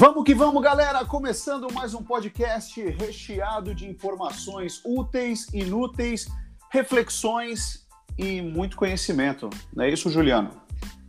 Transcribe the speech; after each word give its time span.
Vamos 0.00 0.24
que 0.24 0.34
vamos, 0.34 0.62
galera! 0.62 1.04
Começando 1.04 1.70
mais 1.74 1.92
um 1.92 2.02
podcast 2.02 2.82
recheado 2.92 3.74
de 3.74 3.86
informações 3.86 4.80
úteis, 4.82 5.46
inúteis, 5.52 6.26
reflexões 6.70 7.86
e 8.16 8.40
muito 8.40 8.78
conhecimento. 8.78 9.50
Não 9.76 9.84
é 9.84 9.90
isso, 9.90 10.08
Juliano? 10.08 10.52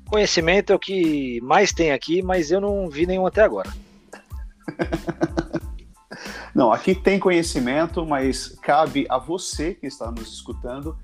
Conhecimento 0.09 0.73
é 0.73 0.75
o 0.75 0.79
que 0.79 1.39
mais 1.39 1.71
tem 1.71 1.93
aqui, 1.93 2.21
mas 2.21 2.51
eu 2.51 2.59
não 2.59 2.89
vi 2.89 3.07
nenhum 3.07 3.25
até 3.25 3.41
agora. 3.41 3.71
não, 6.53 6.73
aqui 6.73 6.93
tem 6.93 7.17
conhecimento, 7.17 8.05
mas 8.05 8.49
cabe 8.61 9.05
a 9.07 9.17
você 9.17 9.73
que 9.73 9.87
está 9.87 10.11
nos 10.11 10.33
escutando 10.33 10.99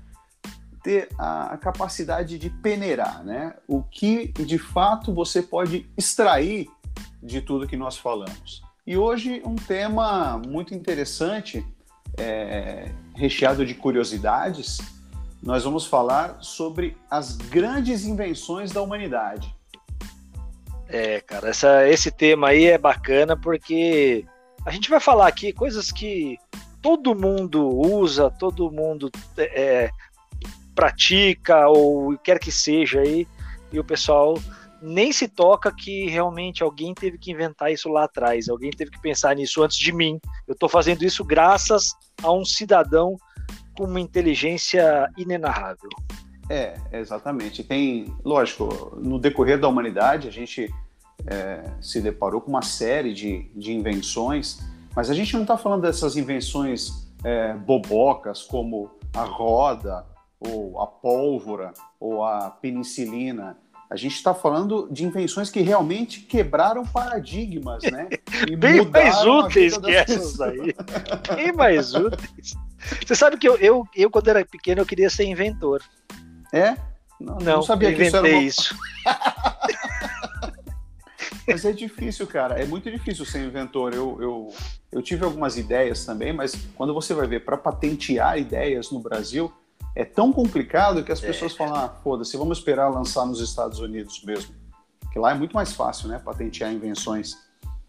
ter 0.82 1.08
a, 1.18 1.56
capacidade 1.56 2.38
de 2.38 2.50
peneirar, 2.50 3.24
né? 3.24 3.54
O 3.66 3.82
que 3.82 4.28
de 4.28 4.58
fato 4.58 5.14
você 5.14 5.40
pode 5.40 5.90
extrair 5.96 6.68
de 7.22 7.40
tudo 7.40 7.66
que 7.66 7.76
nós 7.76 7.96
falamos. 7.96 8.62
E 8.86 8.96
hoje 8.96 9.42
um 9.44 9.54
tema 9.54 10.40
muito 10.46 10.74
interessante, 10.74 11.64
é, 12.16 12.90
recheado 13.14 13.66
de 13.66 13.74
curiosidades. 13.74 14.78
Nós 15.42 15.64
vamos 15.64 15.86
falar 15.86 16.38
sobre 16.40 16.96
as 17.10 17.36
grandes 17.36 18.04
invenções 18.04 18.72
da 18.72 18.82
humanidade. 18.82 19.54
É, 20.88 21.20
cara, 21.20 21.50
essa, 21.50 21.86
esse 21.88 22.10
tema 22.10 22.48
aí 22.48 22.64
é 22.64 22.78
bacana 22.78 23.36
porque 23.36 24.24
a 24.64 24.70
gente 24.70 24.88
vai 24.88 25.00
falar 25.00 25.28
aqui 25.28 25.52
coisas 25.52 25.92
que 25.92 26.38
todo 26.80 27.14
mundo 27.14 27.68
usa, 27.68 28.30
todo 28.30 28.70
mundo 28.70 29.10
é, 29.36 29.90
pratica 30.74 31.68
ou 31.68 32.16
quer 32.18 32.38
que 32.38 32.50
seja 32.50 33.00
aí, 33.00 33.26
e 33.72 33.78
o 33.78 33.84
pessoal 33.84 34.38
nem 34.80 35.12
se 35.12 35.28
toca 35.28 35.72
que 35.72 36.08
realmente 36.08 36.62
alguém 36.62 36.94
teve 36.94 37.18
que 37.18 37.32
inventar 37.32 37.72
isso 37.72 37.88
lá 37.88 38.04
atrás, 38.04 38.48
alguém 38.48 38.70
teve 38.70 38.90
que 38.90 39.00
pensar 39.00 39.34
nisso 39.34 39.62
antes 39.62 39.76
de 39.76 39.92
mim. 39.92 40.20
Eu 40.46 40.52
estou 40.52 40.68
fazendo 40.68 41.04
isso 41.04 41.24
graças 41.24 41.94
a 42.22 42.32
um 42.32 42.44
cidadão 42.44 43.16
com 43.76 43.84
uma 43.84 44.00
inteligência 44.00 45.08
inenarrável. 45.16 45.88
É, 46.48 46.76
exatamente. 46.92 47.62
Tem, 47.62 48.14
lógico, 48.24 48.96
no 48.96 49.18
decorrer 49.18 49.60
da 49.60 49.68
humanidade 49.68 50.28
a 50.28 50.32
gente 50.32 50.72
é, 51.26 51.70
se 51.80 52.00
deparou 52.00 52.40
com 52.40 52.50
uma 52.50 52.62
série 52.62 53.12
de, 53.12 53.50
de 53.54 53.72
invenções, 53.72 54.60
mas 54.94 55.10
a 55.10 55.14
gente 55.14 55.34
não 55.34 55.42
está 55.42 55.56
falando 55.56 55.82
dessas 55.82 56.16
invenções 56.16 57.08
é, 57.22 57.52
bobocas 57.54 58.42
como 58.42 58.90
a 59.14 59.22
roda, 59.22 60.06
ou 60.40 60.80
a 60.80 60.86
pólvora, 60.86 61.72
ou 61.98 62.24
a 62.24 62.50
penicilina 62.50 63.56
a 63.90 63.96
gente 63.96 64.14
está 64.14 64.34
falando 64.34 64.86
de 64.90 65.04
invenções 65.04 65.48
que 65.48 65.60
realmente 65.60 66.20
quebraram 66.20 66.84
paradigmas, 66.84 67.82
né? 67.84 68.08
E 68.46 68.54
Bem 68.54 68.86
mais 68.86 69.24
úteis 69.24 69.78
que 69.78 69.90
essas 69.90 70.40
aí. 70.40 70.74
Bem 71.34 71.52
mais 71.52 71.94
úteis. 71.94 72.54
Você 73.06 73.14
sabe 73.14 73.38
que 73.38 73.48
eu, 73.48 73.56
eu, 73.56 73.88
eu, 73.96 74.10
quando 74.10 74.28
era 74.28 74.44
pequeno, 74.44 74.82
eu 74.82 74.86
queria 74.86 75.08
ser 75.08 75.24
inventor. 75.24 75.82
É? 76.52 76.76
Não, 77.18 77.36
não, 77.36 77.56
não 77.56 77.62
sabia 77.62 77.94
que 77.94 78.04
isso 78.04 78.16
era 78.16 78.28
uma... 78.28 78.42
isso. 78.42 78.76
mas 81.48 81.64
é 81.64 81.72
difícil, 81.72 82.26
cara. 82.26 82.60
É 82.60 82.66
muito 82.66 82.90
difícil 82.90 83.24
ser 83.24 83.38
inventor. 83.38 83.94
Eu, 83.94 84.18
eu, 84.20 84.54
eu 84.92 85.02
tive 85.02 85.24
algumas 85.24 85.56
ideias 85.56 86.04
também, 86.04 86.32
mas 86.32 86.54
quando 86.76 86.92
você 86.92 87.14
vai 87.14 87.26
ver 87.26 87.44
para 87.44 87.56
patentear 87.56 88.38
ideias 88.38 88.90
no 88.90 89.00
Brasil, 89.00 89.52
é 89.98 90.04
tão 90.04 90.32
complicado 90.32 91.02
que 91.02 91.10
as 91.10 91.20
é. 91.20 91.26
pessoas 91.26 91.56
falam, 91.56 91.74
ah, 91.74 91.88
foda-se, 91.88 92.36
vamos 92.36 92.58
esperar 92.58 92.88
lançar 92.88 93.26
nos 93.26 93.40
Estados 93.40 93.80
Unidos 93.80 94.22
mesmo. 94.22 94.54
Que 95.12 95.18
lá 95.18 95.32
é 95.32 95.34
muito 95.34 95.54
mais 95.56 95.72
fácil, 95.72 96.08
né, 96.08 96.20
patentear 96.24 96.72
invenções. 96.72 97.36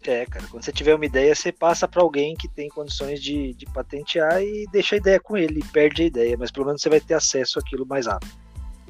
É, 0.02 0.26
cara, 0.26 0.44
quando 0.50 0.64
você 0.64 0.72
tiver 0.72 0.96
uma 0.96 1.04
ideia, 1.04 1.32
você 1.32 1.52
passa 1.52 1.86
para 1.86 2.02
alguém 2.02 2.34
que 2.34 2.48
tem 2.48 2.68
condições 2.68 3.22
de, 3.22 3.54
de 3.54 3.64
patentear 3.66 4.42
e 4.42 4.66
deixa 4.72 4.96
a 4.96 4.98
ideia 4.98 5.20
com 5.20 5.36
ele, 5.36 5.62
perde 5.72 6.02
a 6.02 6.06
ideia, 6.06 6.36
mas 6.36 6.50
pelo 6.50 6.66
menos 6.66 6.82
você 6.82 6.88
vai 6.88 7.00
ter 7.00 7.14
acesso 7.14 7.60
àquilo 7.60 7.86
mais 7.86 8.06
rápido. 8.06 8.32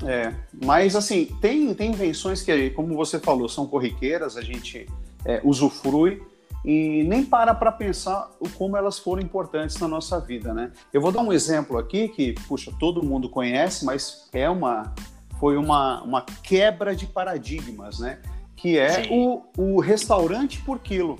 É, 0.06 0.32
mas 0.64 0.96
assim, 0.96 1.26
tem, 1.42 1.74
tem 1.74 1.90
invenções 1.90 2.40
que, 2.40 2.70
como 2.70 2.96
você 2.96 3.18
falou, 3.18 3.50
são 3.50 3.66
corriqueiras, 3.66 4.38
a 4.38 4.40
gente 4.40 4.88
é, 5.26 5.42
usufrui, 5.44 6.22
e 6.64 7.02
nem 7.04 7.24
para 7.24 7.54
para 7.54 7.72
pensar 7.72 8.30
o 8.38 8.48
como 8.48 8.76
elas 8.76 8.98
foram 8.98 9.22
importantes 9.22 9.78
na 9.78 9.88
nossa 9.88 10.20
vida, 10.20 10.52
né? 10.52 10.72
Eu 10.92 11.00
vou 11.00 11.10
dar 11.10 11.20
um 11.20 11.32
exemplo 11.32 11.78
aqui 11.78 12.08
que, 12.08 12.34
puxa, 12.46 12.72
todo 12.78 13.02
mundo 13.02 13.28
conhece, 13.28 13.84
mas 13.84 14.28
é 14.32 14.48
uma 14.48 14.94
foi 15.38 15.56
uma, 15.56 16.02
uma 16.02 16.20
quebra 16.42 16.94
de 16.94 17.06
paradigmas, 17.06 17.98
né? 17.98 18.20
Que 18.54 18.78
é 18.78 19.08
o, 19.10 19.42
o 19.56 19.80
restaurante 19.80 20.60
por 20.60 20.78
quilo. 20.80 21.18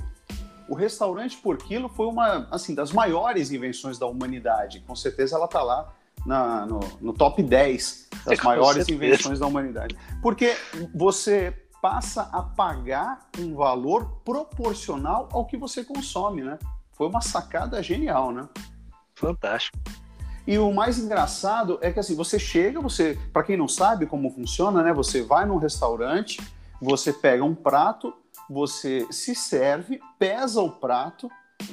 O 0.68 0.74
restaurante 0.74 1.38
por 1.38 1.56
quilo 1.56 1.88
foi 1.88 2.06
uma 2.06 2.46
assim 2.50 2.74
das 2.74 2.92
maiores 2.92 3.50
invenções 3.50 3.98
da 3.98 4.06
humanidade. 4.06 4.80
Com 4.86 4.94
certeza 4.94 5.36
ela 5.36 5.46
está 5.46 5.62
lá 5.62 5.90
na, 6.26 6.66
no, 6.66 6.80
no, 7.00 7.12
top 7.14 7.42
10 7.42 8.08
das 8.26 8.38
é, 8.38 8.42
maiores 8.42 8.84
certeza. 8.84 8.92
invenções 8.92 9.38
da 9.38 9.46
humanidade. 9.46 9.96
Porque 10.22 10.54
você 10.94 11.54
passa 11.80 12.28
a 12.32 12.42
pagar 12.42 13.28
um 13.38 13.54
valor 13.54 14.20
proporcional 14.24 15.28
ao 15.32 15.44
que 15.44 15.56
você 15.56 15.84
consome, 15.84 16.42
né? 16.42 16.58
Foi 16.92 17.08
uma 17.08 17.20
sacada 17.20 17.82
genial, 17.82 18.32
né? 18.32 18.48
Fantástico. 19.14 19.78
E 20.46 20.58
o 20.58 20.72
mais 20.72 20.98
engraçado 20.98 21.78
é 21.80 21.92
que 21.92 22.00
assim, 22.00 22.14
você 22.14 22.38
chega, 22.38 22.80
você, 22.80 23.18
para 23.32 23.42
quem 23.42 23.56
não 23.56 23.68
sabe 23.68 24.06
como 24.06 24.30
funciona, 24.30 24.82
né? 24.82 24.92
Você 24.92 25.22
vai 25.22 25.46
num 25.46 25.58
restaurante, 25.58 26.40
você 26.80 27.12
pega 27.12 27.44
um 27.44 27.54
prato, 27.54 28.12
você 28.48 29.06
se 29.10 29.34
serve, 29.34 30.00
pesa 30.18 30.60
o 30.60 30.70
prato 30.70 31.30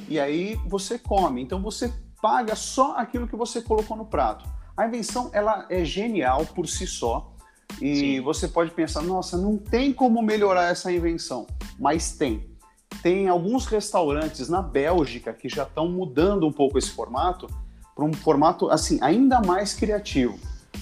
e 0.08 0.20
aí 0.20 0.56
você 0.68 1.00
come. 1.00 1.42
Então 1.42 1.62
você 1.62 1.92
paga 2.22 2.56
só 2.56 2.98
aquilo 2.98 3.28
que 3.28 3.36
você 3.36 3.62
colocou 3.62 3.98
no 3.98 4.06
prato. 4.06 4.46
A 4.76 4.86
invenção 4.86 5.30
ela 5.34 5.66
é 5.70 5.84
genial 5.84 6.46
por 6.46 6.68
si 6.68 6.86
só 6.86 7.34
e 7.82 7.96
Sim. 7.96 8.22
você 8.22 8.48
pode 8.48 8.72
pensar, 8.72 9.02
nossa, 9.04 9.38
não 9.38 9.58
tem 9.58 9.94
como 9.94 10.22
melhorar 10.22 10.72
essa 10.72 10.92
invenção, 10.92 11.46
mas 11.80 12.12
tem. 12.12 12.50
Tem 13.04 13.28
alguns 13.28 13.66
restaurantes 13.68 14.50
na 14.50 14.62
Bélgica 14.62 15.34
que 15.34 15.48
já 15.48 15.64
estão 15.64 15.88
mudando 15.88 16.48
um 16.48 16.52
pouco 16.52 16.78
esse 16.78 16.90
formato 16.90 17.48
para 17.96 18.06
um 18.06 18.14
formato 18.14 18.70
assim 18.70 18.98
ainda 19.02 19.42
mais 19.42 19.74
criativo. 19.74 20.40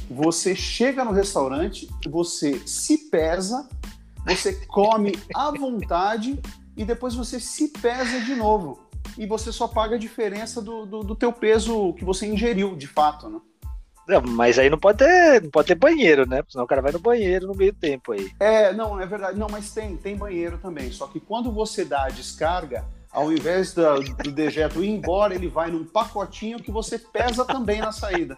Você 0.09 0.56
chega 0.56 1.03
no 1.03 1.12
restaurante, 1.12 1.90
você 2.07 2.62
se 2.66 3.09
pesa, 3.09 3.67
você 4.25 4.53
come 4.67 5.13
à 5.34 5.52
vontade 5.52 6.40
e 6.75 6.84
depois 6.84 7.16
você 7.16 7.40
se 7.40 7.69
pesa 7.69 8.22
de 8.22 8.35
novo. 8.35 8.79
E 9.17 9.25
você 9.25 9.52
só 9.52 9.67
paga 9.67 9.96
a 9.96 10.00
diferença 10.00 10.62
do, 10.62 10.85
do, 10.85 11.03
do 11.03 11.16
teu 11.16 11.31
peso 11.31 11.94
que 11.94 12.03
você 12.03 12.28
ingeriu, 12.28 12.75
de 12.75 12.88
fato, 12.88 13.29
né? 13.29 13.40
Não, 14.08 14.22
mas 14.22 14.60
aí 14.60 14.70
não 14.70 14.78
pode 14.78 15.00
ter, 15.00 15.42
não 15.42 15.50
pode 15.50 15.68
ter 15.68 15.76
banheiro, 15.76 16.28
né? 16.28 16.44
Senão 16.48 16.66
o 16.66 16.68
cara 16.68 16.82
vai 16.82 16.92
no 16.92 17.00
banheiro 17.00 17.48
no 17.48 17.56
meio 17.56 17.74
tempo 17.74 18.12
aí. 18.12 18.32
É, 18.40 18.72
não, 18.72 19.00
é 19.00 19.06
verdade. 19.06 19.38
Não, 19.38 19.48
mas 19.50 19.72
tem, 19.72 19.98
tem 19.98 20.16
banheiro 20.16 20.58
também. 20.60 20.92
Só 20.92 21.08
que 21.08 21.20
quando 21.20 21.52
você 21.52 21.84
dá 21.84 22.06
a 22.06 22.10
descarga, 22.10 22.86
ao 23.12 23.32
invés 23.32 23.74
da, 23.74 23.96
do 23.96 24.32
dejeto 24.32 24.84
ir 24.84 24.90
embora, 24.90 25.34
ele 25.34 25.48
vai 25.48 25.72
num 25.72 25.86
pacotinho 25.86 26.60
que 26.60 26.70
você 26.70 27.00
pesa 27.00 27.46
também 27.46 27.80
na 27.80 27.92
saída. 27.92 28.38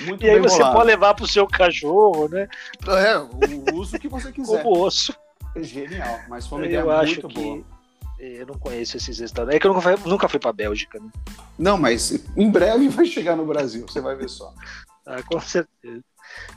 Muito 0.00 0.24
e 0.24 0.30
aí 0.30 0.40
você 0.40 0.58
bolado. 0.58 0.76
pode 0.76 0.86
levar 0.86 1.14
pro 1.14 1.26
seu 1.26 1.46
cachorro, 1.46 2.28
né? 2.28 2.48
É, 2.86 3.18
o 3.18 3.74
uso 3.74 3.98
que 3.98 4.08
você 4.08 4.30
quiser. 4.30 4.62
Como 4.62 4.84
osso. 4.84 5.14
Genial, 5.56 6.20
mas 6.28 6.46
foi 6.46 6.58
uma 6.58 6.66
ideia 6.66 6.84
muito 6.84 7.28
boa. 7.28 7.64
Eu 8.18 8.46
não 8.46 8.54
conheço 8.54 8.96
esses 8.96 9.18
restaurantes. 9.18 9.56
É 9.56 9.58
que 9.58 9.66
eu 9.66 9.74
nunca 9.74 9.82
fui, 9.82 10.10
nunca 10.10 10.28
fui 10.28 10.38
pra 10.38 10.52
Bélgica, 10.52 10.98
né? 10.98 11.10
Não, 11.58 11.76
mas 11.76 12.24
em 12.36 12.50
breve 12.50 12.88
vai 12.88 13.04
chegar 13.04 13.36
no 13.36 13.44
Brasil, 13.44 13.86
você 13.86 14.00
vai 14.00 14.14
ver 14.14 14.28
só. 14.28 14.54
Ah, 15.06 15.22
com 15.22 15.40
certeza. 15.40 16.02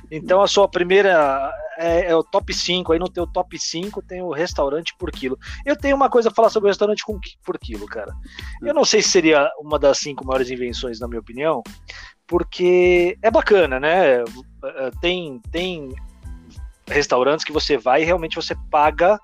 Então 0.09 0.41
a 0.41 0.47
sua 0.47 0.67
primeira 0.67 1.51
é, 1.77 2.11
é, 2.11 2.15
o 2.15 2.23
top 2.23 2.53
5, 2.53 2.91
aí 2.91 2.99
no 2.99 3.09
teu 3.09 3.27
top 3.27 3.57
5 3.57 4.01
tem 4.01 4.21
o 4.21 4.31
restaurante 4.31 4.95
por 4.97 5.11
quilo. 5.11 5.37
Eu 5.65 5.75
tenho 5.75 5.95
uma 5.95 6.09
coisa 6.09 6.29
a 6.29 6.33
falar 6.33 6.49
sobre 6.49 6.67
o 6.67 6.71
restaurante 6.71 7.03
com, 7.05 7.19
por 7.45 7.57
quilo, 7.59 7.85
cara. 7.85 8.13
Eu 8.61 8.73
não 8.73 8.83
sei 8.83 9.01
se 9.01 9.09
seria 9.09 9.49
uma 9.59 9.77
das 9.77 9.99
cinco 9.99 10.25
maiores 10.25 10.49
invenções, 10.49 10.99
na 10.99 11.07
minha 11.07 11.21
opinião, 11.21 11.61
porque 12.27 13.17
é 13.21 13.29
bacana, 13.29 13.79
né? 13.79 14.23
Tem, 14.99 15.39
tem 15.51 15.93
restaurantes 16.87 17.45
que 17.45 17.51
você 17.51 17.77
vai 17.77 18.01
e 18.01 18.05
realmente 18.05 18.35
você 18.35 18.55
paga 18.71 19.19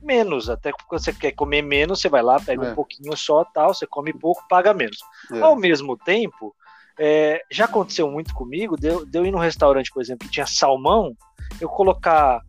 menos. 0.00 0.48
Até 0.48 0.72
quando 0.86 1.02
você 1.02 1.12
quer 1.12 1.32
comer 1.32 1.62
menos, 1.62 2.00
você 2.00 2.08
vai 2.08 2.22
lá, 2.22 2.40
pega 2.40 2.64
é. 2.64 2.70
um 2.70 2.74
pouquinho 2.74 3.16
só, 3.16 3.44
tal, 3.44 3.74
você 3.74 3.86
come 3.86 4.12
pouco, 4.12 4.46
paga 4.48 4.72
menos. 4.72 4.98
É. 5.32 5.40
Ao 5.40 5.56
mesmo 5.56 5.96
tempo, 5.96 6.54
é, 6.98 7.42
já 7.50 7.64
aconteceu 7.66 8.10
muito 8.10 8.34
comigo, 8.34 8.76
de, 8.76 9.04
de 9.06 9.18
eu 9.18 9.24
ir 9.24 9.30
num 9.30 9.38
restaurante, 9.38 9.90
por 9.92 10.02
exemplo, 10.02 10.26
que 10.26 10.32
tinha 10.32 10.46
salmão, 10.46 11.16
eu 11.60 11.68
colocar 11.68 12.42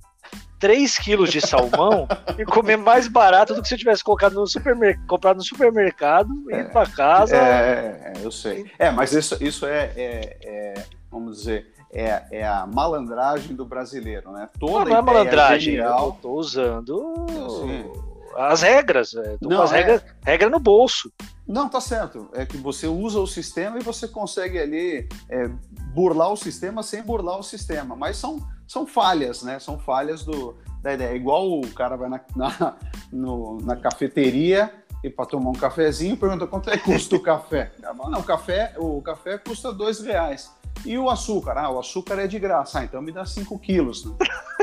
3 0.59 0.97
quilos 0.97 1.31
de 1.31 1.39
salmão 1.39 2.07
e 2.37 2.45
comer 2.45 2.77
mais 2.77 3.07
barato 3.07 3.53
do 3.53 3.61
que 3.61 3.67
se 3.67 3.75
eu 3.75 3.77
tivesse 3.77 4.03
colocado 4.03 4.33
no 4.33 4.47
supermercado, 4.47 5.07
comprado 5.07 5.37
no 5.37 5.43
supermercado, 5.43 6.29
é, 6.49 6.61
indo 6.61 6.69
para 6.69 6.89
casa. 6.89 7.35
É, 7.35 7.39
é, 7.39 8.13
eu 8.21 8.31
sei. 8.31 8.69
É, 8.77 8.91
mas 8.91 9.13
isso, 9.13 9.37
isso 9.41 9.65
é, 9.65 9.91
é, 9.95 10.37
é 10.43 10.73
vamos 11.09 11.37
dizer, 11.37 11.73
é, 11.91 12.23
é, 12.31 12.47
a 12.47 12.67
malandragem 12.67 13.55
do 13.55 13.65
brasileiro, 13.65 14.31
né? 14.31 14.47
Toda 14.59 14.85
não, 14.85 14.85
não 14.85 14.97
é 14.97 15.01
malandragem, 15.01 15.75
genial... 15.75 16.07
eu 16.07 16.11
tô 16.21 16.31
usando. 16.33 17.57
As 18.35 18.61
regras. 18.61 19.13
É, 19.15 19.37
tô 19.37 19.49
Não, 19.49 19.57
com 19.57 19.63
as 19.63 19.71
é. 19.71 19.75
regras, 19.77 20.03
regra 20.25 20.49
no 20.49 20.59
bolso. 20.59 21.11
Não, 21.47 21.67
tá 21.67 21.81
certo. 21.81 22.29
É 22.33 22.45
que 22.45 22.57
você 22.57 22.87
usa 22.87 23.19
o 23.19 23.27
sistema 23.27 23.79
e 23.79 23.83
você 23.83 24.07
consegue 24.07 24.59
ali 24.59 25.09
é, 25.29 25.47
burlar 25.93 26.31
o 26.31 26.37
sistema 26.37 26.83
sem 26.83 27.01
burlar 27.01 27.39
o 27.39 27.43
sistema. 27.43 27.95
Mas 27.95 28.17
são, 28.17 28.39
são 28.67 28.85
falhas, 28.85 29.41
né? 29.41 29.59
São 29.59 29.79
falhas 29.79 30.23
do, 30.23 30.55
da 30.81 30.93
ideia. 30.93 31.15
Igual 31.15 31.59
o 31.59 31.67
cara 31.73 31.95
vai 31.95 32.09
na, 32.09 32.21
na, 32.35 32.75
no- 33.11 33.57
na 33.63 33.75
cafeteria 33.75 34.71
e 35.03 35.09
para 35.09 35.25
tomar 35.25 35.49
um 35.49 35.53
cafezinho 35.53 36.17
pergunta 36.17 36.45
quanto 36.45 36.69
é 36.69 36.77
que 36.77 36.83
custa 36.83 37.15
o 37.15 37.21
café. 37.21 37.71
Não, 37.81 38.19
o 38.19 38.23
café, 38.23 38.73
o 38.77 39.01
café 39.01 39.37
custa 39.37 39.71
dois 39.73 39.99
reais. 40.01 40.51
E 40.85 40.97
o 40.97 41.09
açúcar? 41.09 41.57
Ah, 41.57 41.69
o 41.71 41.79
açúcar 41.79 42.19
é 42.19 42.27
de 42.27 42.39
graça. 42.39 42.79
Ah, 42.79 42.83
então 42.83 43.01
me 43.01 43.11
dá 43.11 43.25
cinco 43.25 43.57
quilos. 43.59 44.05
Né? 44.05 44.15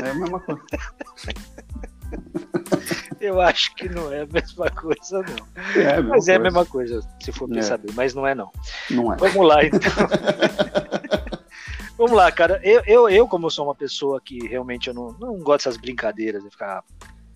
É 0.03 0.09
a 0.11 0.13
mesma 0.15 0.39
coisa. 0.39 0.61
Eu 3.19 3.41
acho 3.41 3.73
que 3.75 3.89
não 3.89 4.11
é 4.11 4.21
a 4.21 4.25
mesma 4.27 4.69
coisa, 4.69 5.23
não. 5.23 5.81
É 5.81 6.01
Mas 6.01 6.27
é 6.27 6.35
a 6.35 6.35
coisa. 6.35 6.39
mesma 6.39 6.65
coisa, 6.65 7.01
se 7.19 7.31
for 7.31 7.49
pensar 7.49 7.77
bem, 7.77 7.93
mas 7.95 8.13
não 8.13 8.27
é 8.27 8.35
não. 8.35 8.51
Não 8.89 9.13
é. 9.13 9.17
Vamos 9.17 9.47
lá, 9.47 9.63
então. 9.63 9.79
Vamos 11.97 12.11
lá, 12.15 12.31
cara. 12.31 12.59
Eu, 12.63 12.81
eu, 12.85 13.09
eu, 13.09 13.27
como 13.27 13.49
sou 13.49 13.65
uma 13.65 13.73
pessoa 13.75 14.21
que 14.21 14.47
realmente 14.47 14.87
eu 14.87 14.93
não, 14.93 15.13
não 15.19 15.39
gosto 15.39 15.65
dessas 15.65 15.77
brincadeiras 15.77 16.43
de 16.43 16.49
ficar 16.51 16.83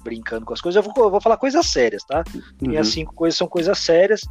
brincando 0.04 0.45
com 0.45 0.54
as 0.54 0.62
coisas, 0.62 0.83
eu 0.83 0.92
vou, 0.94 1.06
eu 1.06 1.12
vou 1.12 1.22
falar 1.22 1.38
coisas 1.38 1.66
sérias, 1.68 2.04
tá? 2.04 2.24
Minhas 2.62 2.88
Uhum. 2.88 2.94
cinco 2.94 3.13
coisas 3.13 3.38
são 3.38 3.48
coisas 3.48 3.78
sérias. 3.80 4.22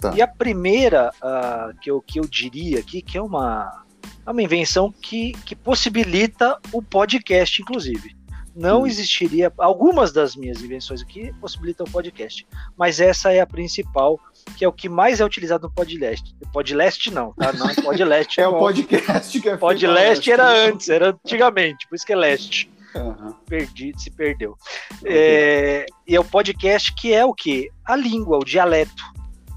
Tá. 0.00 0.12
E 0.14 0.22
a 0.22 0.26
primeira 0.26 1.12
ah, 1.22 1.70
que, 1.80 1.90
eu, 1.90 2.00
que 2.00 2.18
eu 2.18 2.26
diria 2.26 2.78
aqui, 2.80 3.00
que 3.02 3.16
é 3.18 3.22
uma, 3.22 3.84
é 4.26 4.30
uma 4.30 4.42
invenção 4.42 4.92
que, 4.92 5.32
que 5.44 5.54
possibilita 5.54 6.58
o 6.72 6.82
podcast, 6.82 7.60
inclusive. 7.62 8.15
Não 8.56 8.86
existiria. 8.86 9.52
Algumas 9.58 10.12
das 10.12 10.34
minhas 10.34 10.62
invenções 10.62 11.02
aqui 11.02 11.32
possibilitam 11.40 11.84
o 11.86 11.90
podcast, 11.90 12.46
mas 12.76 13.00
essa 13.00 13.30
é 13.30 13.40
a 13.40 13.46
principal, 13.46 14.18
que 14.56 14.64
é 14.64 14.68
o 14.68 14.72
que 14.72 14.88
mais 14.88 15.20
é 15.20 15.24
utilizado 15.24 15.68
no 15.68 15.74
podcast. 15.74 16.34
Podcast 16.52 17.10
não, 17.10 17.34
tá? 17.34 17.52
Não, 17.52 17.74
podcast 17.74 18.40
É 18.40 18.48
o 18.48 18.52
não. 18.52 18.58
podcast 18.58 19.40
que 19.40 19.48
é 19.48 19.56
Podcast 19.56 20.30
era 20.32 20.48
antes, 20.48 20.88
era 20.88 21.10
antigamente, 21.10 21.86
por 21.86 21.96
isso 21.96 22.06
que 22.06 22.12
é 22.14 22.16
leste 22.16 22.70
Aham. 22.96 23.36
perdi, 23.46 23.92
se 23.96 24.10
perdeu. 24.10 24.56
É, 25.04 25.84
e 26.06 26.16
é 26.16 26.20
o 26.20 26.24
podcast 26.24 26.94
que 26.94 27.12
é 27.12 27.24
o 27.24 27.34
que? 27.34 27.70
A 27.84 27.94
língua, 27.94 28.38
o 28.38 28.44
dialeto. 28.44 29.04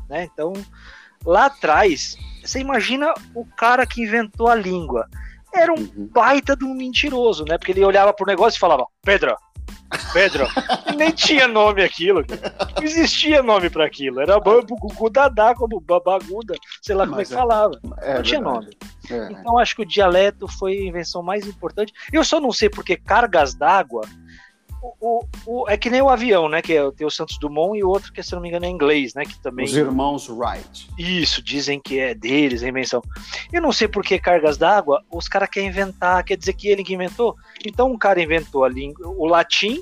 Né? 0.10 0.28
Então, 0.32 0.54
lá 1.26 1.46
atrás, 1.46 2.18
você 2.44 2.60
imagina 2.60 3.14
o 3.34 3.46
cara 3.46 3.86
que 3.86 4.02
inventou 4.02 4.48
a 4.48 4.56
língua. 4.56 5.08
Era 5.54 5.74
um 5.74 5.78
Uhum. 5.78 6.10
baita 6.14 6.56
de 6.56 6.64
um 6.66 6.74
mentiroso, 6.74 7.44
né? 7.46 7.58
Porque 7.58 7.72
ele 7.72 7.84
olhava 7.84 8.14
pro 8.14 8.26
negócio 8.26 8.58
e 8.58 8.60
falava, 8.60 8.86
Pedro, 9.04 9.36
Pedro. 10.14 10.48
Nem 10.96 11.12
tinha 11.12 11.48
nome 11.48 11.84
aquilo. 11.84 12.24
Não 12.78 12.84
existia 12.84 13.42
nome 13.42 13.70
para 13.70 13.86
aquilo. 13.86 14.22
Era 14.22 14.38
gugu, 14.40 15.10
dadá, 15.10 15.54
como 15.56 15.80
babaguda, 15.80 16.56
sei 16.82 16.96
lá 16.96 17.04
como 17.06 17.16
é 17.16 17.20
Mas 17.20 17.28
que 17.30 17.34
é- 17.34 17.38
falava. 17.38 17.80
É 18.00 18.14
não 18.16 18.22
tinha 18.22 18.42
nome. 18.42 18.70
É. 19.10 19.32
Então 19.32 19.58
acho 19.58 19.76
que 19.76 19.82
o 19.82 19.86
dialeto 19.86 20.48
foi 20.48 20.74
a 20.78 20.84
invenção 20.86 21.24
mais 21.24 21.48
importante. 21.48 21.92
Eu 22.14 22.24
só 22.24 22.40
não 22.40 22.52
sei 22.52 22.70
porque 22.70 22.96
cargas 22.96 23.56
d'água. 23.56 24.02
O, 24.82 25.26
o- 25.46 25.70
é 25.70 25.76
que 25.78 25.90
nem 25.90 26.02
o 26.02 26.10
avião, 26.10 26.48
né? 26.48 26.62
Que 26.62 26.74
é, 26.78 26.92
tem 26.92 27.06
o 27.06 27.12
Santos 27.12 27.38
Dumont 27.38 27.78
e 27.78 27.84
o 27.84 27.90
outro 27.90 28.12
que, 28.14 28.24
se 28.24 28.34
não 28.34 28.42
me 28.42 28.48
engano, 28.48 28.66
é 28.66 28.70
inglês, 28.70 29.14
né? 29.14 29.24
Que 29.26 29.38
também. 29.40 29.66
Os 29.66 29.76
irmãos 29.76 30.30
Wright. 30.30 30.90
Isso, 30.98 31.42
dizem 31.44 31.80
que 31.80 32.00
é 32.00 32.14
deles, 32.14 32.64
a 32.64 32.68
invenção. 32.70 33.02
Eu 33.52 33.62
não 33.62 33.72
sei 33.72 33.88
por 33.88 34.04
que 34.04 34.18
cargas 34.20 34.58
d'água, 34.58 35.04
os 35.12 35.28
caras 35.28 35.50
querem 35.50 35.70
inventar, 35.70 36.24
quer 36.24 36.38
dizer 36.38 36.54
que 36.54 36.68
ele 36.70 36.84
que 36.84 36.94
inventou. 36.94 37.36
Então 37.66 37.92
um 37.92 37.98
cara 37.98 38.22
inventou 38.22 38.64
a 38.64 38.70
língua, 38.70 39.08
o 39.08 39.26
latim, 39.26 39.82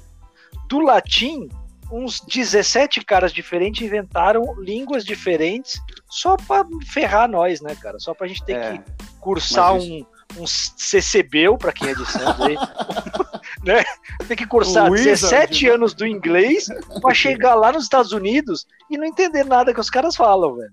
do 0.68 0.80
latim, 0.80 1.48
uns 1.92 2.20
17 2.22 3.04
caras 3.06 3.32
diferentes 3.32 3.82
inventaram 3.86 4.60
línguas 4.60 5.06
diferentes 5.06 5.80
só 6.10 6.36
pra 6.36 6.66
ferrar 6.88 7.30
nós, 7.30 7.62
né, 7.62 7.76
cara? 7.76 8.00
Só 8.00 8.14
pra 8.14 8.28
gente 8.28 8.44
ter 8.44 8.58
É. 8.58 8.72
que 8.78 8.84
cursar 9.22 9.74
um, 9.76 10.06
um 10.36 10.46
CCBEL, 10.46 11.58
pra 11.58 11.72
quem 11.72 11.90
é 11.90 11.94
de 11.96 12.06
Santos 12.06 12.42
aí, 12.46 12.56
né? 13.64 13.84
Tem 14.28 14.36
que 14.38 14.46
cursar 14.46 14.92
Wizard, 14.92 15.10
17 15.22 15.66
né? 15.68 15.72
anos 15.72 15.94
do 15.94 16.06
inglês 16.06 16.68
pra 17.02 17.14
chegar 17.14 17.56
lá 17.56 17.72
nos 17.72 17.84
Estados 17.84 18.12
Unidos 18.12 18.66
e 18.90 18.98
não 18.98 19.06
entender 19.06 19.44
nada 19.46 19.74
que 19.74 19.80
os 19.80 19.90
caras 19.90 20.16
falam, 20.16 20.56
velho. 20.56 20.72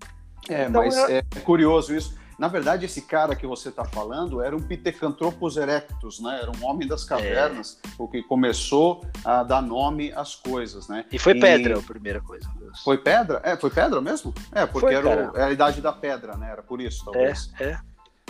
É, 0.49 0.65
Então, 0.65 0.83
mas 0.83 0.95
eu- 0.97 1.07
é 1.09 1.21
curioso 1.43 1.95
isso. 1.95 2.15
Na 2.37 2.49
verdade, 2.49 2.85
esse 2.85 3.01
cara 3.01 3.33
que 3.33 3.47
você 3.47 3.69
está 3.69 3.85
falando 3.85 4.41
era 4.41 4.53
um 4.53 4.59
Pithecanthropus 4.61 5.55
erectus, 5.55 6.19
né? 6.19 6.39
Era 6.41 6.51
um 6.51 6.65
homem 6.65 6.85
das 6.85 7.05
cavernas, 7.05 7.79
o 7.97 8.09
que 8.09 8.21
começou 8.23 9.05
a 9.23 9.41
dar 9.41 9.61
nome 9.61 10.11
às 10.13 10.35
coisas, 10.35 10.89
né? 10.89 11.05
E 11.13 11.17
foi 11.17 11.31
E- 11.31 11.39
pedra 11.39 11.79
a 11.79 11.81
primeira 11.81 12.19
coisa. 12.19 12.45
Foi 12.83 12.97
pedra? 12.97 13.39
É, 13.41 13.55
foi 13.55 13.69
pedra 13.69 14.01
mesmo? 14.01 14.33
É, 14.51 14.65
porque 14.65 14.87
Foi, 14.87 14.95
era, 14.95 15.07
o- 15.31 15.35
era 15.37 15.45
a 15.45 15.51
idade 15.53 15.79
da 15.79 15.93
pedra, 15.93 16.35
né? 16.35 16.51
Era 16.51 16.61
por 16.61 16.81
isso, 16.81 17.03
É, 17.03 17.05
talvez. 17.05 17.51
é. 17.57 17.77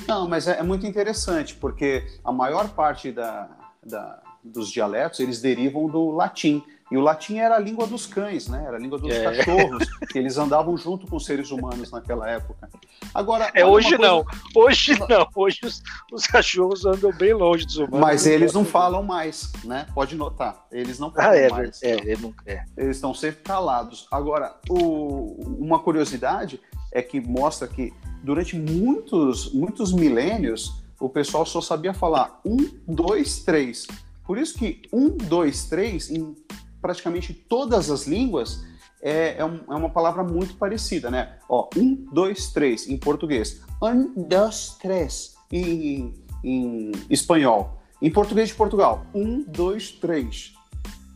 Não, 0.08 0.28
mas 0.28 0.48
é, 0.48 0.60
é 0.60 0.64
muito 0.64 0.86
interessante, 0.86 1.56
porque 1.56 2.06
a 2.24 2.32
maior 2.32 2.70
parte 2.70 3.12
da, 3.12 3.50
da- 3.84 4.22
dos 4.44 4.70
dialetos, 4.70 5.20
eles 5.20 5.42
derivam 5.42 5.88
do 5.88 6.12
latim. 6.12 6.64
E 6.92 6.98
o 6.98 7.02
latim 7.02 7.38
era 7.40 7.56
a 7.56 7.60
língua 7.60 7.88
dos 7.88 8.06
cães, 8.06 8.48
né? 8.48 8.64
Era 8.68 8.78
a 8.78 8.80
língua 8.80 9.00
dos 9.00 9.10
É. 9.12 9.24
cachorros, 9.24 9.90
que 10.12 10.20
eles 10.20 10.38
andavam 10.38 10.78
junto 10.78 11.08
com 11.08 11.16
os 11.16 11.26
seres 11.26 11.50
humanos 11.50 11.90
naquela 11.90 12.30
época. 12.30 12.70
Agora, 13.12 13.50
É, 13.56 13.66
hoje 13.66 13.98
coisa- 13.98 14.04
não. 14.04 14.24
Hoje 14.56 15.00
não. 15.10 15.28
Hoje 15.36 15.62
os, 15.64 15.82
os 16.14 16.28
cachorros 16.28 16.86
andam 16.86 17.12
bem 17.14 17.34
longe 17.34 17.66
dos 17.66 17.78
humanos. 17.78 18.00
Mas 18.02 18.28
eles 18.28 18.54
não 18.54 18.64
falam 18.64 19.02
mais, 19.02 19.52
né? 19.64 19.88
Pode 19.96 20.16
notar. 20.16 20.64
Eles 20.72 21.00
não 21.00 21.12
falam 21.12 21.32
Ah, 21.32 21.36
é, 21.36 21.50
mais. 21.50 21.82
é, 21.82 21.96
é, 22.12 22.18
é. 22.46 22.64
Eles 22.78 22.98
estão 22.98 23.16
sempre 23.16 23.42
calados. 23.42 24.08
Agora, 24.12 24.56
o- 24.70 25.42
uma 25.58 25.80
curiosidade 25.80 26.62
é 26.96 27.02
que 27.02 27.20
mostra 27.20 27.68
que 27.68 27.94
durante 28.24 28.56
muitos, 28.58 29.54
muitos 29.54 29.92
milênios 29.94 30.82
o 31.00 31.10
pessoal 31.10 31.46
só 31.46 31.60
sabia 31.60 31.94
falar 31.94 32.40
um, 32.46 32.58
dois, 32.88 33.40
três. 33.44 33.86
Por 34.26 34.38
isso 34.38 34.58
que 34.58 34.82
um, 34.92 35.10
dois, 35.10 35.66
três, 35.66 36.10
em 36.10 36.34
praticamente 36.82 37.34
todas 37.34 37.92
as 37.92 38.08
línguas, 38.08 38.64
é, 39.02 39.36
é, 39.38 39.46
um- 39.46 39.60
é 39.70 39.76
uma 39.76 39.90
palavra 39.90 40.24
muito 40.24 40.56
parecida, 40.56 41.12
né? 41.12 41.38
Ó, 41.50 41.70
um, 41.76 41.96
dois, 42.14 42.48
três 42.52 42.88
em 42.88 42.98
português. 42.98 43.62
Um, 43.84 44.24
dois, 44.28 44.78
três 44.82 45.36
em, 45.52 46.14
em 46.44 46.92
espanhol. 47.10 47.82
Em 48.02 48.10
português 48.10 48.50
de 48.50 48.56
Portugal, 48.56 49.06
um, 49.14 49.44
dois, 49.44 49.92
três. 49.92 50.54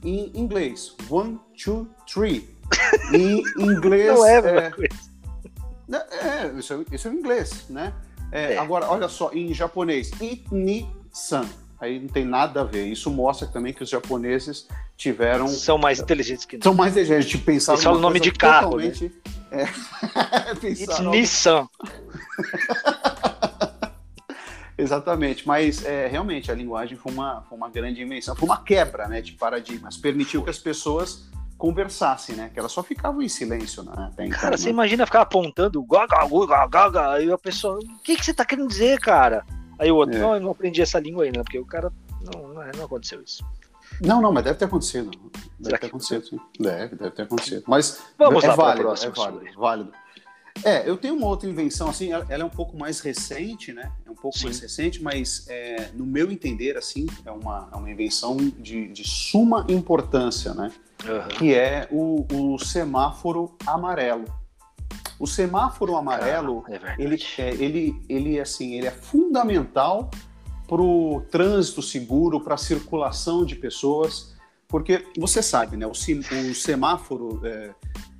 Em 0.03 0.31
inglês, 0.35 0.93
one, 1.09 1.39
two, 1.63 1.87
three. 2.11 2.49
Em 3.13 3.41
inglês. 3.57 4.07
Não 4.07 4.25
é 4.25 4.37
é, 4.37 4.71
coisa. 4.71 5.08
É, 5.97 6.51
isso, 6.57 6.73
é, 6.73 6.95
isso 6.95 7.07
é 7.07 7.11
o 7.11 7.13
inglês, 7.13 7.65
né? 7.69 7.93
É, 8.31 8.53
É. 8.53 8.57
Agora, 8.57 8.87
olha 8.89 9.07
só, 9.07 9.31
em 9.33 9.53
japonês, 9.53 10.11
itni-san. 10.21 11.47
Aí 11.79 11.99
não 11.99 12.09
tem 12.09 12.25
nada 12.25 12.61
a 12.61 12.63
ver. 12.63 12.85
Isso 12.87 13.09
mostra 13.09 13.47
também 13.47 13.73
que 13.73 13.81
os 13.81 13.89
japoneses 13.89 14.67
tiveram. 14.97 15.47
São 15.47 15.77
mais 15.77 15.99
inteligentes 15.99 16.45
que 16.45 16.57
nós. 16.57 16.63
São 16.63 16.73
mais 16.73 16.91
inteligentes 16.91 17.29
de 17.29 17.37
pensar 17.37 17.73
Eles 17.73 17.83
falam 17.83 17.99
numa 17.99 18.09
nome 18.09 18.19
de 18.19 18.31
carro, 18.33 18.75
né? 18.77 18.89
totalmente. 18.91 19.15
É, 19.51 19.65
pensar 20.59 20.99
numa- 21.01 21.15
Nissan. 21.15 21.67
Exatamente, 24.77 25.45
mas 25.45 25.83
é, 25.83 26.07
realmente 26.07 26.49
a 26.49 26.55
linguagem 26.55 26.97
foi 26.97 27.11
uma, 27.11 27.41
foi 27.49 27.57
uma 27.57 27.69
grande 27.69 28.01
invenção, 28.01 28.33
foi 28.33 28.47
uma 28.47 28.63
quebra 28.63 29.09
né, 29.09 29.21
de 29.21 29.33
paradigmas, 29.33 29.97
permitiu 29.97 30.41
que 30.41 30.49
as 30.49 30.57
pessoas 30.57 31.27
conversassem, 31.59 32.35
né? 32.35 32.49
Que 32.51 32.57
elas 32.57 32.71
só 32.71 32.81
ficavam 32.81 33.21
em 33.21 33.27
silêncio, 33.29 33.83
né? 33.83 33.91
Até 33.95 34.25
então, 34.25 34.39
Cara, 34.39 34.51
né? 34.51 34.57
você 34.57 34.69
imagina 34.69 35.05
ficar 35.05 35.21
apontando 35.21 35.83
gaga, 35.83 36.25
gaga, 36.25 36.67
gaga, 36.67 37.11
aí 37.11 37.29
a 37.31 37.37
pessoa, 37.37 37.77
o 37.77 37.99
que, 38.01 38.15
que 38.15 38.25
você 38.25 38.33
tá 38.33 38.45
querendo 38.45 38.69
dizer, 38.69 38.99
cara? 38.99 39.45
Aí 39.77 39.91
o 39.91 39.97
outro, 39.97 40.15
É. 40.15 40.19
não, 40.19 40.35
eu 40.35 40.39
não 40.39 40.51
aprendi 40.51 40.81
essa 40.81 40.99
língua 40.99 41.25
ainda, 41.25 41.43
porque 41.43 41.59
o 41.59 41.65
cara, 41.65 41.91
não, 42.21 42.47
não, 42.47 42.63
não 42.77 42.85
aconteceu 42.85 43.21
isso. 43.21 43.45
Não, 44.01 44.21
não, 44.21 44.31
mas 44.31 44.43
deve 44.45 44.57
ter 44.57 44.65
acontecido. 44.65 45.09
Deve 45.11 45.47
Será 45.63 45.77
ter 45.77 45.87
acontecido, 45.87 46.25
sim. 46.25 46.39
Deve, 46.57 46.95
deve 46.95 47.11
ter 47.11 47.23
acontecido. 47.23 47.63
Mas 47.67 48.01
Vamos 48.17 48.43
é 48.43 48.47
lá 48.47 48.55
válido, 48.55 48.85
próxima, 48.85 49.11
é 49.11 49.15
válido, 49.15 49.59
válido. 49.59 49.93
É, 50.63 50.89
eu 50.89 50.97
tenho 50.97 51.15
uma 51.15 51.27
outra 51.27 51.49
invenção, 51.49 51.89
assim, 51.89 52.11
ela, 52.11 52.25
é 52.29 52.43
um 52.43 52.49
pouco 52.49 52.77
mais 52.77 52.99
recente, 52.99 53.71
né? 53.71 53.91
É 54.05 54.11
um 54.11 54.15
pouco 54.15 54.37
Sim. 54.37 54.45
mais 54.45 54.59
recente, 54.59 55.01
mas 55.01 55.45
é, 55.47 55.89
no 55.93 56.05
meu 56.05 56.31
entender, 56.31 56.77
assim, 56.77 57.07
é 57.25 57.31
uma, 57.31 57.69
é 57.71 57.75
uma 57.75 57.89
invenção 57.89 58.35
de, 58.37 58.87
de 58.89 59.07
suma 59.07 59.65
importância, 59.69 60.53
né? 60.53 60.71
que 61.37 61.53
é 61.53 61.87
o, 61.91 62.25
o 62.31 62.59
semáforo 62.59 63.55
amarelo. 63.65 64.25
O 65.19 65.27
semáforo 65.27 65.95
amarelo, 65.95 66.63
é 66.67 66.71
verdade. 66.71 67.01
ele, 67.01 67.23
é, 67.37 67.49
ele, 67.55 68.01
ele, 68.07 68.39
assim, 68.39 68.75
ele 68.75 68.87
é 68.87 68.91
fundamental 68.91 70.09
para 70.67 70.81
o 70.81 71.21
trânsito 71.29 71.81
seguro, 71.81 72.39
para 72.39 72.55
a 72.55 72.57
circulação 72.57 73.45
de 73.45 73.55
pessoas, 73.55 74.35
porque 74.67 75.05
você 75.17 75.41
sabe, 75.41 75.75
né, 75.75 75.85
o, 75.87 75.91
o 75.91 76.55
semáforo 76.55 77.41
é, 77.43 77.73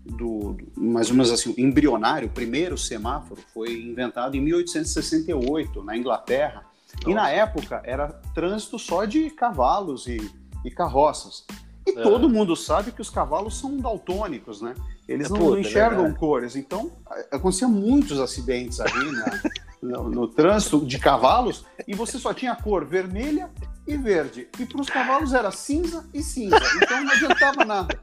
do, 0.06 0.54
do- 0.54 0.72
mais 0.76 1.10
ou 1.10 1.16
menos 1.16 1.32
assim, 1.32 1.54
embrionário, 1.58 2.28
o 2.28 2.32
primeiro 2.32 2.78
semáforo 2.78 3.42
foi 3.54 3.72
inventado 3.82 4.36
em 4.36 4.42
1868 4.42 5.84
na 5.84 5.98
Inglaterra, 5.98 6.66
e 7.06 7.14
na 7.14 7.30
época 7.30 7.82
era 7.86 8.08
trânsito 8.34 8.80
só 8.80 9.06
de 9.06 9.30
cavalos 9.30 10.08
e, 10.08 10.18
e 10.66 10.72
carroças. 10.72 11.46
E 11.86 11.92
é. 11.92 12.02
todo 12.02 12.30
mundo 12.30 12.56
sabe 12.56 12.92
que 12.92 13.02
os 13.02 13.10
cavalos 13.10 13.58
são 13.58 13.78
daltônicos, 13.78 14.62
né? 14.62 14.76
Eles 15.08 15.28
é 15.28 15.30
não, 15.34 15.40
puta, 15.40 15.60
enxergam 15.60 16.06
é 16.08 16.12
cores. 16.12 16.56
Então, 16.56 16.92
acontecia 17.32 17.68
muitos 17.68 18.20
acidentes 18.20 18.80
ali 18.80 19.12
né? 19.12 19.42
no, 19.82 20.10
no, 20.10 20.28
trânsito 20.28 20.86
de 20.86 21.00
cavalos 21.00 21.66
e 21.88 21.96
você 21.96 22.20
só 22.20 22.34
tinha 22.34 22.56
cor 22.56 22.86
vermelha 22.86 23.50
e 23.88 23.98
verde. 23.98 24.48
E 24.60 24.66
para 24.66 24.82
os 24.82 24.90
cavalos 24.90 25.34
era 25.34 25.52
cinza 25.52 26.08
e 26.14 26.22
cinza. 26.22 26.60
Então 26.82 27.04
não 27.04 27.12
adiantava 27.12 27.66
nada. 27.66 28.00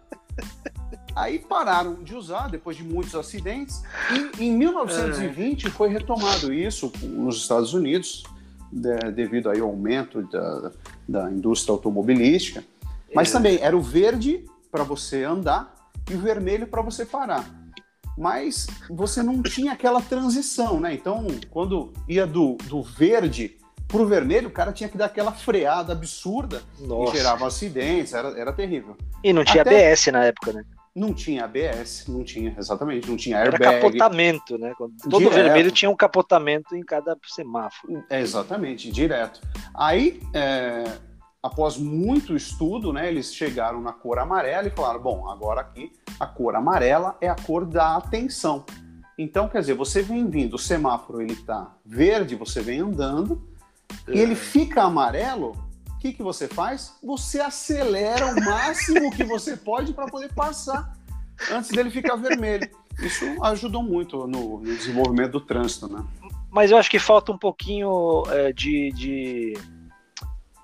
Aí 1.17 1.39
pararam 1.39 1.95
de 1.95 2.15
usar 2.15 2.49
depois 2.51 2.77
de 2.77 2.85
muitos 2.85 3.15
acidentes 3.15 3.83
e 4.39 4.45
em 4.45 4.53
1920 4.53 5.71
foi 5.71 5.89
retomado 5.89 6.53
isso 6.53 6.93
nos 7.03 7.39
Estados 7.39 7.73
Unidos 7.73 8.23
de, 8.71 8.95
devido 9.13 9.49
aí 9.49 9.61
ao 9.61 9.69
aumento 9.69 10.21
da, 10.25 10.73
da 11.09 11.31
indústria 11.31 11.73
automobilística. 11.73 12.63
Mas 13.15 13.31
é. 13.31 13.33
também 13.33 13.59
era 13.63 13.75
o 13.75 13.81
verde 13.81 14.45
para 14.71 14.85
você 14.85 15.25
andar 15.25 15.75
e 16.11 16.15
o 16.15 16.21
vermelho 16.21 16.67
para 16.67 16.83
você 16.83 17.07
parar. 17.07 17.49
Mas 18.19 18.67
você 18.91 19.23
não 19.23 19.43
tinha 19.43 19.73
aquela 19.73 20.03
transição, 20.03 20.79
né? 20.79 20.93
Então, 20.93 21.27
quando 21.51 21.95
ia 22.07 22.27
do, 22.27 22.57
do 22.65 22.83
verde 22.83 23.57
para 23.89 24.03
o 24.03 24.07
vermelho, 24.07 24.49
o 24.49 24.53
cara 24.53 24.71
tinha 24.71 24.89
que 24.89 24.99
dar 24.99 25.07
aquela 25.07 25.33
freada 25.33 25.93
absurda 25.93 26.63
Nossa. 26.79 27.15
e 27.15 27.17
gerava 27.17 27.47
acidentes, 27.47 28.13
era, 28.13 28.39
era 28.39 28.53
terrível. 28.53 28.97
E 29.25 29.33
não 29.33 29.45
tinha 29.45 29.63
Até... 29.63 29.93
ABS 29.93 30.07
na 30.07 30.25
época, 30.25 30.53
né? 30.53 30.65
Não 30.97 31.13
tinha 31.13 31.45
ABS, 31.45 32.07
não 32.09 32.25
tinha, 32.25 32.55
exatamente, 32.59 33.07
não 33.07 33.19
tinha 33.19 33.39
airbag. 33.39 33.63
Era 33.63 33.81
capotamento, 33.81 34.57
né? 34.57 34.73
Todo 34.79 35.19
direto. 35.19 35.35
vermelho 35.35 35.71
tinha 35.71 35.91
um 35.91 35.95
capotamento 35.95 36.75
em 36.75 36.83
cada 36.83 37.15
semáforo. 37.27 38.03
É, 38.09 38.19
exatamente, 38.19 38.91
direto. 38.91 39.43
Aí, 39.75 40.23
é, 40.33 40.85
após 41.43 41.77
muito 41.77 42.35
estudo, 42.35 42.95
né, 42.95 43.09
eles 43.09 43.35
chegaram 43.35 43.83
na 43.83 43.93
cor 43.93 44.19
amarela 44.19 44.69
e 44.69 44.71
falaram: 44.71 45.03
bom, 45.03 45.29
agora 45.29 45.61
aqui 45.61 45.93
a 46.19 46.27
cor 46.27 46.57
amarela 46.57 47.15
é 47.21 47.29
a 47.29 47.37
cor 47.37 47.67
da 47.67 47.97
atenção. 47.97 48.65
Então, 49.19 49.49
quer 49.49 49.61
dizer, 49.61 49.75
você 49.75 50.01
vem 50.03 50.29
vindo, 50.29 50.55
o 50.55 50.59
semáforo 50.59 51.21
ele 51.21 51.37
tá 51.37 51.75
verde, 51.85 52.35
você 52.35 52.61
vem 52.61 52.81
andando, 52.81 53.47
é. 54.09 54.15
e 54.15 54.19
ele 54.19 54.35
fica 54.35 54.83
amarelo, 54.83 55.57
o 55.97 55.99
que, 55.99 56.13
que 56.13 56.23
você 56.23 56.47
faz? 56.47 56.95
Você 57.03 57.41
acelera 57.41 58.27
o 58.27 58.45
máximo 58.45 59.11
que 59.11 59.25
você 59.25 59.57
pode 59.57 59.95
para 59.95 60.07
poder 60.07 60.33
passar 60.35 60.95
antes 61.51 61.71
dele 61.71 61.91
ficar 61.91 62.17
vermelho. 62.17 62.69
Isso 63.01 63.25
ajudou 63.43 63.83
muito 63.83 64.27
no, 64.27 64.61
no, 64.61 64.77
desenvolvimento 64.77 65.33
do 65.33 65.41
trânsito, 65.41 65.89
né? 65.89 66.05
Mas 66.51 66.71
eu 66.71 66.77
acho 66.77 66.91
que 66.91 66.99
falta 66.99 67.33
um 67.33 67.39
pouquinho 67.39 68.25
é, 68.29 68.53
de, 68.53 68.93
de, 68.93 69.59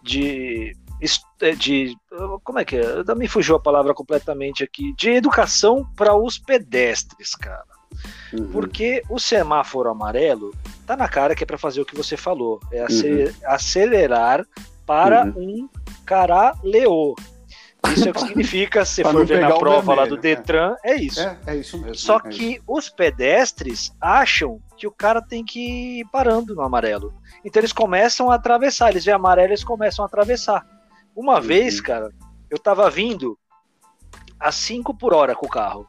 de, 0.02 0.76
é, 1.40 1.52
de, 1.52 1.96
Como 2.44 2.58
é 2.58 2.64
que 2.64 2.76
é? 2.76 3.14
Me 3.14 3.26
fugiu 3.26 3.56
a 3.56 3.60
palavra 3.60 3.94
completamente 3.94 4.62
aqui. 4.62 4.94
De 4.96 5.10
educação 5.10 5.86
para 5.96 6.14
os 6.14 6.38
pedestres, 6.38 7.34
cara. 7.34 7.64
Uhum. 8.32 8.50
Porque 8.50 9.02
o 9.08 9.18
semáforo 9.18 9.90
amarelo 9.90 10.54
tá 10.86 10.96
na 10.96 11.08
cara 11.08 11.34
que 11.34 11.42
é 11.42 11.46
para 11.46 11.58
fazer 11.58 11.80
o 11.80 11.86
que 11.86 11.96
você 11.96 12.16
falou, 12.16 12.60
é 12.70 12.82
uhum. 12.82 12.88
Para 14.86 15.26
uhum. 15.26 15.32
um 15.36 15.68
caraleo. 16.04 17.14
Isso 17.90 18.08
é 18.08 18.10
o 18.10 18.14
que 18.14 18.20
significa, 18.26 18.84
se 18.84 19.02
for 19.02 19.26
ver 19.26 19.40
na 19.40 19.48
prova 19.56 19.78
vermelho, 19.78 20.00
lá 20.00 20.06
do 20.06 20.16
Detran, 20.16 20.76
é, 20.84 20.92
é 20.92 20.96
isso. 20.96 21.20
É, 21.20 21.38
é, 21.46 21.56
isso 21.56 21.78
mesmo. 21.78 21.96
Só 21.96 22.18
é 22.18 22.28
que 22.28 22.54
isso. 22.54 22.64
os 22.66 22.88
pedestres 22.88 23.92
acham 24.00 24.60
que 24.76 24.86
o 24.86 24.92
cara 24.92 25.20
tem 25.20 25.44
que 25.44 26.00
ir 26.00 26.06
parando 26.10 26.54
no 26.54 26.62
amarelo. 26.62 27.12
Então 27.44 27.60
eles 27.60 27.72
começam 27.72 28.30
a 28.30 28.36
atravessar, 28.36 28.90
eles 28.90 29.04
veem 29.04 29.14
amarelo 29.14 29.48
eles 29.48 29.64
começam 29.64 30.04
a 30.04 30.06
atravessar. 30.06 30.64
Uma 31.14 31.36
uhum. 31.36 31.42
vez, 31.42 31.80
cara, 31.80 32.10
eu 32.48 32.58
tava 32.58 32.88
vindo 32.88 33.38
a 34.38 34.50
5 34.50 34.94
por 34.94 35.12
hora 35.12 35.34
com 35.34 35.46
o 35.46 35.50
carro. 35.50 35.86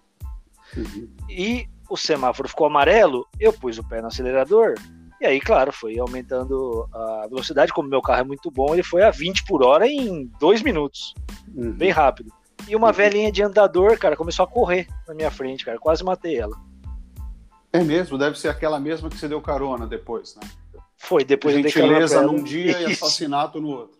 Uhum. 0.76 1.10
E 1.30 1.68
o 1.90 1.96
semáforo 1.96 2.50
ficou 2.50 2.66
amarelo, 2.66 3.28
eu 3.40 3.54
pus 3.54 3.78
o 3.78 3.84
pé 3.84 4.02
no 4.02 4.08
acelerador 4.08 4.76
e 5.24 5.25
aí, 5.25 5.39
claro, 5.39 5.72
foi 5.72 5.98
aumentando 5.98 6.86
a 6.94 7.27
velocidade. 7.30 7.72
Como 7.72 7.88
meu 7.88 8.01
carro 8.01 8.20
é 8.20 8.24
muito 8.25 8.51
bom, 8.51 8.74
ele 8.74 8.84
foi 8.84 9.03
a 9.03 9.10
20 9.10 9.46
por 9.46 9.63
hora 9.63 9.88
em 9.88 10.30
dois 10.38 10.62
minutos. 10.62 11.13
Uhum. 11.56 11.72
Bem 11.72 11.92
rápido. 11.92 12.30
E 12.68 12.75
uma 12.75 12.88
uhum. 12.88 12.94
velhinha 12.94 13.32
de 13.32 13.42
andador, 13.42 13.98
cara, 13.98 14.18
começou 14.18 14.44
a 14.44 14.48
correr 14.48 14.86
na 15.08 15.13
minha 15.13 15.32
frente, 15.32 15.63
cara. 15.63 15.80
Quase 15.80 16.03
matei 16.03 16.38
ela. 16.38 16.58
É 17.72 17.82
mesmo? 17.82 18.18
Deve 18.18 18.38
ser 18.38 18.50
aquela 18.50 18.82
mesma 18.82 19.10
que 19.10 19.18
você 19.18 19.30
deu 19.30 19.39
carona 19.42 19.88
depois, 19.88 20.36
né? 20.36 20.42
Foi, 20.98 21.24
depois 21.24 21.56
Gentileza 21.56 22.22
num 22.22 22.44
dia 22.44 22.82
e 22.82 22.92
assassinato 22.92 23.62
no 23.62 23.70
outro. 23.70 23.98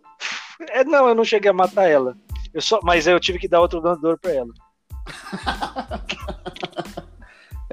É, 0.72 0.84
não, 0.84 1.08
eu 1.08 1.16
não 1.16 1.24
cheguei 1.24 1.50
a 1.50 1.54
matar 1.54 1.90
ela. 1.90 2.18
Eu 2.54 2.62
só, 2.62 2.82
mas 2.84 3.08
eu 3.08 3.18
tive 3.18 3.40
que 3.40 3.48
dar 3.48 3.62
outro 3.62 3.80
andador 3.80 4.20
pra 4.20 4.32
ela. 4.32 4.54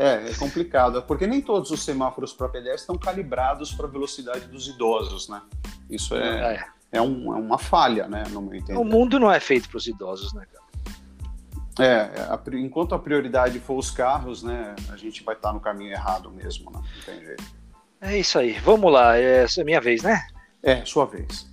É, 0.00 0.30
é 0.30 0.34
complicado, 0.34 1.02
porque 1.02 1.26
nem 1.26 1.42
todos 1.42 1.70
os 1.70 1.82
semáforos 1.82 2.32
para 2.32 2.48
pedestres 2.48 2.80
estão 2.80 2.96
calibrados 2.96 3.70
para 3.74 3.86
a 3.86 3.90
velocidade 3.90 4.46
dos 4.46 4.66
idosos, 4.66 5.28
né? 5.28 5.42
Isso 5.90 6.16
é, 6.16 6.54
é. 6.54 6.64
é, 6.92 7.02
um, 7.02 7.34
é 7.34 7.38
uma 7.38 7.58
falha, 7.58 8.08
né, 8.08 8.24
no 8.30 8.40
meu 8.40 8.54
entender. 8.54 8.78
O 8.78 8.84
mundo 8.84 9.20
não 9.20 9.30
é 9.30 9.38
feito 9.38 9.68
para 9.68 9.76
os 9.76 9.86
idosos, 9.86 10.32
né, 10.32 10.46
cara? 10.50 11.86
É, 11.86 12.22
a, 12.22 12.40
enquanto 12.56 12.94
a 12.94 12.98
prioridade 12.98 13.60
for 13.60 13.76
os 13.76 13.90
carros, 13.90 14.42
né, 14.42 14.74
a 14.90 14.96
gente 14.96 15.22
vai 15.22 15.34
estar 15.34 15.52
no 15.52 15.60
caminho 15.60 15.92
errado 15.92 16.30
mesmo, 16.30 16.70
né? 16.70 16.80
Não 16.80 17.02
tem 17.04 17.22
jeito. 17.22 17.44
É 18.00 18.16
isso 18.16 18.38
aí. 18.38 18.52
Vamos 18.60 18.90
lá, 18.90 19.18
é, 19.18 19.44
é 19.44 19.64
minha 19.64 19.82
vez, 19.82 20.02
né? 20.02 20.26
É, 20.62 20.82
sua 20.86 21.04
vez. 21.04 21.46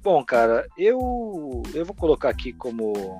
Bom, 0.00 0.24
cara, 0.24 0.64
eu 0.78 1.60
eu 1.74 1.84
vou 1.84 1.96
colocar 1.96 2.28
aqui 2.28 2.52
como 2.52 3.18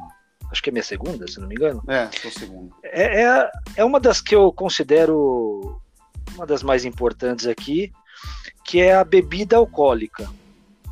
acho 0.51 0.63
que 0.63 0.71
é 0.71 0.73
minha 0.73 0.83
segunda, 0.83 1.27
se 1.27 1.41
não 1.41 1.49
me 1.49 1.55
engano. 1.55 1.83
É, 1.89 2.09
sua 2.21 2.31
segunda. 2.31 2.75
É, 2.83 3.23
é, 3.23 3.51
é 3.77 3.85
uma 3.85 4.01
das 4.01 4.21
que 4.21 4.35
eu 4.35 4.53
considero 4.53 5.81
uma 6.35 6.47
das 6.47 6.63
mais 6.63 6.85
importantes 6.85 7.47
aqui, 7.47 7.93
que 8.65 8.81
é 8.81 8.95
a 8.95 9.05
bebida 9.05 9.57
alcoólica. 9.57 10.29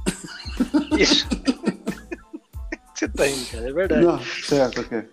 Isso. 0.98 1.26
Você 2.94 3.08
tá 3.08 3.26
indo, 3.26 3.50
cara, 3.50 3.68
é 3.68 3.72
verdade. 3.72 4.04
Não, 4.04 4.22
certo, 4.22 4.80
ok. 4.80 5.08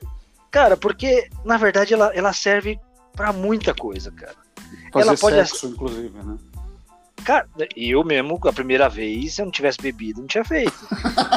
Cara, 0.51 0.77
porque 0.77 1.29
na 1.45 1.57
verdade 1.57 1.93
ela, 1.93 2.13
ela 2.13 2.33
serve 2.33 2.79
para 3.15 3.33
muita 3.33 3.73
coisa, 3.73 4.11
cara. 4.11 4.35
Fazer 4.91 5.07
ela 5.07 5.17
pode 5.17 5.35
sexo, 5.35 5.67
inclusive, 5.67 6.17
né? 6.23 6.37
Cara, 7.23 7.47
eu 7.75 8.03
mesmo, 8.03 8.39
a 8.43 8.53
primeira 8.53 8.87
vez, 8.87 9.35
se 9.35 9.41
eu 9.41 9.45
não 9.45 9.51
tivesse 9.51 9.79
bebido, 9.81 10.21
não 10.21 10.27
tinha 10.27 10.43
feito. 10.43 10.87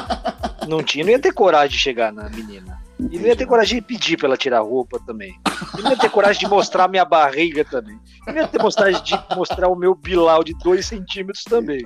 não 0.69 0.83
tinha, 0.83 1.05
não 1.05 1.11
ia 1.11 1.19
ter 1.19 1.33
coragem 1.33 1.71
de 1.71 1.79
chegar 1.79 2.13
na 2.13 2.29
menina. 2.29 2.82
E 3.11 3.19
não 3.19 3.27
ia 3.27 3.37
ter 3.37 3.47
coragem 3.47 3.81
de 3.81 3.87
pedir 3.87 4.17
pra 4.17 4.27
ela 4.27 4.37
tirar 4.37 4.61
roupa 4.61 5.01
também. 5.07 5.35
E 5.79 5.83
não 5.83 5.91
ia 5.91 5.99
ter 5.99 6.11
coragem 6.11 6.41
de 6.41 6.49
mostrar 6.49 6.89
minha 6.89 7.05
barriga 7.05 7.65
também. 7.65 7.99
E 8.27 8.33
não 8.33 8.43
ia 8.43 8.49
ter 8.49 8.59
coragem 8.61 9.03
de 9.03 9.37
mostrar 9.37 9.69
o 9.69 9.77
meu 9.77 9.95
bilau 9.95 10.45
de 10.45 10.55
2 10.59 10.85
centímetros 10.85 11.45
também. 11.45 11.83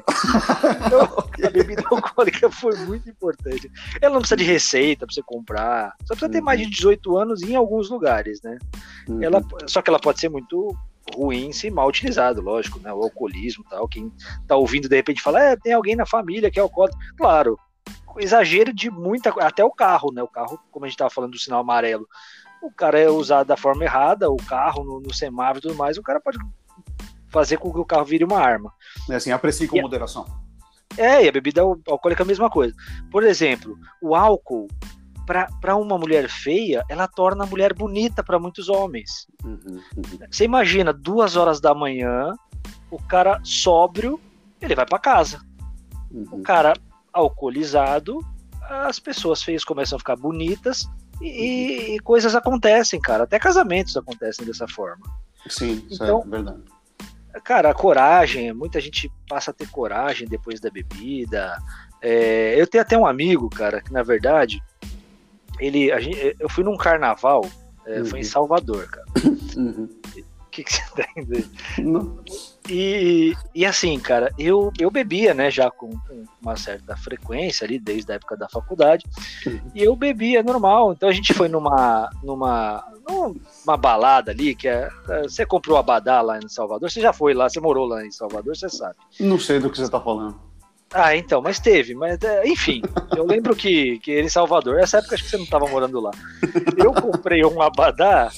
Então, 0.87 1.03
a 1.47 1.51
bebida 1.51 1.83
alcoólica 1.91 2.51
foi 2.51 2.77
muito 2.79 3.09
importante. 3.09 3.71
Ela 4.01 4.15
não 4.15 4.21
precisa 4.21 4.37
de 4.37 4.45
receita 4.45 5.07
pra 5.07 5.15
você 5.15 5.23
comprar. 5.23 5.93
Só 6.03 6.15
precisa 6.15 6.31
ter 6.31 6.41
mais 6.41 6.61
de 6.61 6.67
18 6.67 7.17
anos 7.17 7.43
em 7.43 7.55
alguns 7.55 7.89
lugares, 7.89 8.43
né? 8.43 8.59
Uhum. 9.09 9.23
Ela, 9.23 9.43
só 9.67 9.81
que 9.81 9.91
ela 9.91 10.01
pode 10.01 10.21
ser 10.21 10.29
muito 10.29 10.77
ruim 11.15 11.53
se 11.53 11.71
mal 11.71 11.89
utilizado, 11.89 12.41
lógico, 12.43 12.81
né? 12.81 12.93
O 12.93 13.03
alcoolismo 13.03 13.65
tal. 13.69 13.89
Quem 13.89 14.13
tá 14.47 14.57
ouvindo 14.57 14.89
de 14.89 14.97
repente 14.97 15.23
fala, 15.23 15.41
é, 15.41 15.57
tem 15.57 15.73
alguém 15.73 15.97
na 15.97 16.07
família 16.07 16.51
que 16.51 16.59
é 16.59 16.63
alcoólico. 16.63 16.99
Claro, 17.17 17.59
exagero 18.21 18.73
de 18.73 18.91
muita 18.91 19.33
coisa, 19.33 19.49
até 19.49 19.65
o 19.65 19.71
carro, 19.71 20.13
né? 20.13 20.23
O 20.23 20.29
carro, 20.29 20.59
como 20.71 20.85
a 20.85 20.89
gente 20.89 20.95
estava 20.95 21.11
falando 21.11 21.33
do 21.33 21.39
sinal 21.39 21.61
amarelo, 21.61 22.07
o 22.63 22.71
cara 22.71 22.99
é 22.99 23.09
usado 23.09 23.47
da 23.47 23.57
forma 23.57 23.85
errada, 23.85 24.31
o 24.31 24.37
carro 24.37 24.85
no, 24.85 25.01
no 25.01 25.15
semáforo 25.15 25.59
e 25.59 25.63
tudo 25.63 25.75
mais, 25.75 25.97
o 25.99 26.03
cara 26.03 26.21
pode 26.21 26.39
fazer 27.29 27.59
com 27.59 27.73
que 27.73 27.79
o 27.79 27.85
carro 27.85 28.05
vire 28.05 28.25
uma 28.25 28.39
arma. 28.39 28.73
É 29.11 29.17
assim, 29.17 29.31
aprecie 29.31 29.69
com 29.69 29.77
e 29.77 29.83
moderação. 29.83 30.27
É, 30.97 31.25
e 31.25 31.29
a 31.29 31.33
bebida 31.33 31.61
alcoólica 31.61 32.23
é 32.23 32.25
a 32.25 32.27
mesma 32.27 32.49
coisa. 32.49 32.75
Por 33.11 33.23
exemplo, 33.23 33.77
o 34.01 34.15
álcool, 34.15 34.67
para 35.61 35.77
uma 35.77 35.99
mulher 35.99 36.29
feia, 36.29 36.85
ela 36.89 37.07
torna 37.07 37.45
a 37.45 37.47
mulher 37.47 37.75
bonita 37.75 38.23
para 38.23 38.39
muitos 38.39 38.69
homens. 38.69 39.27
Uhum, 39.45 39.59
uhum. 39.97 40.19
Você 40.31 40.45
imagina, 40.45 40.93
duas 40.93 41.37
horas 41.37 41.61
da 41.61 41.75
manhã, 41.75 42.33
o 42.91 43.03
cara 43.03 43.41
sóbrio, 43.43 44.21
ele 44.61 44.75
vai 44.75 44.87
para 44.87 44.99
casa. 44.99 45.41
Uhum. 46.11 46.27
O 46.33 46.43
cara 46.43 46.73
alcoolizado, 47.17 48.21
as 48.63 48.99
pessoas 48.99 49.43
feias 49.43 49.65
começam 49.65 49.97
a 49.97 49.99
ficar 49.99 50.17
bonitas 50.17 50.89
e, 51.21 51.95
e 51.95 52.01
coisas 52.01 52.35
acontecem, 52.35 53.01
cara. 53.01 53.25
Até 53.25 53.39
casamentos 53.39 53.97
acontecem 53.97 54.45
dessa 54.45 54.69
forma. 54.69 55.05
Sim, 55.49 55.87
então, 55.91 56.23
é 56.27 56.29
verdade. 56.29 56.63
Cara, 57.45 57.71
a 57.71 57.75
coragem, 57.75 58.53
muita 58.53 58.81
gente 58.81 59.11
passa 59.29 59.51
a 59.51 59.55
ter 59.55 59.69
coragem 59.69 60.27
depois 60.27 60.61
da 60.61 60.71
bebida. 60.71 61.57
É, 62.03 62.61
eu 62.61 62.67
tenho 62.67 62.83
até 62.83 62.97
um 62.97 63.07
amigo, 63.07 63.49
cara, 63.51 63.81
que 63.81 63.93
na 63.93 64.03
verdade, 64.03 64.63
ele, 65.59 65.89
gente, 66.01 66.37
eu 66.39 66.49
fui 66.49 66.65
num 66.65 66.77
carnaval, 66.77 67.49
é, 67.87 68.01
uhum. 68.01 68.07
foi 68.07 68.21
em 68.21 68.25
Salvador, 68.25 68.89
cara. 68.89 69.07
Uhum. 69.57 69.89
O 70.15 70.51
que, 70.51 70.65
que 70.65 70.73
você 70.73 70.83
tá 70.95 71.09
indo 71.17 71.35
aí? 71.35 71.47
E, 72.69 73.35
e 73.55 73.65
assim, 73.65 73.99
cara, 73.99 74.33
eu, 74.39 74.73
eu 74.79 74.91
bebia, 74.91 75.33
né, 75.33 75.51
já 75.51 75.71
com, 75.71 75.91
com 75.91 76.25
uma 76.41 76.57
certa 76.57 76.97
frequência 76.97 77.65
ali, 77.65 77.79
desde 77.79 78.11
a 78.11 78.17
época 78.17 78.37
da 78.37 78.49
faculdade, 78.49 79.05
e 79.75 79.83
eu 79.83 79.95
bebia 79.95 80.43
normal. 80.43 80.93
Então 80.93 81.09
a 81.09 81.13
gente 81.13 81.33
foi 81.33 81.49
numa, 81.49 82.11
numa, 82.23 82.85
numa 83.09 83.77
balada 83.77 84.31
ali, 84.31 84.55
que 84.55 84.69
é. 84.69 84.89
Você 85.23 85.47
comprou 85.47 85.77
Abadá 85.77 86.21
lá 86.21 86.39
em 86.39 86.49
Salvador, 86.49 86.91
você 86.91 87.01
já 87.01 87.13
foi 87.13 87.35
lá, 87.35 87.49
você 87.49 87.61
morou 87.61 87.87
lá 87.87 88.05
em 88.05 88.11
Salvador, 88.11 88.57
você 88.57 88.69
sabe. 88.69 88.97
Não 89.21 89.39
sei 89.39 89.59
do 89.59 89.71
que 89.71 89.79
você 89.79 89.89
tá 89.89 90.01
falando. 90.01 90.39
Ah, 90.93 91.17
então, 91.17 91.43
mas 91.43 91.59
teve, 91.59 91.95
mas 91.95 92.19
é, 92.23 92.47
enfim, 92.47 92.81
eu 93.17 93.27
lembro 93.27 93.57
que, 93.57 93.99
que 93.99 94.11
ele 94.11 94.27
em 94.27 94.31
Salvador, 94.31 94.79
essa 94.79 94.99
época 94.99 95.17
acho 95.17 95.25
que 95.25 95.31
você 95.31 95.37
não 95.37 95.45
estava 95.45 95.67
morando 95.67 96.01
lá. 96.01 96.13
Eu 96.77 96.93
comprei 96.93 97.45
um 97.45 97.61
abadá 97.61 98.31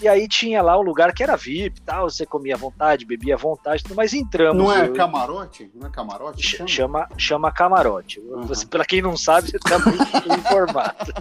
e 0.00 0.08
aí 0.08 0.28
tinha 0.28 0.62
lá 0.62 0.76
o 0.76 0.82
lugar 0.82 1.12
que 1.12 1.22
era 1.22 1.36
VIP 1.36 1.80
tal, 1.82 2.08
você 2.08 2.26
comia 2.26 2.54
à 2.54 2.58
vontade, 2.58 3.04
bebia 3.04 3.34
à 3.34 3.38
vontade, 3.38 3.82
mas 3.94 4.12
entramos. 4.12 4.62
Não 4.62 4.72
é 4.72 4.88
eu, 4.88 4.92
camarote? 4.92 5.70
Não 5.74 5.86
é 5.86 5.90
camarote? 5.90 6.42
Chama, 6.42 6.68
chama, 6.68 7.08
chama 7.16 7.52
camarote. 7.52 8.20
Uhum. 8.20 8.42
Você, 8.42 8.66
pra 8.66 8.84
quem 8.84 9.00
não 9.00 9.16
sabe, 9.16 9.50
você 9.50 9.58
tá 9.58 9.78
muito 9.78 10.02
informado. 10.38 11.12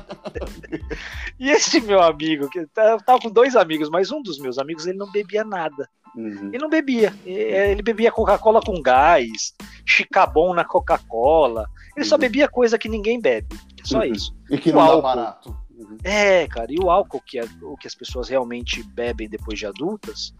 e 1.39 1.49
esse 1.49 1.79
meu 1.81 2.01
amigo, 2.01 2.49
que 2.49 2.59
eu 2.59 2.67
tava 3.05 3.19
com 3.19 3.29
dois 3.29 3.55
amigos, 3.55 3.89
mas 3.89 4.11
um 4.11 4.21
dos 4.21 4.39
meus 4.39 4.57
amigos, 4.57 4.85
ele 4.85 4.97
não 4.97 5.11
bebia 5.11 5.43
nada. 5.43 5.89
Uhum. 6.15 6.49
Ele 6.53 6.59
não 6.59 6.69
bebia. 6.69 7.13
Ele 7.25 7.81
bebia 7.81 8.11
Coca-Cola 8.11 8.61
com 8.61 8.81
gás, 8.81 9.53
chicabon 9.85 10.53
na 10.53 10.63
Coca-Cola. 10.63 11.65
Ele 11.95 12.05
uhum. 12.05 12.09
só 12.09 12.17
bebia 12.17 12.47
coisa 12.47 12.77
que 12.77 12.89
ninguém 12.89 13.19
bebe. 13.19 13.55
Só 13.83 13.99
uhum. 13.99 14.05
isso. 14.05 14.35
E 14.49 14.57
que 14.57 14.71
não 14.71 14.85
dá 14.85 15.01
barato. 15.01 15.64
Uhum. 15.77 15.97
É, 16.03 16.47
cara, 16.47 16.67
e 16.69 16.77
o 16.79 16.89
álcool, 16.89 17.21
que 17.21 17.37
é 17.37 17.43
o 17.61 17.75
que 17.75 17.87
as 17.87 17.95
pessoas 17.95 18.29
realmente 18.29 18.81
bebem 18.81 19.27
depois 19.27 19.59
de 19.59 19.65
adultas, 19.65 20.33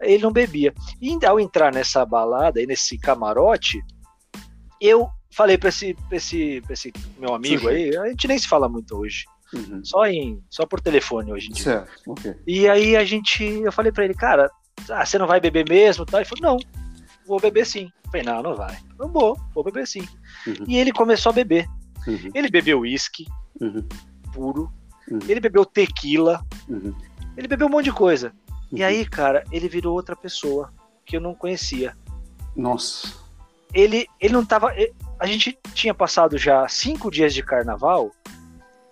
ele 0.00 0.22
não 0.22 0.32
bebia. 0.32 0.74
E 1.00 1.18
ao 1.24 1.40
entrar 1.40 1.72
nessa 1.72 2.04
balada 2.04 2.60
e 2.60 2.66
nesse 2.66 2.98
camarote, 2.98 3.82
eu 4.80 5.08
falei 5.30 5.56
para 5.56 5.70
esse, 5.70 5.94
pra 6.08 6.16
esse, 6.16 6.60
pra 6.62 6.74
esse 6.74 6.92
meu 7.18 7.34
amigo 7.34 7.68
aí, 7.68 7.96
a 7.96 8.08
gente 8.08 8.28
nem 8.28 8.38
se 8.38 8.46
fala 8.46 8.68
muito 8.68 8.96
hoje. 8.96 9.24
Uhum. 9.54 9.84
Só, 9.84 10.06
em, 10.06 10.42
só 10.50 10.66
por 10.66 10.80
telefone 10.80 11.32
hoje 11.32 11.48
em 11.48 11.52
dia. 11.52 11.64
Certo, 11.64 11.92
okay. 12.06 12.34
E 12.46 12.68
aí 12.68 12.96
a 12.96 13.04
gente, 13.04 13.42
eu 13.44 13.72
falei 13.72 13.92
para 13.92 14.04
ele, 14.04 14.14
cara, 14.14 14.50
ah, 14.90 15.04
você 15.04 15.16
não 15.16 15.26
vai 15.26 15.40
beber 15.40 15.68
mesmo? 15.68 16.04
Tá? 16.04 16.18
Ele 16.18 16.28
falou, 16.28 16.52
não, 16.52 16.56
vou 17.26 17.40
beber 17.40 17.64
sim. 17.64 17.90
Eu 18.04 18.10
falei, 18.10 18.26
não, 18.26 18.42
não 18.42 18.54
vai. 18.54 18.76
Não 18.98 19.08
vou, 19.08 19.38
vou 19.54 19.64
beber 19.64 19.86
sim. 19.86 20.06
Uhum. 20.46 20.64
E 20.66 20.76
ele 20.76 20.92
começou 20.92 21.30
a 21.30 21.34
beber. 21.34 21.66
Uhum. 22.06 22.30
Ele 22.34 22.50
bebeu 22.50 22.80
uísque, 22.80 23.26
uhum. 23.60 23.86
Puro. 24.34 24.70
Uhum. 25.08 25.20
Ele 25.28 25.40
bebeu 25.40 25.64
tequila. 25.64 26.44
Uhum. 26.68 26.92
Ele 27.36 27.48
bebeu 27.48 27.68
um 27.68 27.70
monte 27.70 27.86
de 27.86 27.92
coisa. 27.92 28.32
E 28.72 28.80
uhum. 28.80 28.86
aí, 28.86 29.06
cara, 29.06 29.44
ele 29.52 29.68
virou 29.68 29.94
outra 29.94 30.16
pessoa 30.16 30.72
que 31.06 31.16
eu 31.16 31.20
não 31.20 31.34
conhecia. 31.34 31.96
Nossa. 32.56 33.14
Ele, 33.72 34.06
ele 34.20 34.34
não 34.34 34.44
tava. 34.44 34.72
A 35.18 35.26
gente 35.26 35.58
tinha 35.72 35.94
passado 35.94 36.36
já 36.36 36.66
cinco 36.68 37.10
dias 37.10 37.32
de 37.32 37.42
carnaval 37.42 38.10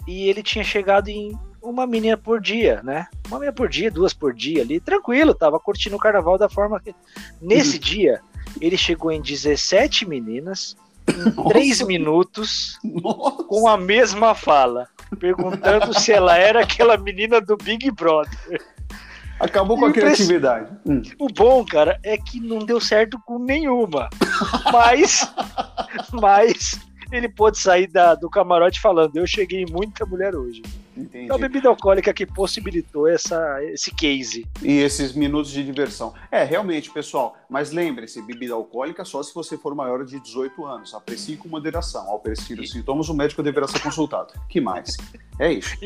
e 0.06 0.28
ele 0.28 0.42
tinha 0.42 0.64
chegado 0.64 1.08
em 1.08 1.38
uma 1.62 1.86
menina 1.86 2.16
por 2.16 2.40
dia, 2.40 2.82
né? 2.82 3.06
Uma 3.28 3.38
menina 3.38 3.54
por 3.54 3.68
dia, 3.68 3.90
duas 3.90 4.12
por 4.12 4.34
dia 4.34 4.62
ali, 4.62 4.80
tranquilo, 4.80 5.34
tava 5.34 5.60
curtindo 5.60 5.96
o 5.96 6.00
carnaval 6.00 6.36
da 6.36 6.48
forma 6.48 6.80
que. 6.80 6.94
Nesse 7.40 7.78
dia, 7.78 8.20
ele 8.60 8.76
chegou 8.76 9.12
em 9.12 9.22
17 9.22 10.08
meninas, 10.08 10.76
em 11.08 11.30
3 11.48 11.82
minutos, 11.82 12.78
Nossa. 12.82 13.44
com 13.44 13.68
a 13.68 13.76
mesma 13.76 14.34
fala 14.34 14.88
perguntando 15.16 15.98
se 15.98 16.12
ela 16.12 16.36
era 16.36 16.62
aquela 16.62 16.96
menina 16.96 17.40
do 17.40 17.56
Big 17.56 17.90
Brother. 17.90 18.60
Acabou 19.40 19.76
com 19.76 19.86
a 19.86 19.92
criatividade. 19.92 20.70
Hum. 20.86 21.02
O 21.18 21.26
bom, 21.26 21.64
cara, 21.64 21.98
é 22.04 22.16
que 22.16 22.38
não 22.38 22.60
deu 22.60 22.80
certo 22.80 23.18
com 23.26 23.38
nenhuma. 23.38 24.08
Mas, 24.72 25.28
mas 26.12 26.80
ele 27.10 27.28
pôde 27.28 27.58
sair 27.58 27.88
da, 27.88 28.14
do 28.14 28.30
camarote 28.30 28.80
falando: 28.80 29.16
Eu 29.16 29.26
cheguei 29.26 29.62
em 29.62 29.70
muita 29.70 30.06
mulher 30.06 30.36
hoje. 30.36 30.62
Entendi. 30.96 31.30
É 31.30 31.34
a 31.34 31.38
bebida 31.38 31.68
alcoólica 31.68 32.12
que 32.12 32.26
possibilitou 32.26 33.08
essa, 33.08 33.62
esse 33.64 33.94
case. 33.94 34.46
E 34.62 34.78
esses 34.78 35.12
minutos 35.14 35.50
de 35.50 35.64
diversão. 35.64 36.12
É, 36.30 36.44
realmente, 36.44 36.90
pessoal. 36.90 37.36
Mas 37.48 37.72
lembre-se, 37.72 38.20
bebida 38.22 38.54
alcoólica 38.54 39.04
só 39.04 39.22
se 39.22 39.34
você 39.34 39.56
for 39.56 39.74
maior 39.74 40.04
de 40.04 40.20
18 40.20 40.64
anos. 40.64 40.94
Aprecie 40.94 41.36
com 41.36 41.48
moderação. 41.48 42.08
Ao 42.08 42.20
persistir 42.20 42.60
os 42.60 42.70
sintomas, 42.70 43.08
o 43.08 43.14
médico 43.14 43.42
deverá 43.42 43.66
ser 43.66 43.80
consultado. 43.80 44.34
que 44.48 44.60
mais? 44.60 44.96
É 45.38 45.52
isso. 45.52 45.76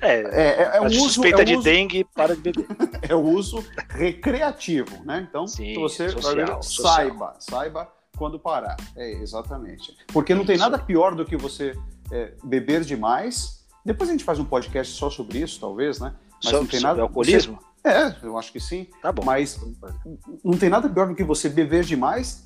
É, 0.00 0.20
é, 0.20 0.22
é, 0.22 0.76
é 0.76 0.80
um 0.80 0.86
uso, 0.86 1.00
suspeita 1.00 1.40
é 1.40 1.42
um 1.42 1.44
de 1.44 1.54
uso, 1.56 1.64
dengue, 1.64 2.04
para 2.14 2.36
de 2.36 2.40
beber. 2.40 2.66
é 3.08 3.14
o 3.14 3.20
uso 3.20 3.64
recreativo, 3.88 5.04
né? 5.04 5.26
Então, 5.28 5.48
Sim, 5.48 5.74
você 5.74 6.10
social, 6.10 6.62
saiba, 6.62 7.34
saiba 7.40 7.92
quando 8.16 8.38
parar. 8.38 8.76
É, 8.96 9.12
exatamente. 9.14 9.96
Porque 10.08 10.34
não 10.34 10.42
isso. 10.42 10.52
tem 10.52 10.58
nada 10.58 10.78
pior 10.78 11.14
do 11.14 11.24
que 11.24 11.36
você 11.36 11.76
é, 12.12 12.34
beber 12.44 12.82
demais 12.82 13.57
depois 13.88 14.10
a 14.10 14.12
gente 14.12 14.22
faz 14.22 14.38
um 14.38 14.44
podcast 14.44 14.92
só 14.92 15.08
sobre 15.08 15.38
isso, 15.38 15.58
talvez, 15.58 15.98
né? 15.98 16.12
Mas 16.44 16.52
não 16.52 16.66
tem 16.66 16.78
nada. 16.78 17.00
alcoolismo? 17.00 17.58
É, 17.82 18.14
eu 18.22 18.36
acho 18.36 18.52
que 18.52 18.60
sim. 18.60 18.86
Tá 19.00 19.10
bom. 19.10 19.24
Mas 19.24 19.58
não 20.44 20.58
tem 20.58 20.68
nada 20.68 20.90
pior 20.90 21.08
do 21.08 21.14
que 21.14 21.24
você 21.24 21.48
beber 21.48 21.84
demais, 21.84 22.44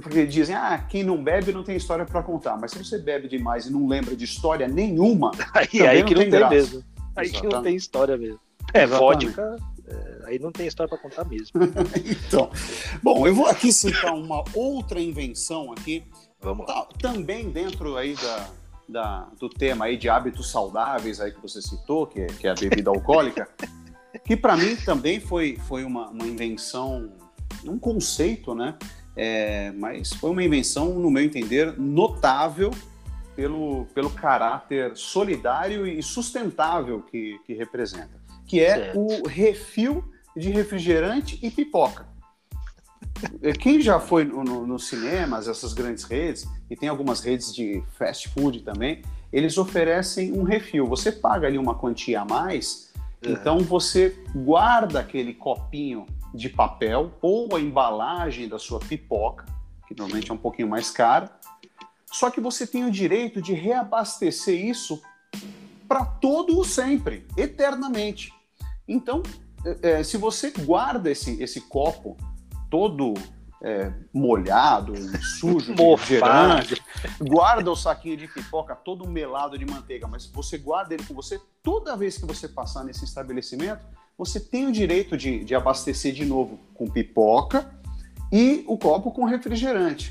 porque 0.00 0.24
dizem, 0.24 0.54
ah, 0.54 0.78
quem 0.88 1.02
não 1.02 1.20
bebe 1.20 1.52
não 1.52 1.64
tem 1.64 1.76
história 1.76 2.06
para 2.06 2.22
contar. 2.22 2.56
Mas 2.56 2.70
se 2.70 2.78
você 2.78 2.98
bebe 2.98 3.26
demais 3.26 3.66
e 3.66 3.72
não 3.72 3.88
lembra 3.88 4.14
de 4.14 4.24
história 4.24 4.68
nenhuma, 4.68 5.32
aí, 5.52 5.84
aí 5.84 6.04
que 6.04 6.14
não 6.14 6.22
tem, 6.22 6.30
tem 6.30 6.48
mesmo. 6.48 6.84
Aí 7.16 7.26
Exatamente. 7.26 7.40
que 7.40 7.46
não 7.48 7.62
tem 7.64 7.74
história 7.74 8.16
mesmo. 8.16 8.40
É, 8.72 8.84
Exatamente. 8.84 9.26
vodka, 9.26 9.56
é, 9.88 10.22
aí 10.26 10.38
não 10.38 10.52
tem 10.52 10.68
história 10.68 10.88
para 10.88 10.98
contar 10.98 11.24
mesmo. 11.24 11.50
então, 12.28 12.48
bom, 13.02 13.26
eu 13.26 13.34
vou 13.34 13.46
aqui 13.46 13.72
citar 13.72 14.14
uma 14.14 14.44
outra 14.54 15.00
invenção 15.00 15.72
aqui. 15.72 16.04
Vamos 16.40 16.64
lá. 16.68 16.84
Tá, 16.84 16.88
também 17.00 17.50
dentro 17.50 17.96
aí 17.96 18.14
da, 18.14 18.48
da, 18.88 19.28
do 19.38 19.48
tema 19.48 19.86
aí 19.86 19.96
de 19.96 20.08
hábitos 20.08 20.50
saudáveis 20.50 21.20
aí 21.20 21.32
que 21.32 21.40
você 21.40 21.60
citou, 21.60 22.06
que 22.06 22.20
é, 22.20 22.26
que 22.26 22.46
é 22.46 22.50
a 22.50 22.54
bebida 22.54 22.90
alcoólica, 22.90 23.48
que 24.24 24.36
para 24.36 24.56
mim 24.56 24.76
também 24.76 25.20
foi, 25.20 25.58
foi 25.68 25.84
uma, 25.84 26.08
uma 26.08 26.26
invenção, 26.26 27.12
um 27.64 27.78
conceito, 27.78 28.54
né? 28.54 28.74
É, 29.16 29.72
mas 29.72 30.12
foi 30.12 30.30
uma 30.30 30.42
invenção, 30.42 30.94
no 30.98 31.10
meu 31.10 31.22
entender, 31.22 31.78
notável 31.78 32.70
pelo, 33.34 33.86
pelo 33.94 34.10
caráter 34.10 34.92
solidário 34.94 35.86
e 35.86 36.02
sustentável 36.02 37.02
que, 37.02 37.38
que 37.46 37.54
representa, 37.54 38.20
que 38.46 38.60
é 38.60 38.76
certo. 38.76 38.98
o 38.98 39.26
refil 39.26 40.04
de 40.36 40.50
refrigerante 40.50 41.38
e 41.42 41.50
pipoca. 41.50 42.06
É, 43.42 43.52
quem 43.52 43.80
já 43.80 43.98
foi 43.98 44.24
nos 44.24 44.44
no, 44.44 44.66
no 44.66 44.78
cinemas, 44.78 45.48
essas 45.48 45.72
grandes 45.72 46.04
redes, 46.04 46.46
e 46.70 46.76
tem 46.76 46.88
algumas 46.88 47.20
redes 47.20 47.54
de 47.54 47.82
fast 47.98 48.28
food 48.28 48.60
também, 48.60 49.02
eles 49.32 49.58
oferecem 49.58 50.32
um 50.32 50.42
refil. 50.42 50.86
Você 50.86 51.10
paga 51.12 51.46
ali 51.46 51.58
uma 51.58 51.74
quantia 51.74 52.22
a 52.22 52.24
mais, 52.24 52.92
uhum. 53.24 53.32
então 53.32 53.58
você 53.60 54.16
guarda 54.34 55.00
aquele 55.00 55.34
copinho 55.34 56.06
de 56.34 56.48
papel 56.48 57.12
ou 57.22 57.54
a 57.54 57.60
embalagem 57.60 58.48
da 58.48 58.58
sua 58.58 58.78
pipoca, 58.78 59.46
que 59.88 59.94
normalmente 59.96 60.30
é 60.30 60.34
um 60.34 60.38
pouquinho 60.38 60.68
mais 60.68 60.90
cara, 60.90 61.30
só 62.12 62.30
que 62.30 62.40
você 62.40 62.66
tem 62.66 62.84
o 62.84 62.90
direito 62.90 63.42
de 63.42 63.52
reabastecer 63.52 64.64
isso 64.64 65.02
para 65.88 66.04
todo 66.04 66.58
o 66.58 66.64
sempre, 66.64 67.26
eternamente. 67.36 68.32
Então, 68.88 69.22
é, 69.82 70.02
se 70.02 70.16
você 70.16 70.50
guarda 70.50 71.10
esse, 71.10 71.42
esse 71.42 71.60
copo 71.60 72.16
todo 72.70 73.14
é, 73.62 73.92
molhado, 74.12 74.94
sujo, 75.38 75.74
refrigerante, 75.74 76.82
guarda 77.20 77.70
o 77.70 77.76
saquinho 77.76 78.16
de 78.16 78.28
pipoca 78.28 78.74
todo 78.74 79.08
melado 79.08 79.58
de 79.58 79.64
manteiga, 79.64 80.06
mas 80.06 80.26
você 80.26 80.58
guarda 80.58 80.94
ele 80.94 81.04
com 81.04 81.14
você 81.14 81.40
toda 81.62 81.96
vez 81.96 82.18
que 82.18 82.26
você 82.26 82.48
passar 82.48 82.84
nesse 82.84 83.04
estabelecimento, 83.04 83.84
você 84.16 84.40
tem 84.40 84.66
o 84.66 84.72
direito 84.72 85.16
de, 85.16 85.44
de 85.44 85.54
abastecer 85.54 86.12
de 86.12 86.24
novo 86.24 86.58
com 86.74 86.88
pipoca 86.88 87.70
e 88.32 88.64
o 88.66 88.78
copo 88.78 89.10
com 89.10 89.24
refrigerante. 89.24 90.10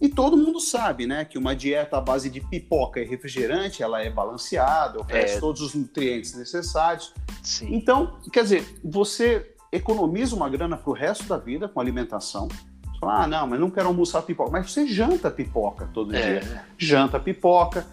E 0.00 0.08
todo 0.08 0.36
mundo 0.36 0.60
sabe, 0.60 1.06
né, 1.06 1.26
que 1.26 1.36
uma 1.36 1.54
dieta 1.54 1.98
à 1.98 2.00
base 2.00 2.30
de 2.30 2.40
pipoca 2.40 3.00
e 3.00 3.04
refrigerante, 3.04 3.82
ela 3.82 4.02
é 4.02 4.08
balanceada, 4.08 4.98
oferece 4.98 5.36
é... 5.36 5.40
todos 5.40 5.60
os 5.60 5.74
nutrientes 5.74 6.34
necessários. 6.34 7.12
Sim. 7.42 7.74
Então, 7.74 8.18
quer 8.32 8.42
dizer, 8.42 8.80
você 8.82 9.54
economiza 9.72 10.34
uma 10.34 10.48
grana 10.48 10.76
para 10.76 10.90
o 10.90 10.94
resto 10.94 11.24
da 11.24 11.36
vida 11.36 11.68
com 11.68 11.80
alimentação. 11.80 12.48
Você 12.48 12.98
fala, 13.00 13.24
ah, 13.24 13.26
não, 13.26 13.46
mas 13.46 13.60
não 13.60 13.70
quero 13.70 13.88
almoçar 13.88 14.22
pipoca. 14.22 14.50
Mas 14.50 14.70
você 14.70 14.86
janta 14.86 15.30
pipoca 15.30 15.88
todo 15.92 16.14
é. 16.14 16.40
dia. 16.40 16.64
Janta 16.76 17.18
pipoca, 17.18 17.86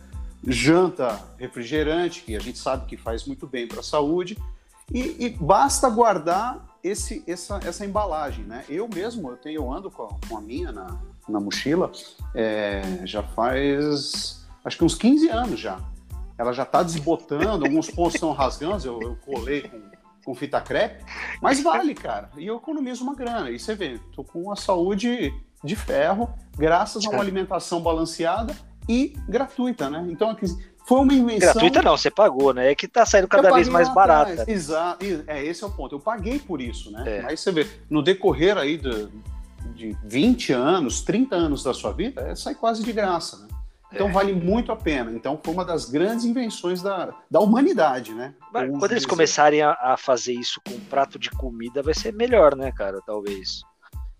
janta 0.45 1.19
refrigerante, 1.37 2.23
que 2.23 2.35
a 2.35 2.39
gente 2.39 2.57
sabe 2.57 2.85
que 2.85 2.97
faz 2.97 3.25
muito 3.25 3.47
bem 3.47 3.67
para 3.67 3.79
a 3.79 3.83
saúde. 3.83 4.37
E, 4.93 5.25
e, 5.25 5.29
basta 5.29 5.89
guardar 5.89 6.65
esse, 6.81 7.21
essa, 7.27 7.59
essa 7.65 7.85
embalagem, 7.85 8.45
né? 8.45 8.63
Eu 8.69 8.87
mesmo, 8.87 9.29
eu 9.29 9.37
tenho, 9.37 9.55
eu 9.57 9.71
ando 9.71 9.91
com 9.91 10.03
a, 10.03 10.07
com 10.27 10.37
a 10.37 10.41
minha 10.41 10.71
na, 10.71 10.97
na 11.27 11.41
mochila, 11.41 11.91
é, 12.33 13.01
já 13.03 13.21
faz 13.21 14.45
acho 14.63 14.77
que 14.77 14.85
uns 14.85 14.95
15 14.95 15.29
anos 15.29 15.59
já. 15.59 15.79
Ela 16.37 16.53
já 16.53 16.63
está 16.63 16.83
desbotando, 16.83 17.65
alguns 17.65 17.89
pontos 17.89 18.15
estão 18.15 18.31
rasgando, 18.31 18.85
eu, 18.87 19.01
eu 19.01 19.17
colei 19.25 19.63
com 19.63 19.77
com 20.27 20.35
fita 20.35 20.59
crepe, 20.59 21.05
mas 21.41 21.63
vale, 21.63 21.95
cara. 21.95 22.29
E 22.37 22.45
eu 22.45 22.57
economizo 22.57 23.01
uma 23.01 23.15
grana. 23.15 23.49
E 23.49 23.57
você 23.57 23.73
vê, 23.73 23.97
tô 24.13 24.25
com 24.25 24.51
a 24.51 24.57
saúde 24.57 25.33
de 25.63 25.73
ferro, 25.73 26.29
graças 26.57 27.05
a 27.05 27.09
uma 27.09 27.21
alimentação 27.21 27.81
balanceada 27.81 28.53
e 28.89 29.13
gratuita, 29.25 29.89
né? 29.89 30.05
Então, 30.09 30.35
foi 30.85 30.99
uma 30.99 31.13
invenção. 31.13 31.53
Gratuita 31.53 31.81
não, 31.81 31.95
você 31.95 32.11
pagou, 32.11 32.53
né? 32.53 32.69
É 32.69 32.75
que 32.75 32.89
tá 32.89 33.05
saindo 33.05 33.29
cada 33.29 33.53
vez 33.53 33.69
mais 33.69 33.87
barata. 33.93 34.43
Exato, 34.51 35.05
é, 35.27 35.45
esse 35.45 35.63
é 35.63 35.67
o 35.67 35.71
ponto. 35.71 35.95
Eu 35.95 35.99
paguei 36.01 36.39
por 36.39 36.59
isso, 36.59 36.91
né? 36.91 37.03
É. 37.05 37.21
Mas 37.21 37.39
você 37.39 37.49
vê, 37.53 37.65
no 37.89 38.03
decorrer 38.03 38.57
aí 38.57 38.77
de, 38.77 39.07
de 39.73 39.97
20 40.03 40.51
anos, 40.51 40.99
30 41.03 41.37
anos 41.37 41.63
da 41.63 41.73
sua 41.73 41.93
vida, 41.93 42.19
é, 42.19 42.35
sai 42.35 42.53
quase 42.53 42.83
de 42.83 42.91
graça, 42.91 43.37
né? 43.37 43.47
Então 43.91 44.09
é. 44.09 44.11
vale 44.11 44.33
muito 44.33 44.71
a 44.71 44.75
pena. 44.75 45.11
Então 45.11 45.39
foi 45.41 45.53
uma 45.53 45.63
das 45.63 45.89
grandes 45.89 46.25
invenções 46.25 46.81
da, 46.81 47.13
da 47.29 47.39
humanidade, 47.39 48.13
né? 48.13 48.33
Mas, 48.51 48.69
quando 48.77 48.91
eles 48.91 49.05
começarem 49.05 49.61
a, 49.61 49.71
a, 49.71 49.97
fazer 49.97 50.33
isso 50.33 50.61
com 50.67 50.73
um 50.73 50.79
prato 50.79 51.17
de 51.17 51.29
comida, 51.31 51.81
vai 51.81 51.93
ser 51.93 52.13
melhor, 52.13 52.55
né, 52.55 52.71
cara? 52.71 52.99
Talvez. 53.05 53.61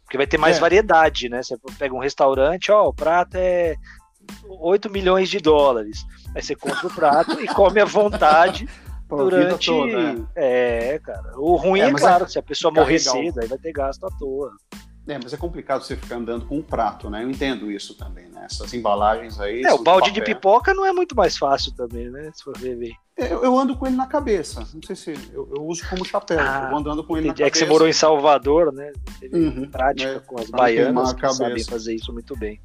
Porque 0.04 0.18
vai 0.18 0.28
ter 0.28 0.38
mais 0.38 0.58
é. 0.58 0.60
variedade, 0.60 1.28
né? 1.28 1.44
Você 1.44 1.58
pega 1.78 1.94
um 1.94 2.00
restaurante, 2.00 2.72
ó, 2.72 2.88
o 2.88 2.94
prato 2.94 3.36
é 3.36 3.76
8 4.48 4.90
milhões 4.90 5.30
de 5.30 5.40
dólares. 5.40 6.06
Aí 6.34 6.42
você 6.42 6.56
compra 6.56 6.88
o 6.88 6.94
prato 6.94 7.42
e 7.42 7.48
come 7.48 7.82
à 7.82 7.86
vontade 7.86 8.68
durante. 9.10 9.68
Toda, 9.68 10.14
né? 10.14 10.26
É, 10.36 11.00
cara. 11.04 11.38
O 11.38 11.56
ruim 11.58 11.82
é, 11.82 11.90
é 11.90 11.94
claro, 11.94 12.24
é... 12.24 12.28
se 12.28 12.40
a 12.40 12.44
pessoa 12.44 12.74
morrer 12.74 13.00
cedo, 13.00 13.42
aí 13.42 13.48
vai 13.48 13.58
ter 13.58 13.74
gasto 13.74 14.06
à 14.06 14.10
toa. 14.18 14.52
É, 15.08 15.18
mas 15.22 15.34
é 15.34 15.38
complicado 15.38 15.84
você 15.84 15.96
ficar 15.96 16.18
andando 16.18 16.46
com 16.46 16.58
um 16.58 16.62
prato, 16.62 17.10
né? 17.10 17.24
Eu 17.24 17.30
entendo 17.30 17.72
isso 17.72 17.96
também, 17.96 18.28
né? 18.28 18.46
Essas 18.46 18.74
embalagens 18.74 19.40
aí. 19.40 19.64
É, 19.64 19.74
o 19.74 19.82
balde 19.82 20.12
de, 20.12 20.20
de, 20.20 20.26
pipoca 20.26 20.74
não 20.74 20.86
é 20.86 20.92
muito 20.92 21.16
mais 21.16 21.38
fácil 21.38 21.74
também, 21.74 22.10
né? 22.10 22.30
Se 22.34 22.44
for 22.44 22.58
ver 22.58 22.76
bem. 22.76 22.94
É, 23.18 23.32
eu, 23.32 23.42
eu, 23.44 23.58
ando 23.58 23.76
com 23.78 23.88
ele 23.88 23.96
na 23.96 24.06
cabeça. 24.06 24.68
Não 24.74 24.82
sei 24.82 24.96
se. 24.98 25.14
Eu, 25.32 25.50
eu 25.56 25.66
uso 25.66 25.88
como 25.90 26.04
chapéu. 26.04 26.40
Ah, 26.42 26.64
eu 26.64 26.70
vou 26.72 26.80
andando 26.80 27.04
com 27.06 27.16
ele 27.16 27.30
entendi. 27.30 27.42
na 27.42 27.46
cabeça. 27.46 27.48
É 27.48 27.52
que 27.52 27.58
você 27.58 27.66
morou 27.66 27.88
em 27.88 27.94
Salvador, 27.94 28.74
né? 28.74 28.92
Teve 29.20 29.38
uhum, 29.38 29.72
prática 29.72 30.16
né? 30.16 30.22
com 30.26 30.40
as 30.40 30.50
baianas 30.50 31.14
que 31.14 31.34
sabem 31.34 31.64
fazer 31.64 31.96
isso 31.96 32.12
muito 32.12 32.36
bem. 32.36 32.60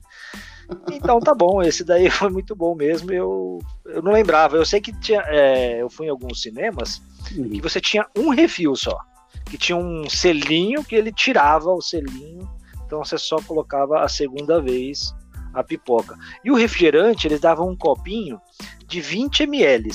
Então 0.91 1.21
tá 1.21 1.35
bom, 1.35 1.63
esse 1.63 1.85
daí 1.85 2.09
foi 2.11 2.29
muito 2.29 2.57
bom 2.57 2.75
mesmo. 2.75 3.13
Eu, 3.13 3.61
eu 3.87 4.03
não 4.03 4.11
lembrava. 4.11 4.57
Eu 4.57 4.67
sei 4.67 4.81
que 4.81 4.93
tinha, 4.99 5.23
é, 5.27 5.81
eu 5.81 5.89
fui 5.89 6.07
em 6.07 6.11
alguns 6.11 6.43
cinemas 6.43 7.01
uhum. 7.37 7.51
e 7.53 7.61
você 7.61 7.81
tinha 7.81 8.05
um 8.17 8.31
refil 8.31 8.75
só 8.75 8.99
que 9.45 9.59
tinha 9.59 9.77
um 9.77 10.09
selinho 10.09 10.85
que 10.85 10.95
ele 10.95 11.13
tirava 11.13 11.71
o 11.71 11.81
selinho, 11.81 12.49
então 12.87 13.05
você 13.05 13.17
só 13.19 13.37
colocava 13.43 14.03
a 14.03 14.09
segunda 14.09 14.61
vez 14.61 15.15
a 15.53 15.63
pipoca. 15.63 16.17
E 16.45 16.51
o 16.51 16.55
refrigerante, 16.55 17.27
eles 17.27 17.41
davam 17.41 17.69
um 17.69 17.77
copinho 17.77 18.41
de 18.87 19.01
20 19.01 19.43
ml. 19.45 19.91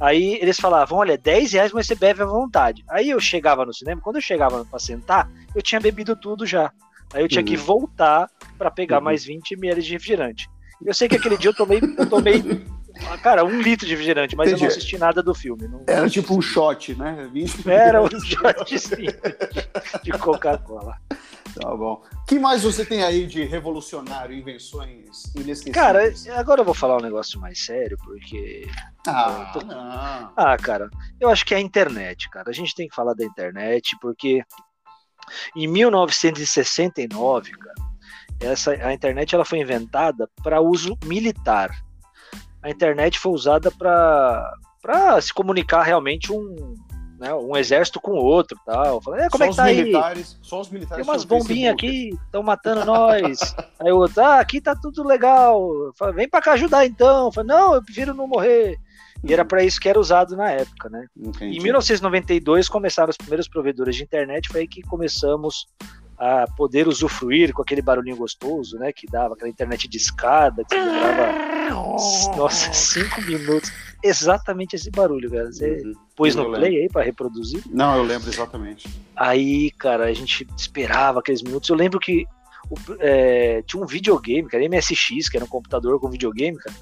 Aí 0.00 0.38
eles 0.40 0.58
falavam, 0.58 0.98
olha, 0.98 1.18
10 1.18 1.52
reais, 1.52 1.72
mas 1.72 1.86
você 1.86 1.94
bebe 1.94 2.22
à 2.22 2.26
vontade. 2.26 2.84
Aí 2.88 3.10
eu 3.10 3.20
chegava 3.20 3.66
no 3.66 3.72
cinema, 3.72 4.00
quando 4.00 4.16
eu 4.16 4.22
chegava 4.22 4.64
para 4.64 4.78
sentar, 4.78 5.30
eu 5.54 5.62
tinha 5.62 5.80
bebido 5.80 6.16
tudo 6.16 6.46
já. 6.46 6.72
Aí 7.12 7.22
eu 7.22 7.28
tinha 7.28 7.42
uhum. 7.42 7.46
que 7.46 7.56
voltar 7.56 8.30
para 8.56 8.70
pegar 8.70 8.98
uhum. 8.98 9.04
mais 9.04 9.24
20 9.24 9.52
ml 9.52 9.82
de 9.82 9.92
refrigerante. 9.92 10.48
Eu 10.84 10.94
sei 10.94 11.08
que 11.08 11.16
aquele 11.16 11.36
dia 11.36 11.50
eu 11.50 11.54
tomei, 11.54 11.80
eu 11.98 12.08
tomei 12.08 12.42
Cara, 13.22 13.44
um 13.44 13.60
litro 13.60 13.86
de 13.86 13.92
refrigerante, 13.92 14.36
mas 14.36 14.48
Entendi. 14.48 14.64
eu 14.64 14.68
não 14.68 14.76
assisti 14.76 14.98
nada 14.98 15.22
do 15.22 15.34
filme. 15.34 15.68
Não... 15.68 15.84
Era 15.86 16.08
tipo 16.08 16.36
um 16.36 16.40
shot, 16.40 16.94
né? 16.94 17.28
20 17.32 17.68
Era 17.68 18.02
um 18.02 18.08
shot 18.08 18.78
sim, 18.78 19.06
de 20.02 20.12
Coca-Cola. 20.12 20.96
Tá 21.54 21.74
bom. 21.74 22.02
O 22.12 22.24
que 22.26 22.38
mais 22.38 22.62
você 22.62 22.84
tem 22.84 23.02
aí 23.02 23.26
de 23.26 23.42
revolucionário, 23.44 24.36
invenções 24.36 25.24
inesquecíveis? 25.34 25.74
Cara, 25.74 26.12
agora 26.38 26.60
eu 26.60 26.64
vou 26.64 26.74
falar 26.74 26.98
um 26.98 27.02
negócio 27.02 27.40
mais 27.40 27.64
sério, 27.64 27.98
porque. 27.98 28.68
Ah, 29.06 29.50
tô... 29.52 29.60
ah, 30.36 30.56
cara, 30.56 30.88
eu 31.18 31.28
acho 31.28 31.44
que 31.44 31.54
é 31.54 31.56
a 31.56 31.60
internet, 31.60 32.30
cara. 32.30 32.50
A 32.50 32.52
gente 32.52 32.74
tem 32.74 32.88
que 32.88 32.94
falar 32.94 33.14
da 33.14 33.24
internet, 33.24 33.96
porque 34.00 34.44
em 35.56 35.66
1969, 35.66 37.50
cara, 37.52 37.74
essa, 38.40 38.70
a 38.72 38.92
internet 38.92 39.34
ela 39.34 39.44
foi 39.44 39.58
inventada 39.58 40.30
para 40.42 40.60
uso 40.60 40.96
militar 41.04 41.70
a 42.62 42.70
internet 42.70 43.18
foi 43.18 43.32
usada 43.32 43.70
para 43.70 45.20
se 45.20 45.32
comunicar 45.32 45.82
realmente 45.82 46.32
um, 46.32 46.74
né, 47.20 47.34
um 47.34 47.56
exército 47.56 48.00
com 48.00 48.12
o 48.12 48.24
outro 48.24 48.58
tal. 48.64 49.00
Falei, 49.02 49.26
é, 49.26 49.28
como 49.28 49.52
só 49.52 49.66
é 49.66 49.74
que 49.74 49.92
tá 49.92 50.06
aí? 50.08 50.24
Só 50.40 50.60
os 50.60 50.70
militares. 50.70 51.04
Tem 51.04 51.12
umas 51.12 51.24
bombinhas 51.24 51.74
aqui, 51.74 52.10
estão 52.24 52.42
matando 52.42 52.84
nós. 52.84 53.54
aí 53.78 53.92
o 53.92 53.98
outro, 53.98 54.22
ah, 54.22 54.40
aqui 54.40 54.60
tá 54.60 54.74
tudo 54.74 55.06
legal. 55.06 55.92
Falei, 55.96 56.14
vem 56.14 56.28
para 56.28 56.40
cá 56.40 56.52
ajudar 56.52 56.86
então. 56.86 57.30
Falei, 57.30 57.48
não, 57.48 57.74
eu 57.74 57.84
prefiro 57.84 58.14
não 58.14 58.26
morrer. 58.26 58.78
E 59.22 59.34
era 59.34 59.44
para 59.44 59.62
isso 59.62 59.78
que 59.78 59.88
era 59.88 60.00
usado 60.00 60.34
na 60.34 60.50
época, 60.50 60.88
né? 60.88 61.06
Entendi. 61.14 61.58
Em 61.58 61.62
1992 61.62 62.70
começaram 62.70 63.10
os 63.10 63.18
primeiros 63.18 63.46
provedores 63.46 63.94
de 63.94 64.02
internet, 64.02 64.48
foi 64.48 64.62
aí 64.62 64.68
que 64.68 64.80
começamos 64.80 65.66
a 66.20 66.44
poder 66.54 66.86
usufruir 66.86 67.54
com 67.54 67.62
aquele 67.62 67.80
barulhinho 67.80 68.16
gostoso, 68.16 68.76
né? 68.76 68.92
Que 68.92 69.06
dava 69.06 69.32
aquela 69.32 69.48
internet 69.48 69.88
de 69.88 69.96
escada, 69.96 70.62
que 70.68 70.78
demorava, 70.78 72.36
nossa, 72.36 72.70
cinco 72.76 73.22
minutos. 73.22 73.72
Exatamente 74.04 74.76
esse 74.76 74.90
barulho, 74.90 75.30
cara. 75.30 75.50
Você 75.50 75.82
uhum. 75.82 75.92
pôs 76.14 76.34
no 76.34 76.52
play 76.52 76.82
aí 76.82 76.88
para 76.90 77.04
reproduzir? 77.04 77.62
Não, 77.70 77.96
eu 77.96 78.02
lembro 78.02 78.28
exatamente. 78.28 78.86
Aí, 79.16 79.70
cara, 79.72 80.04
a 80.04 80.12
gente 80.12 80.46
esperava 80.54 81.20
aqueles 81.20 81.40
minutos. 81.40 81.70
Eu 81.70 81.76
lembro 81.76 81.98
que 81.98 82.26
o, 82.68 82.74
é, 82.98 83.62
tinha 83.62 83.82
um 83.82 83.86
videogame, 83.86 84.46
cara, 84.46 84.68
MSX, 84.68 85.28
que 85.30 85.38
era 85.38 85.44
um 85.46 85.48
computador 85.48 85.98
com 85.98 86.10
videogame, 86.10 86.58
cara. 86.58 86.76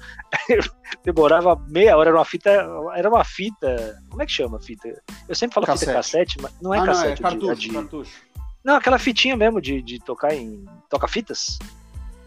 Demorava 1.03 1.55
meia 1.69 1.95
hora, 1.95 2.09
era 2.09 2.17
uma 2.17 2.25
fita. 2.25 2.49
Era 2.93 3.09
uma 3.09 3.23
fita. 3.23 4.01
Como 4.09 4.21
é 4.21 4.25
que 4.25 4.33
chama 4.33 4.57
a 4.57 4.61
fita? 4.61 5.01
Eu 5.29 5.35
sempre 5.35 5.55
falo 5.55 5.65
cassete. 5.65 5.85
fita 5.85 5.97
cassete, 5.97 6.37
mas 6.41 6.53
não 6.61 6.73
é 6.73 6.79
ah, 6.79 6.85
cassete. 6.85 7.21
Não, 7.21 7.29
é 7.29 7.31
cartucho, 7.31 7.55
de, 7.55 7.69
cartucho. 7.69 8.29
Não, 8.63 8.75
aquela 8.75 8.99
fitinha 8.99 9.35
mesmo 9.35 9.61
de, 9.61 9.81
de 9.81 9.99
tocar 9.99 10.33
em. 10.33 10.65
Toca-fitas? 10.89 11.57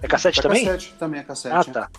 É 0.02 0.08
cassete 0.08 0.40
é 0.40 0.42
também? 0.42 0.64
Cassete, 0.64 0.94
também 0.98 1.20
é 1.20 1.22
cassete. 1.22 1.54
Ah, 1.54 1.64
tá. 1.64 1.90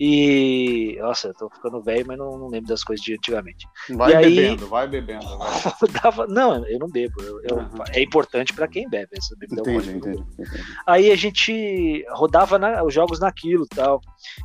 E. 0.00 0.96
Nossa, 0.98 1.28
eu 1.28 1.34
tô 1.34 1.50
ficando 1.50 1.82
velho, 1.82 2.06
mas 2.06 2.16
não, 2.16 2.38
não 2.38 2.48
lembro 2.48 2.68
das 2.68 2.82
coisas 2.82 3.04
de 3.04 3.14
antigamente. 3.14 3.66
Vai 3.90 4.12
e 4.12 4.16
bebendo, 4.16 4.64
aí... 4.64 4.70
vai 4.70 4.88
bebendo. 4.88 5.38
Vai. 5.38 5.50
Dava... 6.02 6.26
Não, 6.26 6.66
eu 6.66 6.78
não 6.78 6.88
bebo. 6.88 7.20
Eu, 7.20 7.40
eu... 7.42 7.56
Uhum. 7.56 7.84
É 7.92 8.00
importante 8.00 8.54
para 8.54 8.66
quem 8.66 8.88
bebe 8.88 9.10
essa 9.12 9.36
bebida 9.36 9.60
entendi, 9.60 9.90
entendi, 9.90 10.24
entendi, 10.38 10.64
Aí 10.86 11.12
a 11.12 11.16
gente 11.16 12.04
rodava 12.12 12.58
na... 12.58 12.82
os 12.82 12.94
jogos 12.94 13.20
naquilo 13.20 13.66
tal. 13.66 14.00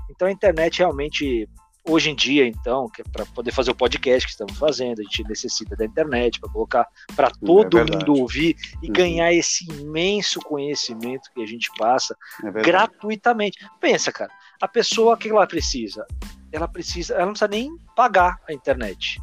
Então 0.09 0.27
a 0.27 0.31
internet 0.31 0.79
realmente 0.79 1.47
Hoje 1.89 2.11
em 2.11 2.15
dia, 2.15 2.45
então, 2.45 2.87
que 2.87 3.01
é 3.01 3.05
para 3.11 3.25
poder 3.25 3.51
fazer 3.51 3.71
o 3.71 3.75
podcast 3.75 4.27
que 4.27 4.31
estamos 4.31 4.55
fazendo, 4.59 4.99
a 4.99 5.03
gente 5.03 5.23
necessita 5.23 5.75
da 5.75 5.83
internet 5.83 6.39
para 6.39 6.47
colocar 6.51 6.87
para 7.15 7.31
todo 7.31 7.79
é 7.79 7.83
mundo 7.83 8.13
ouvir 8.13 8.55
e 8.83 8.87
uhum. 8.87 8.93
ganhar 8.93 9.33
esse 9.33 9.65
imenso 9.71 10.39
conhecimento 10.39 11.31
que 11.33 11.41
a 11.41 11.47
gente 11.47 11.67
passa 11.79 12.15
é 12.45 12.51
gratuitamente. 12.51 13.57
Pensa, 13.79 14.11
cara, 14.11 14.31
a 14.61 14.67
pessoa 14.67 15.17
que 15.17 15.29
ela 15.29 15.47
precisa, 15.47 16.05
ela 16.51 16.67
precisa, 16.67 17.15
ela 17.15 17.25
não 17.25 17.33
precisa 17.33 17.47
nem 17.47 17.75
pagar 17.95 18.37
a 18.47 18.53
internet, 18.53 19.19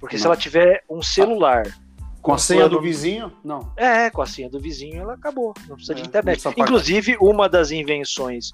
porque 0.00 0.16
não. 0.16 0.20
se 0.20 0.26
ela 0.26 0.36
tiver 0.36 0.82
um 0.90 1.00
celular 1.00 1.62
com 2.20 2.32
a 2.32 2.38
senha 2.38 2.68
do 2.68 2.80
vizinho? 2.80 3.32
Não. 3.44 3.72
É, 3.76 4.10
com 4.10 4.20
a 4.20 4.26
senha 4.26 4.50
do 4.50 4.58
vizinho 4.58 5.00
ela 5.00 5.14
acabou. 5.14 5.54
Não 5.68 5.76
precisa 5.76 5.92
é, 5.92 5.96
de 6.02 6.08
internet. 6.08 6.42
Inclusive, 6.56 7.16
uma 7.20 7.48
das 7.48 7.70
invenções 7.70 8.50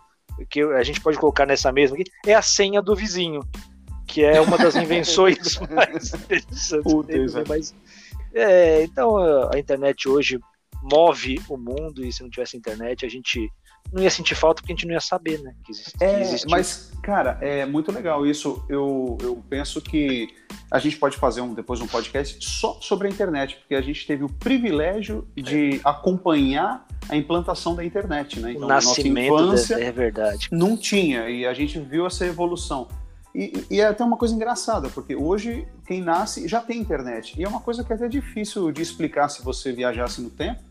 que 0.50 0.60
a 0.62 0.82
gente 0.82 1.00
pode 1.00 1.18
colocar 1.18 1.46
nessa 1.46 1.72
mesma 1.72 1.96
aqui, 1.96 2.10
é 2.26 2.34
a 2.34 2.42
senha 2.42 2.82
do 2.82 2.94
vizinho, 2.94 3.40
que 4.06 4.22
é 4.22 4.40
uma 4.40 4.58
das 4.58 4.74
invenções 4.76 5.58
mais 5.70 6.12
interessantes. 6.14 7.34
Né? 7.34 7.44
Mas, 7.48 7.74
é, 8.34 8.82
então 8.84 9.16
a 9.52 9.58
internet 9.58 10.08
hoje 10.08 10.38
move 10.82 11.40
o 11.48 11.56
mundo 11.56 12.04
e 12.04 12.12
se 12.12 12.22
não 12.22 12.30
tivesse 12.30 12.56
internet 12.56 13.04
a 13.04 13.08
gente 13.08 13.50
não 13.92 14.02
ia 14.02 14.10
sentir 14.10 14.34
falta 14.34 14.60
porque 14.60 14.72
a 14.72 14.76
gente 14.76 14.86
não 14.86 14.94
ia 14.94 15.00
saber, 15.00 15.40
né? 15.40 15.54
Que 15.64 15.72
existe, 15.72 15.94
é, 16.00 16.50
mas, 16.50 16.92
cara, 17.02 17.38
é 17.40 17.64
muito 17.64 17.92
legal 17.92 18.26
isso. 18.26 18.64
Eu, 18.68 19.16
eu 19.22 19.42
penso 19.48 19.80
que 19.80 20.28
a 20.70 20.78
gente 20.78 20.96
pode 20.96 21.16
fazer 21.16 21.40
um, 21.40 21.54
depois 21.54 21.80
um 21.80 21.86
podcast 21.86 22.44
só 22.44 22.78
sobre 22.80 23.08
a 23.08 23.10
internet, 23.10 23.56
porque 23.56 23.74
a 23.74 23.80
gente 23.80 24.06
teve 24.06 24.24
o 24.24 24.28
privilégio 24.28 25.26
de 25.36 25.80
acompanhar 25.84 26.86
a 27.08 27.16
implantação 27.16 27.74
da 27.74 27.84
internet, 27.84 28.40
né? 28.40 28.52
Então, 28.52 28.64
o 28.64 28.68
nascimento 28.68 29.32
nossa 29.32 29.44
infância 29.44 29.74
é 29.76 29.92
verdade. 29.92 30.48
Não 30.50 30.76
tinha, 30.76 31.28
e 31.30 31.46
a 31.46 31.54
gente 31.54 31.78
viu 31.78 32.06
essa 32.06 32.26
evolução. 32.26 32.88
E, 33.34 33.66
e, 33.70 33.80
é 33.82 33.86
até 33.86 34.02
uma 34.02 34.16
coisa 34.16 34.34
engraçada, 34.34 34.88
porque 34.88 35.14
hoje 35.14 35.68
quem 35.86 36.00
nasce 36.00 36.48
já 36.48 36.58
tem 36.58 36.80
internet. 36.80 37.38
E 37.38 37.44
é 37.44 37.48
uma 37.48 37.60
coisa 37.60 37.84
que 37.84 37.92
é 37.92 37.96
até 37.96 38.08
difícil 38.08 38.72
de 38.72 38.80
explicar 38.80 39.28
se 39.28 39.42
você 39.42 39.72
viajasse 39.72 40.22
no 40.22 40.30
tempo. 40.30 40.62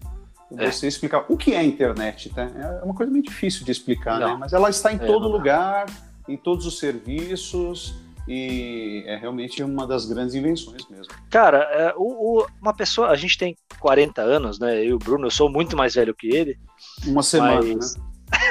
É. 0.58 0.72
Você 0.72 0.86
é. 0.86 0.90
explicar 0.90 1.26
o 1.28 1.38
que 1.38 1.54
é 1.54 1.58
a 1.58 1.64
internet, 1.64 2.30
tá? 2.30 2.44
É 2.44 2.84
uma 2.84 2.94
coisa 2.94 3.12
meio 3.12 3.24
difícil 3.24 3.66
de 3.66 3.72
explicar, 3.72 4.20
né? 4.20 4.38
Mas 4.40 4.54
ela 4.54 4.70
está 4.70 4.92
em 4.94 4.98
é, 4.98 5.00
todo 5.00 5.28
lugar, 5.28 5.86
em 6.28 6.38
todos 6.38 6.66
os 6.66 6.78
serviços 6.78 7.96
e 8.28 9.04
é 9.06 9.16
realmente 9.18 9.62
uma 9.64 9.86
das 9.86 10.06
grandes 10.06 10.34
invenções 10.34 10.88
mesmo. 10.90 11.14
Cara, 11.30 11.60
é, 11.72 11.94
o, 11.96 12.40
o, 12.40 12.48
uma 12.62 12.74
pessoa, 12.74 13.10
a 13.10 13.16
gente 13.16 13.38
tem 13.38 13.56
40 13.80 14.22
anos, 14.22 14.60
né? 14.60 14.80
Eu 14.80 14.84
e 14.84 14.94
o 14.94 15.00
Bruno, 15.00 15.28
eu 15.28 15.32
sou 15.32 15.50
muito 15.50 15.76
mais 15.76 15.96
velho 15.96 16.16
que 16.16 16.28
ele. 16.28 16.58
Uma 17.06 17.22
semana, 17.24 17.62
mas... 17.62 17.96
né? 17.96 18.04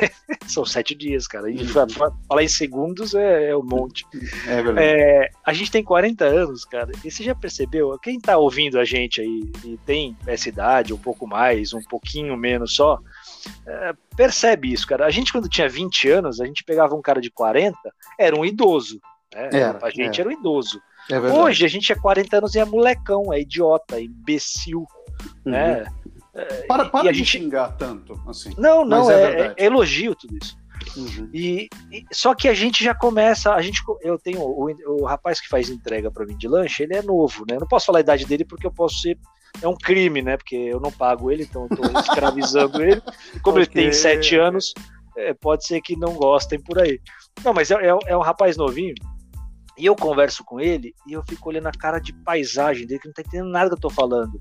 São 0.47 0.65
sete 0.65 0.95
dias, 0.95 1.27
cara. 1.27 1.51
E 1.51 1.59
uhum. 1.59 1.89
falar 2.29 2.43
em 2.43 2.49
segundos 2.49 3.15
é, 3.15 3.51
é 3.51 3.57
um 3.57 3.63
monte. 3.63 4.07
É 4.47 4.63
verdade. 4.63 4.87
É, 4.87 5.31
a 5.45 5.53
gente 5.53 5.71
tem 5.71 5.83
40 5.83 6.25
anos, 6.25 6.65
cara. 6.65 6.91
E 7.05 7.11
você 7.11 7.23
já 7.23 7.35
percebeu? 7.35 7.99
Quem 7.99 8.21
tá 8.21 8.37
ouvindo 8.37 8.79
a 8.79 8.85
gente 8.85 9.21
aí 9.21 9.51
e 9.65 9.77
tem 9.87 10.17
essa 10.27 10.49
idade, 10.49 10.93
um 10.93 10.99
pouco 10.99 11.27
mais, 11.27 11.73
um 11.73 11.83
pouquinho 11.83 12.37
menos 12.37 12.75
só, 12.75 12.99
é, 13.67 13.93
percebe 14.17 14.73
isso, 14.73 14.87
cara. 14.87 15.07
A 15.07 15.11
gente, 15.11 15.33
quando 15.33 15.49
tinha 15.49 15.69
20 15.69 16.09
anos, 16.09 16.41
a 16.41 16.47
gente 16.47 16.65
pegava 16.65 16.95
um 16.95 17.03
cara 17.03 17.21
de 17.21 17.31
40, 17.31 17.77
era 18.19 18.39
um 18.39 18.45
idoso. 18.45 19.01
Né? 19.35 19.51
a 19.83 19.91
gente 19.91 20.21
era 20.21 20.29
um 20.29 20.33
idoso. 20.33 20.81
É 21.11 21.19
Hoje 21.19 21.65
a 21.65 21.69
gente 21.69 21.93
é 21.93 21.95
40 21.95 22.39
anos 22.39 22.55
e 22.55 22.61
é 22.61 22.65
molecão, 22.65 23.33
é 23.33 23.41
idiota, 23.41 23.97
é 23.97 24.03
imbecil. 24.03 24.87
Uhum. 25.45 25.53
Né? 25.53 25.85
Para, 26.67 26.87
para 26.87 27.13
de 27.13 27.19
gente... 27.19 27.31
xingar 27.31 27.77
tanto, 27.77 28.21
assim. 28.29 28.53
Não, 28.59 28.85
não, 28.85 29.11
é, 29.11 29.15
é, 29.15 29.55
é, 29.57 29.67
elogio 29.67 30.15
tudo 30.15 30.37
isso. 30.37 30.57
Uhum. 30.97 31.31
E, 31.33 31.69
e, 31.93 32.05
só 32.13 32.35
que 32.35 32.49
a 32.49 32.55
gente 32.55 32.83
já 32.83 32.95
começa, 32.95 33.55
a 33.55 33.63
gente, 33.63 33.81
eu 34.03 34.19
tenho 34.19 34.41
o, 34.41 34.69
o 35.01 35.05
rapaz 35.05 35.41
que 35.41 35.49
faz 35.49 35.71
entrega 35.71 36.11
para 36.11 36.27
mim 36.27 36.37
de 36.37 36.49
lanche, 36.49 36.83
ele 36.83 36.97
é 36.97 37.03
novo, 37.03 37.45
né? 37.49 37.57
Eu 37.57 37.61
não 37.61 37.69
posso 37.69 37.87
falar 37.87 37.99
a 37.99 38.01
idade 38.01 38.27
dele 38.27 38.45
porque 38.45 38.67
eu 38.67 38.73
posso 38.73 39.01
ser 39.01 39.17
é 39.63 39.69
um 39.69 39.77
crime, 39.77 40.21
né? 40.21 40.37
Porque 40.37 40.57
eu 40.57 40.81
não 40.81 40.91
pago 40.91 41.31
ele, 41.31 41.45
então 41.45 41.69
eu 41.71 41.77
tô 41.77 41.83
escravizando 42.01 42.83
ele. 42.83 43.01
Como 43.43 43.59
okay. 43.59 43.63
ele 43.63 43.67
tem 43.67 43.93
sete 43.93 44.37
anos, 44.37 44.75
é, 45.17 45.33
pode 45.33 45.65
ser 45.67 45.81
que 45.81 45.97
não 45.97 46.15
gostem 46.15 46.61
por 46.61 46.81
aí. 46.81 47.01
Não, 47.45 47.55
mas 47.55 47.71
é, 47.71 47.75
é, 47.75 47.97
é 48.09 48.17
um 48.17 48.23
rapaz 48.23 48.57
novinho. 48.57 48.95
E 49.77 49.87
eu 49.87 49.97
converso 49.97 50.45
com 50.45 50.61
ele 50.61 50.95
e 51.07 51.13
eu 51.13 51.23
fico 51.25 51.49
olhando 51.49 51.67
a 51.67 51.73
cara 51.73 51.99
de 51.99 52.13
paisagem 52.13 52.87
dele, 52.87 53.01
que 53.01 53.09
não 53.09 53.15
tá 53.15 53.23
entendendo 53.23 53.51
nada 53.51 53.69
que 53.71 53.75
eu 53.75 53.81
tô 53.81 53.91
falando. 53.91 54.39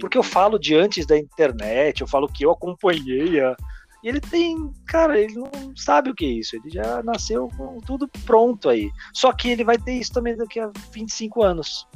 Porque 0.00 0.16
eu 0.16 0.22
uhum. 0.22 0.28
falo 0.28 0.58
de 0.58 0.74
antes 0.74 1.06
da 1.06 1.18
internet, 1.18 2.00
eu 2.00 2.06
falo 2.06 2.28
que 2.28 2.44
eu 2.44 2.50
acompanhei 2.50 3.40
a. 3.40 3.56
E 4.04 4.08
ele 4.08 4.20
tem. 4.20 4.72
Cara, 4.86 5.18
ele 5.18 5.34
não 5.34 5.50
sabe 5.74 6.10
o 6.10 6.14
que 6.14 6.24
é 6.24 6.28
isso. 6.28 6.54
Ele 6.54 6.70
já 6.70 7.02
nasceu 7.02 7.48
com 7.56 7.80
tudo 7.80 8.08
pronto 8.24 8.68
aí. 8.68 8.90
Só 9.12 9.32
que 9.32 9.48
ele 9.48 9.64
vai 9.64 9.78
ter 9.78 9.94
isso 9.94 10.12
também 10.12 10.36
daqui 10.36 10.60
a 10.60 10.70
25 10.92 11.42
anos. 11.42 11.88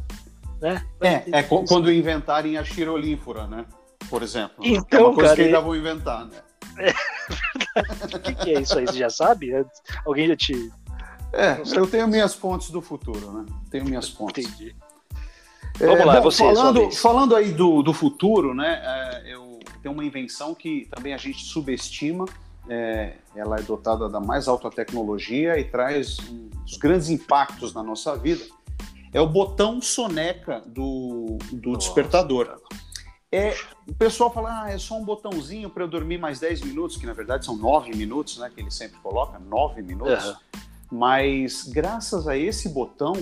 Né? 0.61 0.85
É, 1.00 1.38
é 1.38 1.42
quando 1.42 1.92
inventarem 1.92 2.59
a 2.59 2.64
xirolínfora, 2.64 3.46
né? 3.46 3.64
Por 4.09 4.22
exemplo. 4.22 4.57
Então, 4.62 4.98
é 4.98 5.03
uma 5.05 5.14
coisa 5.14 5.29
cara, 5.29 5.37
que 5.37 5.42
ainda 5.42 5.61
vão 5.61 5.76
inventar, 5.76 6.26
né? 6.26 6.38
É, 6.79 6.90
o 8.16 8.20
que, 8.20 8.35
que, 8.35 8.55
é 8.55 8.61
isso 8.61 8.79
aí? 8.79 8.87
Você 8.87 8.98
já 8.98 9.11
sabe? 9.11 9.50
Alguém 10.05 10.29
já 10.29 10.37
te 10.37 10.70
é, 11.32 11.62
eu 11.76 11.86
tenho 11.86 12.08
minhas 12.08 12.34
fontes 12.34 12.70
do 12.70 12.80
futuro, 12.80 13.32
né? 13.32 13.46
Tenho 13.70 13.84
minhas 13.84 14.08
fontes. 14.08 14.46
Entendi. 14.46 14.74
É, 15.80 15.86
Vamos 15.86 16.04
lá, 16.04 16.16
bom, 16.16 16.22
você. 16.22 16.42
Falando, 16.42 16.90
falando 16.90 17.36
aí 17.36 17.52
do, 17.52 17.82
do 17.82 17.92
futuro, 17.92 18.54
né? 18.54 18.80
É, 18.84 19.34
eu 19.34 19.58
tenho 19.82 19.94
uma 19.94 20.04
invenção 20.04 20.54
que 20.54 20.88
também 20.90 21.14
a 21.14 21.16
gente 21.16 21.44
subestima. 21.44 22.26
É, 22.68 23.14
ela 23.34 23.56
é 23.56 23.62
dotada 23.62 24.08
da 24.08 24.20
mais 24.20 24.46
alta 24.46 24.70
tecnologia 24.70 25.58
e 25.58 25.64
traz 25.64 26.18
os 26.64 26.76
grandes 26.76 27.08
impactos 27.08 27.72
na 27.72 27.82
nossa 27.82 28.16
vida. 28.16 28.44
É 29.12 29.20
o 29.20 29.26
botão 29.26 29.80
soneca 29.80 30.62
do, 30.66 31.38
do 31.50 31.76
despertador. 31.76 32.60
É, 33.32 33.54
o 33.88 33.94
pessoal 33.94 34.32
fala, 34.32 34.64
ah, 34.64 34.70
é 34.70 34.78
só 34.78 34.96
um 34.96 35.04
botãozinho 35.04 35.70
para 35.70 35.84
eu 35.84 35.88
dormir 35.88 36.18
mais 36.18 36.40
10 36.40 36.62
minutos, 36.62 36.96
que 36.96 37.06
na 37.06 37.12
verdade 37.12 37.44
são 37.44 37.56
9 37.56 37.96
minutos, 37.96 38.38
né? 38.38 38.50
Que 38.52 38.60
ele 38.60 38.70
sempre 38.70 38.98
coloca, 39.00 39.38
9 39.38 39.82
minutos. 39.82 40.26
Uhum. 40.26 40.36
Mas 40.90 41.62
graças 41.64 42.26
a 42.26 42.37
esse 42.37 42.68
botão, 42.68 43.12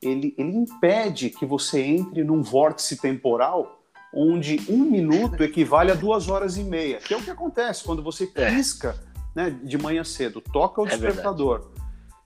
ele, 0.00 0.34
ele 0.38 0.56
impede 0.56 1.30
que 1.30 1.46
você 1.46 1.80
entre 1.82 2.24
num 2.24 2.42
vórtice 2.42 2.96
temporal 2.96 3.80
onde 4.14 4.60
um 4.68 4.78
minuto 4.78 5.42
equivale 5.42 5.90
a 5.90 5.94
duas 5.94 6.28
horas 6.28 6.56
e 6.56 6.62
meia, 6.62 6.98
que 6.98 7.14
é 7.14 7.16
o 7.16 7.22
que 7.22 7.30
acontece 7.30 7.82
quando 7.82 8.02
você 8.02 8.30
é. 8.34 8.50
pisca 8.50 8.96
é. 9.34 9.42
né, 9.44 9.60
de 9.62 9.78
manhã 9.78 10.04
cedo, 10.04 10.40
toca 10.40 10.82
o 10.82 10.86
é 10.86 10.90
despertador. 10.90 11.70
É 11.78 11.82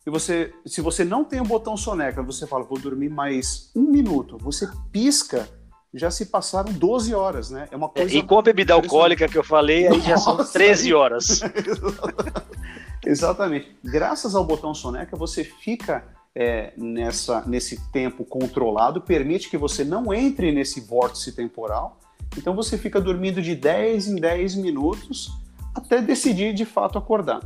e 0.07 0.11
você, 0.11 0.55
se 0.65 0.81
você 0.81 1.05
não 1.05 1.25
tem 1.25 1.41
o 1.41 1.45
botão 1.45 1.77
soneca, 1.77 2.23
você 2.23 2.47
fala, 2.47 2.65
vou 2.65 2.79
dormir 2.79 3.09
mais 3.09 3.71
um 3.75 3.83
minuto, 3.83 4.39
você 4.39 4.69
pisca, 4.93 5.49
já 5.93 6.11
se 6.11 6.27
passaram 6.27 6.73
12 6.73 7.13
horas, 7.13 7.51
né? 7.51 7.69
É 7.73 7.77
uma 7.77 7.89
coisa. 7.89 8.15
E 8.15 8.23
com 8.23 8.39
a 8.39 8.43
bebida 8.43 8.75
alcoólica 8.75 9.29
que 9.29 9.37
eu 9.39 9.43
falei, 9.43 9.89
aí 9.89 10.01
já 10.01 10.17
são 10.17 10.37
13 10.37 10.95
horas. 10.95 11.41
Exatamente. 13.05 13.77
Graças 13.83 14.35
ao 14.35 14.45
botão 14.45 14.75
soneca, 14.75 15.17
você 15.17 15.45
fica 15.45 16.05
é, 16.35 16.73
nessa, 16.77 17.43
nesse 17.47 17.81
tempo 17.91 18.25
controlado, 18.25 19.01
permite 19.01 19.49
que 19.49 19.57
você 19.57 19.85
não 19.85 20.13
entre 20.13 20.53
nesse 20.53 20.81
vórtice 20.81 21.33
temporal. 21.33 21.99
Então 22.37 22.55
você 22.55 22.77
fica 22.77 23.01
dormindo 23.01 23.41
de 23.41 23.55
10 23.55 24.09
em 24.09 24.17
10 24.17 24.57
minutos 24.57 25.31
até 25.75 26.01
decidir 26.01 26.53
de 26.55 26.65
fato 26.65 26.99
acordar. 26.99 27.41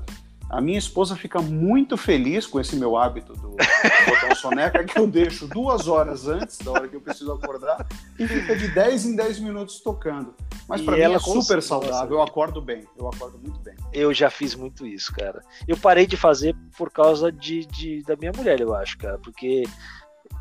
A 0.50 0.60
minha 0.60 0.78
esposa 0.78 1.14
fica 1.14 1.40
muito 1.40 1.96
feliz 1.96 2.44
com 2.44 2.58
esse 2.58 2.74
meu 2.74 2.96
hábito 2.96 3.34
do, 3.34 3.50
botão 3.50 4.34
soneca, 4.34 4.82
que 4.82 4.98
eu 4.98 5.06
deixo 5.06 5.46
duas 5.46 5.86
horas 5.86 6.26
antes 6.26 6.58
da 6.58 6.72
hora 6.72 6.88
que 6.88 6.96
eu 6.96 7.00
preciso 7.00 7.32
acordar 7.32 7.86
e 8.18 8.26
fica 8.26 8.56
de 8.56 8.66
10 8.66 9.06
em 9.06 9.16
10 9.16 9.38
minutos 9.38 9.80
tocando. 9.80 10.34
Mas 10.68 10.82
para 10.82 10.96
mim 10.96 11.14
é 11.14 11.18
super 11.20 11.62
saudável, 11.62 12.16
eu 12.16 12.22
acordo 12.22 12.60
bem, 12.60 12.84
eu 12.98 13.08
acordo 13.08 13.38
muito 13.38 13.60
bem. 13.60 13.76
Eu 13.92 14.12
já 14.12 14.28
fiz 14.28 14.56
muito 14.56 14.84
isso, 14.84 15.12
cara. 15.12 15.40
Eu 15.68 15.76
parei 15.76 16.04
de 16.04 16.16
fazer 16.16 16.56
por 16.76 16.90
causa 16.90 17.30
de, 17.30 17.64
de 17.66 18.02
da 18.02 18.16
minha 18.16 18.32
mulher, 18.36 18.60
eu 18.60 18.74
acho, 18.74 18.98
cara, 18.98 19.18
porque 19.18 19.62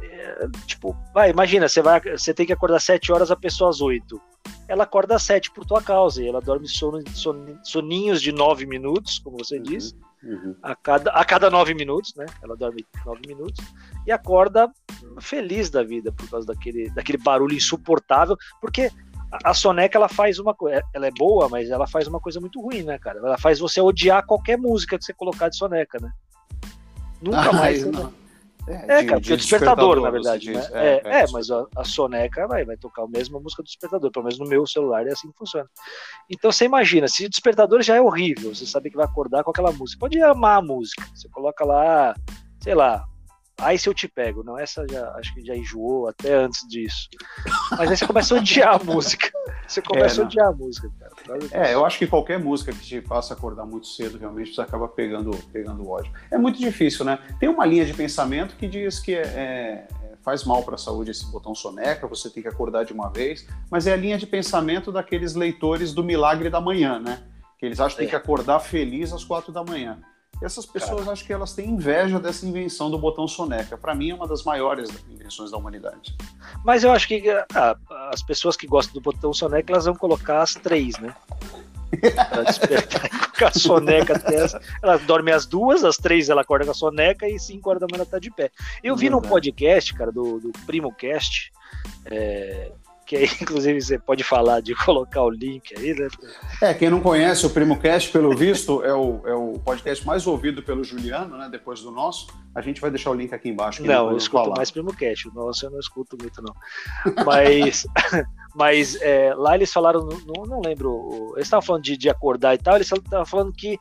é, 0.01 0.47
tipo, 0.65 0.97
vai, 1.13 1.29
imagina, 1.29 1.69
você 1.69 1.83
vai, 1.83 2.01
você 2.01 2.33
tem 2.33 2.47
que 2.47 2.53
acordar 2.53 2.79
7 2.79 3.11
horas, 3.11 3.29
a 3.29 3.35
pessoa 3.35 3.69
às 3.69 3.79
8 3.79 4.19
ela 4.69 4.83
acorda 4.83 5.15
às 5.15 5.23
sete 5.23 5.49
por 5.49 5.65
tua 5.65 5.81
causa, 5.81 6.21
e 6.21 6.27
ela 6.27 6.39
dorme 6.39 6.67
sono, 6.67 7.03
son, 7.13 7.57
soninhos 7.63 8.21
de 8.21 8.31
nove 8.31 8.67
minutos, 8.67 9.17
como 9.17 9.37
você 9.37 9.57
uhum, 9.57 9.63
diz, 9.63 9.95
uhum. 10.23 10.55
A, 10.61 10.75
cada, 10.75 11.09
a 11.09 11.25
cada 11.25 11.49
nove 11.49 11.73
minutos, 11.73 12.13
né? 12.15 12.27
Ela 12.43 12.55
dorme 12.55 12.85
nove 13.03 13.21
minutos, 13.27 13.65
e 14.05 14.11
acorda 14.11 14.71
feliz 15.19 15.71
da 15.71 15.83
vida 15.83 16.11
por 16.11 16.29
causa 16.29 16.45
daquele, 16.45 16.87
daquele 16.91 17.17
barulho 17.17 17.55
insuportável, 17.55 18.37
porque 18.61 18.91
a, 19.31 19.49
a 19.49 19.53
soneca 19.55 19.97
ela 19.97 20.07
faz 20.07 20.37
uma 20.37 20.53
coisa, 20.53 20.83
ela 20.93 21.07
é 21.07 21.11
boa, 21.11 21.49
mas 21.49 21.71
ela 21.71 21.87
faz 21.87 22.07
uma 22.07 22.19
coisa 22.19 22.39
muito 22.39 22.61
ruim, 22.61 22.83
né, 22.83 22.99
cara? 22.99 23.17
Ela 23.17 23.39
faz 23.39 23.57
você 23.57 23.81
odiar 23.81 24.23
qualquer 24.23 24.57
música 24.57 24.99
que 24.99 25.03
você 25.03 25.13
colocar 25.13 25.49
de 25.49 25.57
soneca, 25.57 25.97
né? 25.99 26.11
Nunca 27.19 27.49
ah, 27.49 27.53
mais. 27.53 27.83
Não. 27.85 28.13
É, 28.67 28.73
é 28.73 29.03
cara, 29.03 29.19
porque 29.19 29.33
o 29.33 29.37
despertador, 29.37 29.95
despertador, 29.95 30.01
na 30.01 30.09
verdade, 30.09 30.51
né? 30.51 30.67
É, 30.71 31.01
é, 31.03 31.21
é, 31.21 31.25
mas 31.31 31.49
a, 31.49 31.65
a, 31.75 31.83
soneca 31.83 32.47
vai, 32.47 32.65
vai 32.65 32.77
tocar 32.77 33.03
a 33.03 33.07
mesma 33.07 33.39
música 33.39 33.63
do 33.63 33.65
despertador, 33.65 34.11
pelo 34.11 34.25
menos 34.25 34.39
no 34.39 34.47
meu 34.47 34.67
celular 34.67 35.07
é 35.07 35.11
assim 35.11 35.31
que 35.31 35.37
funciona. 35.37 35.67
Então 36.29 36.51
você 36.51 36.65
imagina, 36.65 37.07
se 37.07 37.25
o 37.25 37.29
despertador 37.29 37.81
já 37.81 37.95
é 37.95 38.01
horrível, 38.01 38.53
você 38.53 38.65
sabe 38.65 38.89
que 38.89 38.97
vai 38.97 39.05
acordar 39.05 39.43
com 39.43 39.51
aquela 39.51 39.71
música, 39.71 39.99
pode 39.99 40.21
amar 40.21 40.59
a 40.59 40.61
música, 40.61 41.03
você 41.15 41.27
coloca 41.29 41.65
lá, 41.65 42.13
sei 42.61 42.75
lá, 42.75 43.05
Aí 43.61 43.77
se 43.77 43.87
eu 43.87 43.93
te 43.93 44.07
pego, 44.07 44.43
não, 44.43 44.57
essa 44.57 44.85
já 44.89 45.09
acho 45.15 45.33
que 45.33 45.45
já 45.45 45.55
enjoou 45.55 46.07
até 46.07 46.33
antes 46.33 46.67
disso. 46.67 47.09
Mas 47.71 47.91
aí 47.91 47.97
você 47.97 48.05
começa 48.05 48.35
a 48.35 48.37
odiar 48.37 48.75
a 48.75 48.83
música. 48.83 49.29
Você 49.67 49.81
começa 49.81 50.21
é, 50.21 50.23
a 50.23 50.25
odiar 50.25 50.47
a 50.47 50.51
música, 50.51 50.89
cara. 50.99 51.39
É, 51.51 51.73
eu 51.73 51.85
acho 51.85 51.99
que 51.99 52.07
qualquer 52.07 52.39
música 52.39 52.71
que 52.71 52.79
te 52.79 53.01
faça 53.01 53.33
acordar 53.33 53.65
muito 53.65 53.87
cedo, 53.87 54.17
realmente 54.17 54.53
você 54.53 54.61
acaba 54.61 54.87
pegando, 54.87 55.31
pegando 55.51 55.87
ódio. 55.87 56.11
É 56.31 56.37
muito 56.37 56.59
difícil, 56.59 57.05
né? 57.05 57.19
Tem 57.39 57.49
uma 57.49 57.65
linha 57.65 57.85
de 57.85 57.93
pensamento 57.93 58.55
que 58.55 58.67
diz 58.67 58.99
que 58.99 59.13
é, 59.13 59.21
é 59.21 59.87
faz 60.23 60.43
mal 60.43 60.63
para 60.63 60.75
a 60.75 60.77
saúde 60.77 61.11
esse 61.11 61.25
botão 61.31 61.55
soneca, 61.55 62.07
você 62.07 62.29
tem 62.29 62.43
que 62.43 62.49
acordar 62.49 62.85
de 62.85 62.93
uma 62.93 63.09
vez, 63.09 63.47
mas 63.71 63.87
é 63.87 63.93
a 63.93 63.95
linha 63.95 64.17
de 64.17 64.27
pensamento 64.27 64.91
daqueles 64.91 65.33
leitores 65.33 65.93
do 65.93 66.03
Milagre 66.03 66.49
da 66.49 66.61
Manhã, 66.61 66.99
né? 66.99 67.23
Que 67.57 67.65
eles 67.65 67.79
acham 67.79 67.97
que 67.97 68.03
tem 68.03 68.09
que 68.09 68.15
acordar 68.15 68.59
feliz 68.59 69.11
às 69.11 69.23
quatro 69.23 69.51
da 69.51 69.63
manhã. 69.63 69.99
Essas 70.41 70.65
pessoas 70.65 71.01
Cara. 71.01 71.11
acho 71.11 71.25
que 71.25 71.33
elas 71.33 71.53
têm 71.53 71.69
inveja 71.69 72.19
dessa 72.19 72.45
invenção 72.45 72.89
do 72.89 72.97
botão 72.97 73.27
soneca. 73.27 73.77
Para 73.77 73.93
mim 73.93 74.11
é 74.11 74.15
uma 74.15 74.27
das 74.27 74.43
maiores 74.43 74.89
invenções 75.09 75.51
da 75.51 75.57
humanidade. 75.57 76.15
Mas 76.63 76.83
eu 76.83 76.91
acho 76.91 77.07
que 77.07 77.21
ah, 77.53 77.77
as 78.11 78.23
pessoas 78.23 78.55
que 78.55 78.65
gostam 78.65 78.93
do 78.93 79.01
botão 79.01 79.33
soneca 79.33 79.73
elas 79.73 79.85
vão 79.85 79.95
colocar 79.95 80.41
as 80.41 80.53
três, 80.53 80.97
né? 80.97 81.13
Pra 82.29 82.43
despertar 82.43 83.09
com 83.37 83.45
a 83.45 83.51
soneca 83.51 84.15
até 84.15 84.43
as, 84.43 84.55
ela 84.81 84.97
dorme 84.97 85.31
às 85.31 85.45
duas, 85.45 85.83
às 85.83 85.97
três 85.97 86.29
ela 86.29 86.41
acorda 86.41 86.65
com 86.65 86.71
a 86.71 86.75
soneca 86.75 87.27
e 87.27 87.39
cinco 87.39 87.69
horas 87.69 87.81
da 87.81 87.87
manhã 87.87 88.01
ela 88.03 88.09
tá 88.09 88.19
de 88.19 88.31
pé. 88.31 88.51
Eu 88.83 88.95
vi 88.95 89.09
num 89.09 89.21
podcast, 89.21 89.93
cara, 89.93 90.11
do, 90.11 90.39
do 90.39 90.51
Primo 90.65 90.93
Cast, 90.93 91.51
é, 92.05 92.71
que 93.09 93.15
aí, 93.15 93.25
inclusive, 93.41 93.81
você 93.81 93.97
pode 93.97 94.23
falar 94.23 94.61
de 94.61 94.75
colocar 94.85 95.23
o 95.23 95.31
link 95.31 95.75
aí, 95.75 95.95
né? 95.95 96.07
É, 96.61 96.75
quem 96.75 96.91
não 96.91 97.01
conhece 97.01 97.43
o 97.43 97.49
Primo 97.49 97.79
Cast, 97.79 98.11
pelo 98.11 98.35
visto, 98.35 98.83
é 98.83 98.93
o, 98.93 99.21
é 99.25 99.33
o 99.33 99.53
podcast 99.65 100.05
mais 100.05 100.27
ouvido 100.27 100.61
pelo 100.61 100.83
Juliano, 100.83 101.35
né? 101.35 101.49
Depois 101.51 101.81
do 101.81 101.89
nosso. 101.89 102.27
A 102.53 102.61
gente 102.61 102.79
vai 102.79 102.91
deixar 102.91 103.09
o 103.09 103.15
link 103.15 103.33
aqui 103.33 103.49
embaixo. 103.49 103.83
Não, 103.83 104.11
eu 104.11 104.17
escuto 104.17 104.43
falar. 104.43 104.57
mais 104.57 104.69
Primo 104.69 104.93
Cast. 104.93 105.27
O 105.27 105.33
nosso 105.33 105.65
eu 105.65 105.71
não 105.71 105.79
escuto 105.79 106.15
muito, 106.21 106.39
não. 106.39 106.53
Mas, 107.25 107.87
mas 108.53 109.01
é, 109.01 109.33
lá 109.33 109.55
eles 109.55 109.73
falaram, 109.73 110.07
não, 110.27 110.45
não 110.45 110.61
lembro, 110.63 111.33
eles 111.35 111.47
estavam 111.47 111.65
falando 111.65 111.83
de, 111.83 111.97
de 111.97 112.09
acordar 112.09 112.53
e 112.53 112.59
tal, 112.59 112.75
eles 112.75 112.91
estavam 112.91 113.25
falando 113.25 113.51
que 113.51 113.79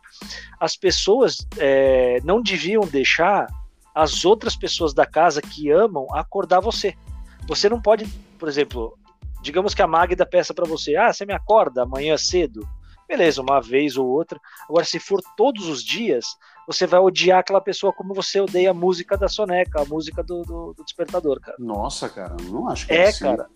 as 0.59 0.75
pessoas 0.75 1.47
é, 1.59 2.19
não 2.25 2.41
deviam 2.41 2.83
deixar 2.87 3.47
as 3.95 4.25
outras 4.25 4.57
pessoas 4.57 4.95
da 4.95 5.05
casa 5.05 5.43
que 5.43 5.71
amam 5.71 6.07
acordar 6.15 6.61
você. 6.61 6.95
Você 7.47 7.69
não 7.69 7.81
pode, 7.81 8.07
por 8.39 8.49
exemplo, 8.49 8.98
digamos 9.43 9.75
que 9.75 9.83
a 9.83 9.87
Magda 9.87 10.27
peça 10.27 10.53
para 10.53 10.67
você, 10.67 10.97
ah, 10.97 11.13
você 11.13 11.25
me 11.25 11.33
acorda 11.33 11.83
amanhã 11.83 12.17
cedo, 12.17 12.67
beleza, 13.09 13.41
uma 13.41 13.61
vez 13.61 13.97
ou 13.97 14.07
outra. 14.07 14.39
Agora, 14.69 14.85
se 14.85 15.01
for 15.01 15.21
todos 15.37 15.67
os 15.67 15.83
dias, 15.83 16.27
você 16.67 16.87
vai 16.87 17.01
odiar 17.01 17.39
aquela 17.39 17.61
pessoa 17.61 17.93
como 17.93 18.13
você 18.13 18.41
odeia 18.41 18.71
a 18.71 18.75
música 18.75 19.17
da 19.17 19.29
soneca, 19.29 19.81
a 19.81 19.85
música 19.87 20.23
do, 20.23 20.43
do, 20.43 20.75
do 20.75 20.85
despertador, 20.85 21.41
cara. 21.41 21.57
Nossa, 21.59 22.09
cara, 22.09 22.37
não 22.45 22.69
acho 22.69 22.87
que 22.87 22.93
é, 22.93 23.05
é 23.05 23.09
assim. 23.09 23.25
cara. 23.25 23.49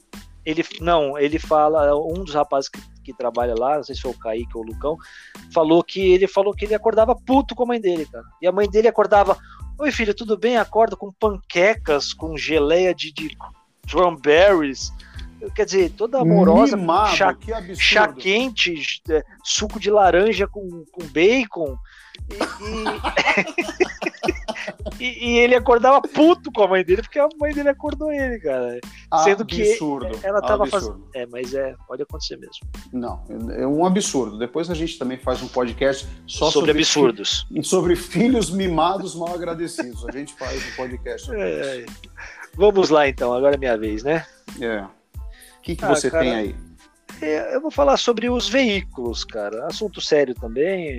Ele, 0.44 0.64
não, 0.80 1.16
ele 1.16 1.38
fala, 1.38 1.94
um 1.94 2.24
dos 2.24 2.34
rapazes 2.34 2.68
que, 2.68 2.80
que 3.04 3.12
trabalha 3.12 3.54
lá, 3.56 3.76
não 3.76 3.84
sei 3.84 3.94
se 3.94 4.00
foi 4.00 4.10
o 4.10 4.18
Kaique 4.18 4.56
ou 4.56 4.64
o 4.64 4.66
Lucão, 4.66 4.96
falou 5.52 5.84
que 5.84 6.00
ele 6.00 6.26
falou 6.26 6.52
que 6.52 6.64
ele 6.64 6.74
acordava 6.74 7.14
puto 7.14 7.54
com 7.54 7.62
a 7.62 7.66
mãe 7.66 7.80
dele, 7.80 8.06
cara. 8.06 8.24
E 8.40 8.46
a 8.48 8.50
mãe 8.50 8.68
dele 8.68 8.88
acordava, 8.88 9.36
oi 9.78 9.92
filho, 9.92 10.12
tudo 10.12 10.36
bem? 10.36 10.56
Acorda 10.56 10.96
com 10.96 11.12
panquecas, 11.12 12.12
com 12.12 12.36
geleia 12.36 12.92
de, 12.92 13.12
de 13.12 13.36
cranberries, 13.88 14.92
quer 15.50 15.64
dizer, 15.64 15.90
toda 15.90 16.20
amorosa, 16.20 16.76
Mimado, 16.76 17.16
chá, 17.16 17.36
chá 17.76 18.08
quente, 18.08 19.00
é, 19.10 19.22
suco 19.42 19.80
de 19.80 19.90
laranja 19.90 20.46
com, 20.46 20.84
com 20.92 21.04
bacon. 21.06 21.76
E, 25.00 25.04
e, 25.04 25.30
e, 25.30 25.38
ele 25.38 25.54
acordava 25.54 26.00
puto 26.00 26.52
com 26.52 26.62
a 26.62 26.68
mãe 26.68 26.84
dele, 26.84 27.02
porque 27.02 27.18
a 27.18 27.28
mãe 27.38 27.52
dele 27.52 27.70
acordou 27.70 28.12
ele, 28.12 28.38
cara. 28.38 28.78
Sendo 29.24 29.42
absurdo, 29.42 30.18
que 30.18 30.26
ela 30.26 30.40
tava 30.40 30.66
fazendo. 30.66 31.04
É, 31.14 31.26
mas 31.26 31.52
é, 31.54 31.74
pode 31.86 32.02
acontecer 32.02 32.36
mesmo. 32.36 32.60
Não, 32.92 33.24
é 33.56 33.66
um 33.66 33.84
absurdo. 33.84 34.38
Depois 34.38 34.70
a 34.70 34.74
gente 34.74 34.98
também 34.98 35.18
faz 35.18 35.42
um 35.42 35.48
podcast 35.48 36.06
só 36.26 36.50
sobre, 36.50 36.84
sobre 36.84 37.10
absurdos. 37.10 37.46
Fi... 37.48 37.64
Sobre 37.64 37.96
filhos 37.96 38.50
mimados 38.50 39.14
mal 39.14 39.34
agradecidos. 39.34 40.06
A 40.08 40.12
gente 40.12 40.34
faz 40.34 40.56
um 40.72 40.76
podcast 40.76 41.26
sobre 41.26 41.42
é, 41.42 41.76
isso. 41.78 42.02
Vamos 42.54 42.90
lá 42.90 43.08
então, 43.08 43.32
agora 43.32 43.54
é 43.54 43.58
minha 43.58 43.78
vez, 43.78 44.02
né? 44.02 44.26
É. 44.60 44.84
O 45.62 45.64
que, 45.64 45.76
que 45.76 45.84
ah, 45.84 45.88
você 45.90 46.10
cara, 46.10 46.24
tem 46.24 46.34
aí? 46.34 46.56
É, 47.20 47.54
eu 47.54 47.60
vou 47.60 47.70
falar 47.70 47.96
sobre 47.96 48.28
os 48.28 48.48
veículos, 48.48 49.22
cara. 49.22 49.64
Assunto 49.68 50.00
sério 50.00 50.34
também. 50.34 50.98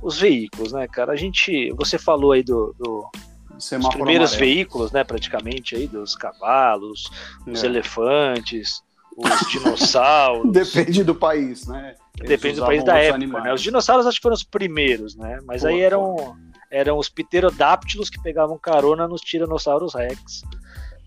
Os 0.00 0.18
veículos, 0.18 0.72
né, 0.72 0.88
cara? 0.88 1.12
A 1.12 1.16
gente. 1.16 1.70
Você 1.72 1.98
falou 1.98 2.32
aí 2.32 2.42
do. 2.42 2.74
do 2.78 3.10
dos 3.50 3.68
primeiros 3.68 4.32
amarelo. 4.32 4.38
veículos, 4.38 4.90
né, 4.90 5.04
praticamente 5.04 5.76
aí, 5.76 5.86
dos 5.86 6.16
cavalos, 6.16 7.08
os 7.46 7.62
é. 7.62 7.66
elefantes, 7.66 8.82
os 9.16 9.30
dinossauros. 9.52 10.50
Depende 10.50 11.04
do 11.04 11.14
país, 11.14 11.66
né? 11.66 11.94
Eles 12.18 12.30
Depende 12.30 12.58
do 12.58 12.66
país 12.66 12.82
da 12.82 12.96
época, 12.96 13.40
né? 13.42 13.52
Os 13.52 13.60
dinossauros 13.60 14.06
acho 14.06 14.16
que 14.16 14.22
foram 14.22 14.34
os 14.34 14.42
primeiros, 14.42 15.14
né? 15.14 15.40
Mas 15.44 15.60
pô, 15.60 15.68
aí 15.68 15.80
eram, 15.82 16.16
pô. 16.16 16.36
eram 16.70 16.96
os 16.96 17.10
pterodáptilos 17.10 18.08
que 18.08 18.20
pegavam 18.20 18.58
carona 18.58 19.06
nos 19.06 19.20
tiranossauros 19.20 19.94
rex 19.94 20.42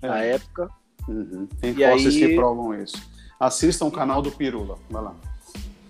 é. 0.01 0.07
na 0.07 0.19
época. 0.19 0.69
Uhum. 1.07 1.47
Tem 1.59 1.71
e 1.71 1.75
fósseis 1.75 2.15
aí... 2.15 2.27
que 2.27 2.35
provam 2.35 2.73
isso. 2.73 2.97
Assistam 3.39 3.85
o 3.85 3.91
canal 3.91 4.21
do 4.21 4.31
Pirula. 4.31 4.77
Vai 4.89 5.03
lá. 5.03 5.15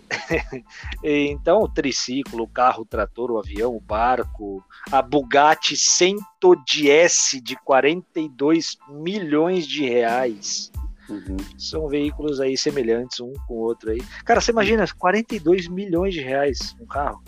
então, 1.03 1.61
o 1.61 1.69
triciclo, 1.69 2.43
o 2.43 2.47
carro, 2.47 2.83
o 2.83 2.85
trator, 2.85 3.31
o 3.31 3.39
avião, 3.39 3.75
o 3.75 3.79
barco, 3.79 4.63
a 4.91 5.01
Bugatti 5.01 5.75
110S 5.75 7.41
de 7.41 7.55
42 7.57 8.77
milhões 8.89 9.67
de 9.67 9.85
reais. 9.85 10.71
Uhum. 11.09 11.37
São 11.57 11.87
veículos 11.87 12.41
aí 12.41 12.57
semelhantes 12.57 13.19
um 13.19 13.31
com 13.47 13.55
o 13.55 13.59
outro 13.59 13.91
aí. 13.91 14.01
Cara, 14.25 14.41
você 14.41 14.51
imagina 14.51 14.85
42 14.97 15.67
milhões 15.67 16.13
de 16.13 16.21
reais 16.21 16.75
um 16.81 16.85
carro? 16.85 17.21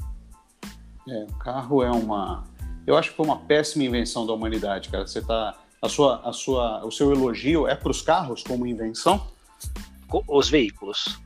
É, 1.08 1.24
o 1.24 1.36
carro 1.38 1.82
é 1.82 1.90
uma. 1.90 2.44
Eu 2.86 2.98
acho 2.98 3.12
que 3.12 3.16
foi 3.16 3.26
uma 3.26 3.40
péssima 3.40 3.84
invenção 3.84 4.26
da 4.26 4.34
humanidade, 4.34 4.90
cara. 4.90 5.08
Você 5.08 5.22
tá 5.22 5.58
a 5.82 5.90
sua, 5.90 6.22
a 6.24 6.34
sua, 6.34 6.86
o 6.86 6.92
seu 6.92 7.12
elogio 7.12 7.68
é 7.68 7.76
para 7.76 7.92
os 7.92 8.02
carros 8.02 8.44
como 8.44 8.68
invenção? 8.68 9.28
Os 10.28 10.50
veículos. 10.50 11.20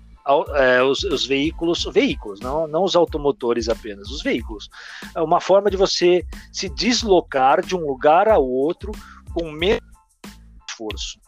É, 0.55 0.81
os, 0.81 1.03
os, 1.03 1.25
veículos, 1.25 1.83
veículos, 1.91 2.39
não, 2.39 2.65
não 2.65 2.85
os 2.85 2.95
automotores 2.95 3.67
apenas, 3.67 4.09
os 4.09 4.21
veículos. 4.21 4.69
É 5.13 5.21
uma 5.21 5.41
forma 5.41 5.69
de 5.69 5.75
você 5.75 6.25
se 6.51 6.69
deslocar 6.69 7.61
de 7.61 7.75
um 7.75 7.85
lugar 7.85 8.29
a 8.29 8.37
outro 8.37 8.93
com 9.33 9.51
menos 9.51 9.83
esforço. 10.69 11.19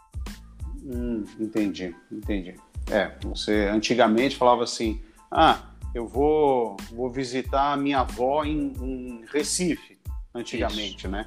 Hum, 0.83 1.25
entendi, 1.39 1.93
entendi. 2.11 2.55
É, 2.89 3.11
você 3.23 3.65
antigamente 3.65 4.35
falava 4.35 4.63
assim, 4.63 5.01
ah, 5.29 5.59
eu 5.93 6.07
vou, 6.07 6.77
vou 6.91 7.09
visitar 7.09 7.73
a 7.73 7.77
minha 7.77 7.99
avó 7.99 8.45
em, 8.45 8.73
em 8.81 9.25
Recife, 9.31 9.97
antigamente, 10.33 10.99
Isso. 10.99 11.09
né? 11.09 11.25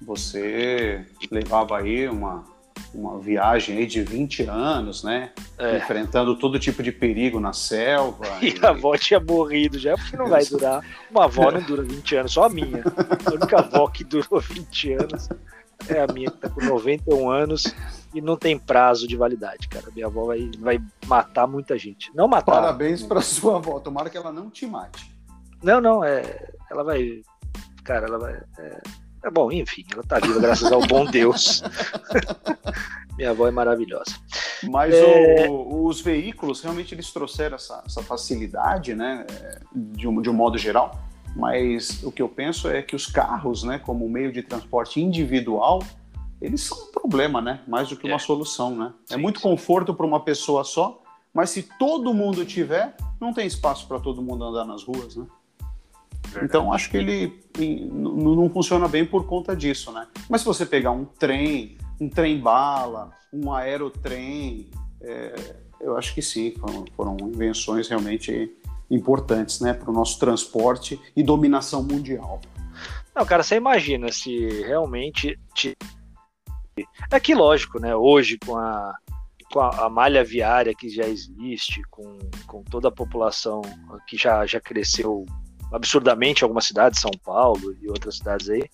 Você 0.00 1.04
levava 1.30 1.78
aí 1.78 2.08
uma, 2.08 2.44
uma 2.94 3.18
viagem 3.18 3.78
aí 3.78 3.86
de 3.86 4.02
20 4.02 4.44
anos, 4.44 5.04
né? 5.04 5.30
É. 5.58 5.78
Enfrentando 5.78 6.36
todo 6.36 6.58
tipo 6.58 6.82
de 6.82 6.90
perigo 6.90 7.38
na 7.38 7.52
selva. 7.52 8.24
E, 8.40 8.54
e... 8.58 8.64
a 8.64 8.70
avó 8.70 8.96
tinha 8.96 9.20
morrido 9.20 9.78
já, 9.78 9.96
porque 9.96 10.16
não 10.16 10.28
vai 10.28 10.44
durar. 10.44 10.84
Uma 11.10 11.24
avó 11.24 11.50
não 11.50 11.60
dura 11.60 11.82
20 11.82 12.16
anos, 12.16 12.32
só 12.32 12.44
a 12.44 12.48
minha. 12.48 12.82
A 13.26 13.34
única 13.34 13.58
avó 13.58 13.86
que 13.88 14.02
durou 14.02 14.40
20 14.40 14.92
anos 14.94 15.28
é 15.88 16.00
a 16.00 16.06
minha, 16.06 16.30
que 16.30 16.38
tá 16.38 16.48
com 16.48 16.64
91 16.64 17.30
anos 17.30 17.74
e 18.14 18.20
não 18.20 18.36
tem 18.36 18.58
prazo 18.58 19.06
de 19.06 19.16
validade, 19.16 19.68
cara. 19.68 19.86
Minha 19.94 20.06
avó 20.06 20.26
vai, 20.26 20.50
vai 20.58 20.80
matar 21.06 21.46
muita 21.46 21.78
gente. 21.78 22.10
Não 22.14 22.26
matar. 22.26 22.52
Parabéns 22.52 23.02
para 23.02 23.20
sua 23.20 23.56
avó. 23.56 23.78
Tomara 23.78 24.10
que 24.10 24.16
ela 24.16 24.32
não 24.32 24.50
te 24.50 24.66
mate. 24.66 25.14
Não, 25.62 25.80
não, 25.80 26.02
é. 26.02 26.50
Ela 26.70 26.82
vai. 26.82 27.22
Cara, 27.84 28.06
ela 28.06 28.18
vai. 28.18 28.34
É 28.58 28.80
é 29.22 29.30
bom, 29.30 29.52
enfim, 29.52 29.84
ela 29.92 30.02
tá 30.02 30.18
viva 30.18 30.40
graças 30.40 30.70
ao 30.72 30.80
bom 30.86 31.04
Deus. 31.04 31.62
Minha 33.16 33.30
avó 33.30 33.46
é 33.46 33.50
maravilhosa. 33.50 34.16
Mas 34.64 34.94
é... 34.94 35.46
o, 35.48 35.84
os 35.84 36.00
veículos 36.00 36.62
realmente 36.62 36.94
eles 36.94 37.12
trouxeram 37.12 37.56
essa, 37.56 37.82
essa 37.84 38.02
facilidade, 38.02 38.94
né, 38.94 39.26
de 39.74 40.08
um, 40.08 40.22
de 40.22 40.30
um 40.30 40.32
modo 40.32 40.56
geral. 40.56 40.98
Mas 41.36 42.02
o 42.02 42.10
que 42.10 42.22
eu 42.22 42.28
penso 42.28 42.68
é 42.68 42.82
que 42.82 42.96
os 42.96 43.06
carros, 43.06 43.62
né, 43.62 43.78
como 43.78 44.08
meio 44.08 44.32
de 44.32 44.42
transporte 44.42 45.00
individual, 45.00 45.80
eles 46.40 46.62
são 46.62 46.76
um 46.84 46.90
problema, 46.90 47.40
né? 47.40 47.60
Mais 47.68 47.88
do 47.88 47.96
que 47.96 48.06
uma 48.06 48.16
é. 48.16 48.18
solução, 48.18 48.74
né? 48.74 48.92
É 49.04 49.08
sim, 49.08 49.14
é 49.14 49.16
muito 49.16 49.38
sim. 49.38 49.42
conforto 49.42 49.94
para 49.94 50.06
uma 50.06 50.20
pessoa 50.20 50.64
só, 50.64 51.00
mas 51.32 51.50
se 51.50 51.62
todo 51.78 52.14
mundo 52.14 52.44
tiver, 52.44 52.96
não 53.20 53.32
tem 53.32 53.46
espaço 53.46 53.86
para 53.86 54.00
todo 54.00 54.22
mundo 54.22 54.44
andar 54.44 54.64
nas 54.64 54.82
ruas, 54.82 55.14
né? 55.14 55.26
Então 56.42 56.72
acho 56.72 56.90
que 56.90 56.96
ele 56.96 57.40
não 57.92 58.48
funciona 58.50 58.86
bem 58.86 59.04
por 59.04 59.26
conta 59.26 59.54
disso, 59.54 59.92
né? 59.92 60.06
Mas 60.28 60.42
se 60.42 60.46
você 60.46 60.64
pegar 60.64 60.92
um 60.92 61.04
trem, 61.04 61.76
um 62.00 62.08
trem-bala, 62.08 63.12
um 63.32 63.52
aerotrem, 63.52 64.70
é, 65.00 65.34
eu 65.80 65.96
acho 65.96 66.14
que 66.14 66.22
sim, 66.22 66.54
foram, 66.58 66.84
foram 66.96 67.16
invenções 67.28 67.88
realmente 67.88 68.52
importantes, 68.90 69.60
né, 69.60 69.72
para 69.72 69.88
o 69.88 69.92
nosso 69.92 70.18
transporte 70.18 71.00
e 71.14 71.22
dominação 71.22 71.82
mundial. 71.82 72.40
Não, 73.14 73.24
cara, 73.24 73.42
você 73.42 73.56
imagina 73.56 74.10
se 74.10 74.62
realmente 74.62 75.38
te... 75.54 75.76
é 77.10 77.20
que 77.20 77.34
lógico, 77.34 77.80
né? 77.80 77.94
Hoje 77.94 78.38
com 78.38 78.56
a 78.56 78.94
com 79.52 79.60
a, 79.60 79.86
a, 79.86 79.90
malha 79.90 80.22
viária 80.22 80.72
que 80.72 80.88
já 80.88 81.06
existe, 81.06 81.82
com, 81.90 82.18
com 82.46 82.62
toda 82.62 82.86
a 82.88 82.92
população 82.92 83.60
que 84.06 84.16
já, 84.16 84.46
já 84.46 84.60
cresceu 84.60 85.26
absurdamente 85.72 86.42
algumas 86.42 86.66
cidades, 86.66 87.00
São 87.00 87.10
Paulo 87.24 87.76
e 87.80 87.88
outras 87.88 88.16
cidades 88.16 88.48
aí, 88.48 88.68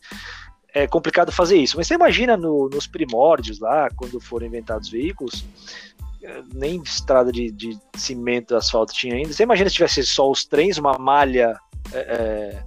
é 0.75 0.87
complicado 0.87 1.33
fazer 1.33 1.57
isso. 1.57 1.77
Mas 1.77 1.87
você 1.87 1.95
imagina 1.95 2.37
no, 2.37 2.69
nos 2.69 2.87
primórdios 2.87 3.59
lá, 3.59 3.89
quando 3.97 4.21
foram 4.21 4.47
inventados 4.47 4.91
veículos, 4.91 5.45
é, 6.23 6.43
nem 6.53 6.83
estrada 6.83 7.33
de, 7.33 7.51
de 7.51 7.79
cimento, 7.97 8.55
asfalto 8.55 8.93
tinha 8.93 9.15
ainda. 9.15 9.33
Você 9.33 9.43
imagina 9.43 9.71
se 9.71 9.77
tivesse 9.77 10.05
só 10.05 10.31
os 10.31 10.45
trens, 10.45 10.77
uma 10.77 10.99
malha 10.99 11.59
é, 11.93 11.99
é, 11.99 12.65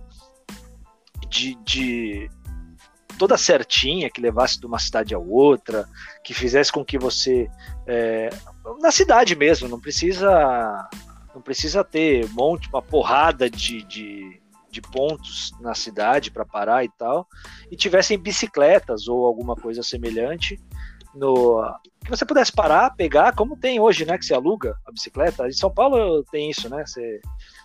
de, 1.28 1.56
de 1.64 2.30
toda 3.20 3.38
certinha, 3.38 4.10
que 4.10 4.22
levasse 4.22 4.60
de 4.60 4.66
uma 4.66 4.80
cidade 4.80 5.14
a 5.14 5.20
outra, 5.20 5.88
que 6.24 6.34
fizesse 6.34 6.72
com 6.72 6.84
que 6.84 6.98
você. 6.98 7.48
É, 7.86 8.30
na 8.80 8.92
cidade 8.92 9.36
mesmo, 9.36 9.68
não 9.68 9.80
precisa 9.80 10.90
não 11.34 11.42
precisa 11.42 11.84
ter 11.84 12.26
um 12.26 12.34
monte, 12.34 12.70
uma 12.70 12.82
porrada 12.82 13.50
de, 13.50 13.84
de, 13.84 14.42
de 14.70 14.82
pontos 14.82 15.52
na 15.60 15.74
cidade 15.74 16.32
para 16.32 16.46
parar 16.46 16.84
e 16.84 16.90
tal, 16.90 17.28
e 17.72 17.76
tivessem 17.76 18.18
bicicletas 18.18 19.08
ou 19.08 19.26
alguma 19.26 19.56
coisa 19.56 19.84
semelhante 19.84 20.60
no 21.14 21.64
que 22.04 22.10
você 22.10 22.26
pudesse 22.26 22.52
parar, 22.52 22.96
pegar, 22.96 23.36
como 23.36 23.58
tem 23.58 23.80
hoje, 23.80 24.06
né, 24.06 24.18
que 24.18 24.26
você 24.26 24.34
aluga 24.34 24.76
a 24.86 24.92
bicicleta. 24.92 25.48
Em 25.48 25.52
São 25.52 25.72
Paulo 25.72 26.24
tem 26.32 26.50
isso, 26.50 26.70
né? 26.70 26.86
Você, 26.86 27.20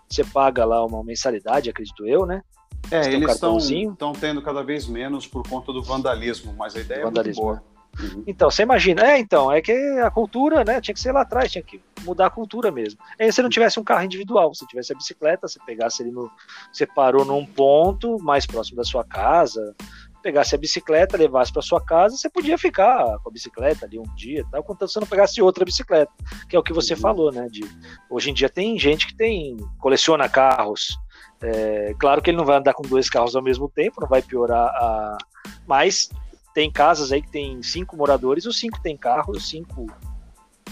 você 0.08 0.24
paga 0.24 0.64
lá 0.64 0.84
uma 0.84 1.02
mensalidade, 1.04 1.70
acredito 1.70 2.06
eu, 2.06 2.26
né? 2.26 2.42
É, 2.90 3.12
eles 3.12 3.30
estão 3.30 4.12
tendo 4.12 4.42
cada 4.42 4.62
vez 4.62 4.86
menos 4.86 5.26
por 5.26 5.42
conta 5.48 5.72
do 5.72 5.82
vandalismo, 5.82 6.52
mas 6.52 6.76
a 6.76 6.80
ideia 6.80 7.04
vandalismo. 7.04 7.42
é 7.42 7.46
muito 7.46 7.62
boa. 7.62 7.73
Uhum. 8.00 8.24
Então, 8.26 8.50
você 8.50 8.62
imagina, 8.62 9.12
é, 9.12 9.18
então, 9.18 9.50
é 9.50 9.60
que 9.60 9.72
a 9.72 10.10
cultura, 10.10 10.64
né, 10.64 10.80
tinha 10.80 10.94
que 10.94 11.00
ser 11.00 11.12
lá 11.12 11.22
atrás, 11.22 11.52
tinha 11.52 11.62
que 11.62 11.80
mudar 12.04 12.26
a 12.26 12.30
cultura 12.30 12.70
mesmo. 12.70 13.00
Aí 13.18 13.32
se 13.32 13.42
não 13.42 13.48
tivesse 13.48 13.78
um 13.80 13.84
carro 13.84 14.04
individual, 14.04 14.54
se 14.54 14.66
tivesse 14.66 14.92
a 14.92 14.96
bicicleta, 14.96 15.48
você 15.48 15.58
pegasse 15.64 16.02
ele 16.02 16.10
no, 16.10 16.30
você 16.72 16.86
parou 16.86 17.24
num 17.24 17.44
ponto 17.46 18.18
mais 18.22 18.46
próximo 18.46 18.76
da 18.76 18.84
sua 18.84 19.04
casa, 19.04 19.74
pegasse 20.22 20.54
a 20.54 20.58
bicicleta, 20.58 21.18
levasse 21.18 21.52
para 21.52 21.60
sua 21.60 21.84
casa, 21.84 22.16
você 22.16 22.30
podia 22.30 22.56
ficar 22.56 23.18
com 23.18 23.28
a 23.28 23.32
bicicleta 23.32 23.84
ali 23.84 23.98
um 23.98 24.14
dia, 24.14 24.44
tal, 24.50 24.62
contanto 24.64 24.90
você 24.90 24.98
não 24.98 25.06
pegasse 25.06 25.42
outra 25.42 25.64
bicicleta, 25.66 26.10
que 26.48 26.56
é 26.56 26.58
o 26.58 26.62
que 26.62 26.72
você 26.72 26.94
uhum. 26.94 27.00
falou, 27.00 27.30
né? 27.30 27.46
De, 27.50 27.62
hoje 28.08 28.30
em 28.30 28.34
dia 28.34 28.48
tem 28.48 28.78
gente 28.78 29.06
que 29.06 29.14
tem 29.14 29.56
coleciona 29.78 30.28
carros. 30.28 30.98
É, 31.42 31.94
claro 31.98 32.22
que 32.22 32.30
ele 32.30 32.38
não 32.38 32.44
vai 32.46 32.56
andar 32.56 32.72
com 32.72 32.82
dois 32.82 33.10
carros 33.10 33.36
ao 33.36 33.42
mesmo 33.42 33.68
tempo, 33.68 34.00
não 34.00 34.08
vai 34.08 34.22
piorar 34.22 34.66
a. 34.68 35.18
Mas 35.66 36.08
tem 36.54 36.70
casas 36.70 37.10
aí 37.10 37.20
que 37.20 37.30
tem 37.30 37.62
cinco 37.62 37.96
moradores, 37.96 38.46
os 38.46 38.58
cinco 38.58 38.80
têm 38.80 38.96
carro, 38.96 39.32
os 39.32 39.48
cinco 39.48 39.86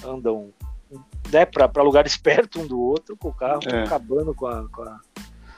andam 0.05 0.51
né, 1.31 1.45
para 1.45 1.83
lugares 1.83 2.17
perto 2.19 2.61
um 2.61 2.67
do 2.67 2.81
outro, 2.81 3.17
com 3.17 3.29
o 3.29 3.35
carro 3.35 3.61
é. 3.67 3.83
acabando 3.83 4.33
com 4.33 4.47
a, 4.47 4.69
com 4.69 4.83
a 4.83 5.01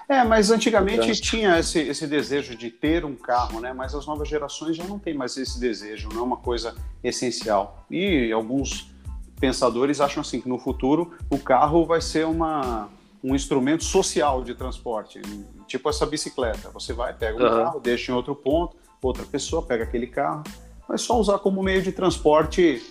é, 0.07 0.22
mas 0.22 0.51
antigamente 0.51 1.12
tinha 1.18 1.59
esse, 1.59 1.79
esse 1.79 2.07
desejo 2.07 2.55
de 2.55 2.70
ter 2.70 3.07
um 3.07 3.14
carro, 3.14 3.59
né? 3.59 3.72
Mas 3.72 3.95
as 3.95 4.07
novas 4.07 4.29
gerações 4.29 4.77
já 4.77 4.85
não 4.85 4.99
têm 4.99 5.14
mais 5.14 5.35
esse 5.39 5.59
desejo, 5.59 6.11
não 6.12 6.20
é 6.20 6.22
uma 6.22 6.37
coisa 6.37 6.75
essencial. 7.03 7.87
E 7.91 8.31
alguns 8.31 8.95
pensadores 9.41 10.03
acham 10.03 10.20
assim 10.20 10.43
que 10.43 10.49
no 10.49 10.59
futuro 10.59 11.14
o 11.31 11.39
carro 11.39 11.87
vai 11.87 12.03
ser 12.03 12.27
uma, 12.27 12.91
um 13.25 13.35
instrumento 13.35 13.83
social 13.83 14.45
de 14.45 14.55
transporte, 14.55 15.18
tipo 15.66 15.89
essa 15.89 16.05
bicicleta. 16.05 16.68
Você 16.70 16.93
vai, 16.93 17.14
pega 17.14 17.39
um 17.39 17.43
uhum. 17.43 17.64
carro, 17.64 17.81
deixa 17.81 18.12
em 18.12 18.14
outro 18.14 18.37
ponto, 18.37 18.77
outra 19.01 19.25
pessoa 19.25 19.62
pega 19.62 19.85
aquele 19.85 20.07
carro, 20.07 20.45
vai 20.87 20.99
só 20.99 21.18
usar 21.18 21.39
como 21.39 21.62
meio 21.62 21.81
de 21.81 21.91
transporte 21.91 22.83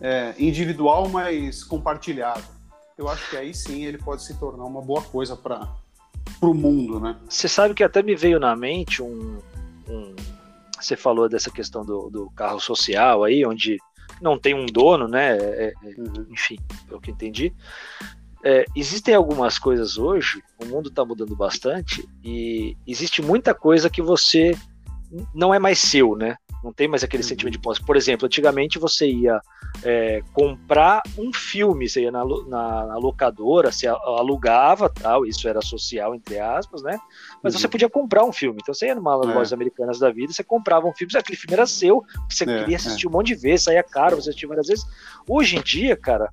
é, 0.00 0.34
individual, 0.38 1.10
mas 1.10 1.62
compartilhado. 1.62 2.42
Eu 2.96 3.06
acho 3.06 3.28
que 3.28 3.36
aí 3.36 3.52
sim 3.52 3.84
ele 3.84 3.98
pode 3.98 4.22
se 4.22 4.38
tornar 4.38 4.64
uma 4.64 4.80
boa 4.80 5.02
coisa 5.02 5.36
para 5.36 5.68
o 6.40 6.54
mundo, 6.54 6.98
né? 6.98 7.14
Você 7.28 7.46
sabe 7.46 7.74
que 7.74 7.84
até 7.84 8.02
me 8.02 8.16
veio 8.16 8.40
na 8.40 8.56
mente 8.56 9.02
um, 9.02 9.38
um 9.86 10.16
você 10.80 10.96
falou 10.96 11.28
dessa 11.28 11.50
questão 11.50 11.84
do, 11.84 12.08
do, 12.08 12.30
carro 12.30 12.58
social 12.58 13.24
aí, 13.24 13.44
onde 13.44 13.78
não 14.20 14.38
tem 14.38 14.54
um 14.54 14.66
dono, 14.66 15.06
né? 15.06 15.36
É, 15.36 15.74
é, 15.82 15.88
uhum. 15.96 16.26
Enfim, 16.30 16.58
pelo 16.88 17.00
que 17.00 17.10
entendi. 17.10 17.54
É, 18.44 18.64
existem 18.74 19.14
algumas 19.14 19.58
coisas 19.58 19.96
hoje, 19.96 20.42
o 20.60 20.66
mundo 20.66 20.88
está 20.88 21.04
mudando 21.04 21.36
bastante 21.36 22.08
e 22.24 22.76
existe 22.86 23.22
muita 23.22 23.54
coisa 23.54 23.88
que 23.88 24.02
você 24.02 24.56
não 25.34 25.54
é 25.54 25.58
mais 25.58 25.78
seu, 25.78 26.16
né? 26.16 26.36
Não 26.62 26.72
tem 26.72 26.86
mais 26.86 27.02
aquele 27.02 27.22
uhum. 27.22 27.28
sentimento 27.28 27.52
de 27.54 27.58
posse. 27.58 27.84
Por 27.84 27.96
exemplo, 27.96 28.26
antigamente 28.26 28.78
você 28.78 29.08
ia 29.08 29.40
é, 29.82 30.22
comprar 30.32 31.02
um 31.18 31.32
filme, 31.32 31.88
você 31.88 32.02
ia 32.02 32.10
na, 32.10 32.24
na, 32.24 32.86
na, 32.86 32.96
locadora, 32.96 33.72
você 33.72 33.86
alugava, 33.88 34.88
tal, 34.88 35.26
isso 35.26 35.48
era 35.48 35.60
social, 35.60 36.14
entre 36.14 36.38
aspas, 36.38 36.82
né? 36.82 36.98
Mas 37.42 37.54
uhum. 37.54 37.60
você 37.60 37.68
podia 37.68 37.90
comprar 37.90 38.24
um 38.24 38.32
filme. 38.32 38.58
Então 38.62 38.72
você 38.72 38.86
ia 38.86 38.94
numa 38.94 39.12
é. 39.12 39.34
loja 39.34 39.54
americanas 39.54 39.98
da 39.98 40.10
vida, 40.10 40.32
você 40.32 40.44
comprava 40.44 40.86
um 40.86 40.92
filme, 40.94 41.12
aquele 41.16 41.36
filme 41.36 41.54
era 41.54 41.66
seu, 41.66 42.04
você 42.30 42.44
é, 42.44 42.58
queria 42.60 42.76
assistir 42.76 43.06
é. 43.06 43.08
um 43.08 43.12
monte 43.12 43.28
de 43.28 43.34
vezes, 43.34 43.64
saía 43.64 43.82
caro, 43.82 44.16
você 44.16 44.30
assistia 44.30 44.48
várias 44.48 44.68
vezes. 44.68 44.84
Hoje 45.28 45.56
em 45.56 45.62
dia, 45.62 45.96
cara, 45.96 46.32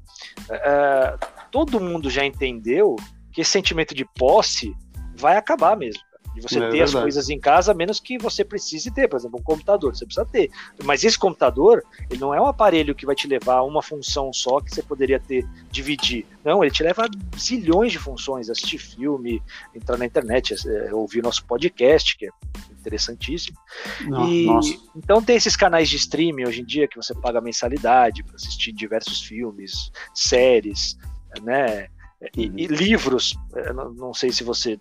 é, 0.49 1.18
todo 1.52 1.80
mundo 1.80 2.10
já 2.10 2.26
entendeu 2.26 2.95
que 3.32 3.41
esse 3.41 3.52
sentimento 3.52 3.93
de 3.93 4.06
posse 4.06 4.74
vai 5.16 5.38
acabar 5.38 5.76
mesmo 5.76 6.02
de 6.34 6.41
você 6.41 6.58
é, 6.58 6.62
ter 6.62 6.72
verdade. 6.72 6.84
as 6.84 6.93
coisas 6.93 7.30
em 7.30 7.39
casa, 7.39 7.74
menos 7.74 8.00
que 8.00 8.18
você 8.18 8.43
precise 8.43 8.91
ter, 8.91 9.08
por 9.08 9.18
exemplo, 9.18 9.39
um 9.39 9.43
computador, 9.43 9.95
você 9.95 10.06
precisa 10.06 10.26
ter. 10.26 10.50
Mas 10.84 11.04
esse 11.04 11.18
computador, 11.18 11.84
ele 12.10 12.20
não 12.20 12.34
é 12.34 12.41
um 12.41 12.45
aparelho 12.45 12.95
que 12.95 13.06
vai 13.06 13.16
te 13.16 13.28
levar 13.28 13.56
a 13.56 13.64
uma 13.64 13.82
função 13.82 14.32
só 14.34 14.60
que 14.60 14.74
você 14.74 14.82
poderia 14.82 15.20
ter, 15.20 15.45
dividir. 15.72 16.26
Não, 16.43 16.64
ele 16.64 16.72
te 16.72 16.84
leva 16.84 17.06
a 17.06 17.38
zilhões 17.38 17.91
de 17.91 18.00
funções, 18.00 18.50
assistir 18.50 18.78
filme, 18.78 19.41
entrar 19.76 19.97
na 19.97 20.06
internet, 20.06 20.56
é, 20.68 20.93
ouvir 20.93 21.22
nosso 21.22 21.45
podcast, 21.45 22.18
que 22.18 22.28
é 22.28 22.30
interessantíssimo. 22.72 23.58
Não, 24.06 24.30
e, 24.30 24.47
então 24.95 25.22
tem 25.22 25.36
esses 25.36 25.56
canais 25.56 25.89
de 25.89 25.97
streaming 25.97 26.45
hoje 26.45 26.62
em 26.62 26.66
dia 26.66 26.88
que 26.88 26.95
você 26.95 27.14
paga 27.14 27.41
mensalidade 27.41 28.24
para 28.24 28.36
assistir 28.36 28.72
diversos 28.72 29.22
filmes, 29.22 29.91
séries, 30.14 30.97
né? 31.42 31.88
E, 32.36 32.52
e 32.56 32.68
uhum. 32.68 32.74
livros, 32.76 33.36
não, 33.74 33.92
não 33.92 34.14
sei 34.14 34.32
se 34.32 34.44
você 34.44 34.80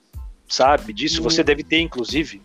sabe 0.48 0.92
disso. 0.92 1.22
Você 1.22 1.44
deve 1.44 1.62
ter, 1.62 1.80
inclusive. 1.80 2.42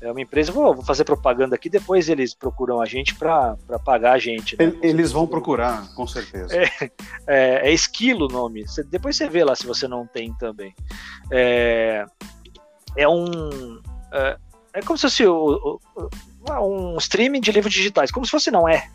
É 0.00 0.10
uma 0.10 0.20
empresa, 0.20 0.52
vou, 0.52 0.74
vou 0.74 0.84
fazer 0.84 1.04
propaganda 1.04 1.54
aqui, 1.54 1.70
depois 1.70 2.08
eles 2.08 2.34
procuram 2.34 2.82
a 2.82 2.86
gente 2.86 3.14
para 3.14 3.56
pagar 3.84 4.12
a 4.12 4.18
gente. 4.18 4.54
Né? 4.58 4.72
Eles 4.82 5.10
vão 5.10 5.26
procurar, 5.26 5.88
com 5.94 6.06
certeza. 6.06 6.54
É, 6.54 6.90
é, 7.26 7.68
é, 7.68 7.72
Esquilo 7.72 8.26
o 8.26 8.28
nome. 8.28 8.66
Você, 8.68 8.84
depois 8.84 9.16
você 9.16 9.28
vê 9.28 9.42
lá 9.42 9.56
se 9.56 9.66
você 9.66 9.88
não 9.88 10.06
tem 10.06 10.34
também. 10.34 10.74
É, 11.30 12.04
é 12.94 13.08
um. 13.08 13.80
É, 14.12 14.38
é 14.74 14.82
como 14.82 14.98
se 14.98 15.02
fosse 15.02 15.26
o, 15.26 15.80
o, 15.96 16.60
um 16.60 16.98
streaming 16.98 17.40
de 17.40 17.50
livros 17.50 17.72
digitais, 17.72 18.10
como 18.10 18.26
se 18.26 18.30
fosse 18.30 18.50
não 18.50 18.68
é. 18.68 18.88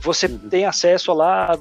Você 0.00 0.26
uhum. 0.26 0.48
tem 0.48 0.64
acesso 0.64 1.12
lá 1.12 1.58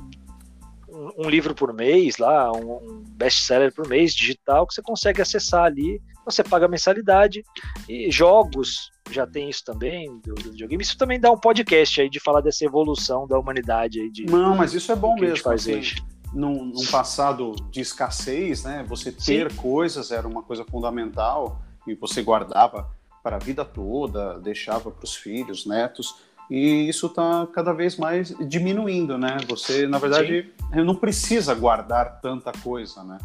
um, 1.17 1.29
livro 1.29 1.53
por 1.55 1.73
mês, 1.73 2.17
lá, 2.17 2.51
um, 2.51 3.03
best-seller 3.09 3.73
por 3.73 3.87
mês 3.87 4.13
digital 4.13 4.67
que 4.67 4.73
você 4.73 4.81
consegue 4.81 5.21
acessar 5.21 5.65
ali. 5.65 6.01
Você 6.25 6.43
paga 6.43 6.67
mensalidade 6.67 7.43
e 7.87 8.09
jogos 8.09 8.89
já 9.11 9.27
tem 9.27 9.49
isso 9.49 9.63
também 9.63 10.19
do, 10.19 10.33
do 10.33 10.51
videogame. 10.51 10.81
Isso 10.81 10.97
também 10.97 11.19
dá 11.19 11.31
um 11.31 11.37
podcast 11.37 12.01
aí 12.01 12.09
de 12.09 12.19
falar 12.19 12.41
dessa 12.41 12.65
evolução 12.65 13.27
da 13.27 13.37
humanidade 13.37 13.99
aí 13.99 14.11
de. 14.11 14.25
Não, 14.25 14.55
mas 14.55 14.73
isso 14.73 14.91
é 14.91 14.95
bom 14.95 15.15
mesmo. 15.15 15.43
Faz 15.43 15.61
assim, 15.61 15.77
hoje. 15.77 16.03
Num, 16.33 16.65
num, 16.65 16.85
passado 16.87 17.55
de 17.71 17.79
escassez, 17.79 18.63
né? 18.63 18.83
Você 18.87 19.11
ter 19.11 19.51
Sim. 19.51 19.57
coisas 19.57 20.11
era 20.11 20.27
uma 20.27 20.41
coisa 20.41 20.65
fundamental 20.65 21.61
e 21.87 21.93
você 21.93 22.21
guardava 22.21 22.89
para 23.23 23.37
a 23.37 23.39
vida 23.39 23.63
toda, 23.63 24.39
deixava 24.39 24.91
para 24.91 25.03
os 25.03 25.15
filhos, 25.15 25.65
netos 25.65 26.15
e 26.49 26.87
isso 26.87 27.07
está 27.07 27.47
cada 27.53 27.73
vez 27.73 27.97
mais 27.97 28.29
diminuindo, 28.47 29.17
né? 29.17 29.37
Você, 29.49 29.87
na 29.87 29.97
verdade, 29.97 30.51
Sim. 30.73 30.83
não 30.83 30.95
precisa 30.95 31.53
guardar 31.53 32.19
tanta 32.21 32.51
coisa, 32.51 33.03
né? 33.03 33.17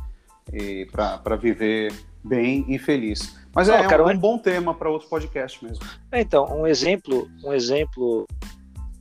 Para 0.90 1.36
viver 1.36 1.92
bem 2.24 2.64
e 2.68 2.78
feliz. 2.78 3.36
Mas 3.54 3.68
é, 3.68 3.86
cara, 3.86 4.04
um, 4.04 4.10
um 4.10 4.18
bom 4.18 4.38
tema 4.38 4.74
para 4.74 4.88
outro 4.88 5.08
podcast 5.08 5.62
mesmo. 5.64 5.84
É, 6.12 6.20
então, 6.20 6.46
um 6.46 6.66
exemplo, 6.66 7.28
um 7.44 7.52
exemplo. 7.52 8.26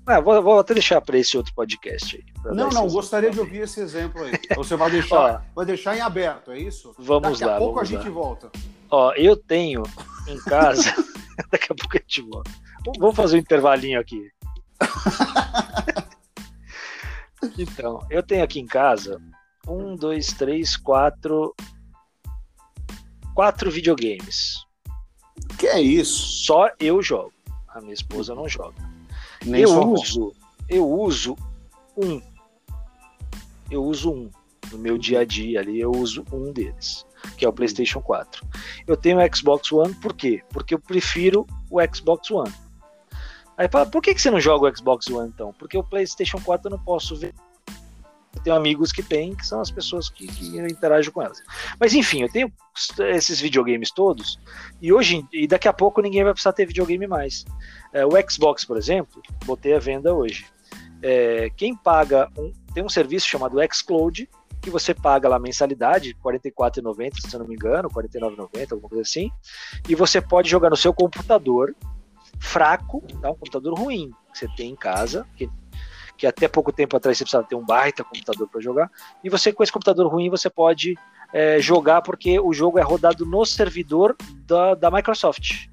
Ah, 0.06 0.20
vou, 0.20 0.42
vou 0.42 0.60
até 0.60 0.74
deixar 0.74 1.00
para 1.02 1.18
esse 1.18 1.38
outro 1.38 1.54
podcast 1.54 2.16
aí. 2.16 2.54
Não, 2.54 2.70
não, 2.70 2.88
gostaria 2.88 3.30
de 3.30 3.40
ouvir 3.40 3.60
esse 3.60 3.80
exemplo 3.80 4.24
aí. 4.24 4.32
Você 4.56 4.76
vai 4.76 4.90
deixar, 4.90 5.46
vai 5.56 5.66
deixar 5.66 5.96
em 5.96 6.02
aberto, 6.02 6.52
é 6.52 6.58
isso? 6.58 6.96
Vamos 6.98 7.40
Daqui 7.40 7.46
lá. 7.46 7.52
Daqui 7.52 7.64
a 7.64 7.66
pouco 7.66 7.80
a 7.80 7.84
gente 7.84 8.06
lá. 8.06 8.10
volta. 8.10 8.52
Ó, 8.90 9.14
eu 9.14 9.36
tenho 9.36 9.84
em 10.28 10.38
casa. 10.40 10.96
Daqui 11.52 11.72
a 11.72 11.76
pouco 11.76 11.96
a 11.96 12.00
gente 12.00 12.22
volta. 12.22 12.52
Vamos 12.98 13.16
fazer 13.16 13.38
um 13.38 13.40
intervalinho 13.40 14.00
aqui. 14.00 14.30
então, 17.58 18.06
eu 18.10 18.24
tenho 18.24 18.44
aqui 18.44 18.60
em 18.60 18.66
casa 18.66 19.22
um, 19.68 19.96
dois, 19.96 20.28
três, 20.28 20.76
quatro. 20.76 21.56
Quatro 23.36 23.72
videogames. 23.72 24.66
Que 25.58 25.68
é 25.68 25.82
isso? 25.82 26.46
Só 26.46 26.70
eu 26.80 27.02
jogo. 27.02 27.34
A 27.70 27.80
minha 27.80 27.94
esposa 27.94 28.34
não 28.34 28.48
joga. 28.48 28.76
Nem 29.46 29.62
eu 29.62 29.92
uso, 29.92 30.34
eu 30.68 30.90
uso 30.90 31.36
um. 31.96 32.22
Eu 33.70 33.84
uso 33.84 34.12
um. 34.12 34.32
No 34.72 34.78
meu 34.78 34.98
dia 34.98 35.22
a 35.22 35.26
dia 35.26 35.60
ali, 35.60 35.80
eu 35.80 35.92
uso 35.92 36.26
um 36.32 36.52
deles, 36.52 37.06
que 37.38 37.46
é 37.46 37.50
o 37.50 37.54
PlayStation 37.54 38.02
4. 38.02 38.46
Eu 38.86 38.98
tenho 38.98 39.18
o 39.18 39.36
Xbox 39.36 39.72
One, 39.72 39.94
por 39.96 40.14
quê? 40.14 40.44
Porque 40.50 40.74
eu 40.74 40.80
prefiro 40.80 41.46
o 41.70 41.80
Xbox 41.94 42.30
One. 42.30 42.54
Aí 43.60 43.68
fala, 43.68 43.86
por 43.86 44.02
que, 44.02 44.16
que 44.16 44.22
você 44.22 44.32
não 44.32 44.40
joga 44.40 44.70
o 44.70 44.78
Xbox 44.78 45.06
One 45.08 45.28
então? 45.28 45.54
Porque 45.60 45.78
o 45.78 45.84
PlayStation 45.84 46.40
4 46.40 46.68
eu 46.68 46.78
não 46.78 46.80
posso 46.82 47.14
ver. 47.18 47.36
Eu 48.34 48.42
tenho 48.42 48.56
amigos 48.56 48.94
que 48.94 49.04
têm, 49.04 49.36
que 49.36 49.46
são 49.46 49.60
as 49.60 49.70
pessoas 49.70 50.08
que, 50.08 50.28
que 50.28 50.58
interajo 50.60 51.12
com 51.12 51.22
elas. 51.22 51.44
Mas 51.78 51.94
enfim, 51.94 52.22
eu 52.22 52.32
tenho 52.32 52.50
esses 53.12 53.42
videogames 53.42 53.92
todos, 53.92 54.40
e 54.82 54.94
hoje, 54.94 55.28
e 55.34 55.46
daqui 55.46 55.68
a 55.68 55.74
pouco 55.74 56.02
ninguém 56.02 56.24
vai 56.24 56.32
precisar 56.32 56.54
ter 56.54 56.66
videogame 56.66 57.06
mais. 57.06 57.44
É, 57.92 58.06
o 58.06 58.12
Xbox, 58.30 58.64
por 58.64 58.78
exemplo, 58.78 59.22
botei 59.44 59.74
a 59.74 59.80
venda 59.80 60.14
hoje. 60.14 60.46
É, 61.02 61.50
quem 61.58 61.76
paga 61.76 62.32
um, 62.38 62.54
tem 62.74 62.82
um 62.82 62.88
serviço 62.88 63.28
chamado 63.28 63.58
Xcloud, 63.74 64.30
que 64.62 64.70
você 64.70 64.94
paga 64.94 65.28
lá 65.28 65.38
mensalidade, 65.38 66.16
R$ 66.24 66.40
44,90, 66.40 67.28
se 67.28 67.36
eu 67.36 67.42
não 67.42 67.48
me 67.48 67.56
engano, 67.56 67.90
R$ 67.90 68.08
49,90, 68.08 68.72
alguma 68.72 68.88
coisa 68.88 69.02
assim, 69.02 69.30
e 69.90 69.96
você 69.96 70.22
pode 70.22 70.50
jogar 70.50 70.70
no 70.70 70.78
seu 70.78 70.94
computador 70.94 71.76
fraco, 72.40 73.02
tá? 73.22 73.30
um 73.30 73.36
computador 73.36 73.78
ruim 73.78 74.12
que 74.32 74.40
você 74.40 74.48
tem 74.56 74.72
em 74.72 74.76
casa, 74.76 75.28
que, 75.36 75.50
que 76.18 76.26
até 76.26 76.48
pouco 76.48 76.72
tempo 76.72 76.96
atrás 76.96 77.18
você 77.18 77.24
precisava 77.24 77.48
ter 77.48 77.56
um 77.56 77.66
baita 77.66 78.04
computador 78.04 78.48
para 78.48 78.62
jogar, 78.62 78.92
e 79.24 79.30
você 79.30 79.52
com 79.52 79.64
esse 79.64 79.72
computador 79.72 80.08
ruim 80.08 80.30
você 80.30 80.50
pode 80.50 80.96
é, 81.34 81.60
jogar 81.60 82.02
porque 82.02 82.40
o 82.40 82.54
jogo 82.54 82.80
é 82.80 82.82
rodado 82.82 83.26
no 83.26 83.46
servidor 83.46 84.16
da, 84.46 84.74
da 84.76 84.90
Microsoft. 84.90 85.68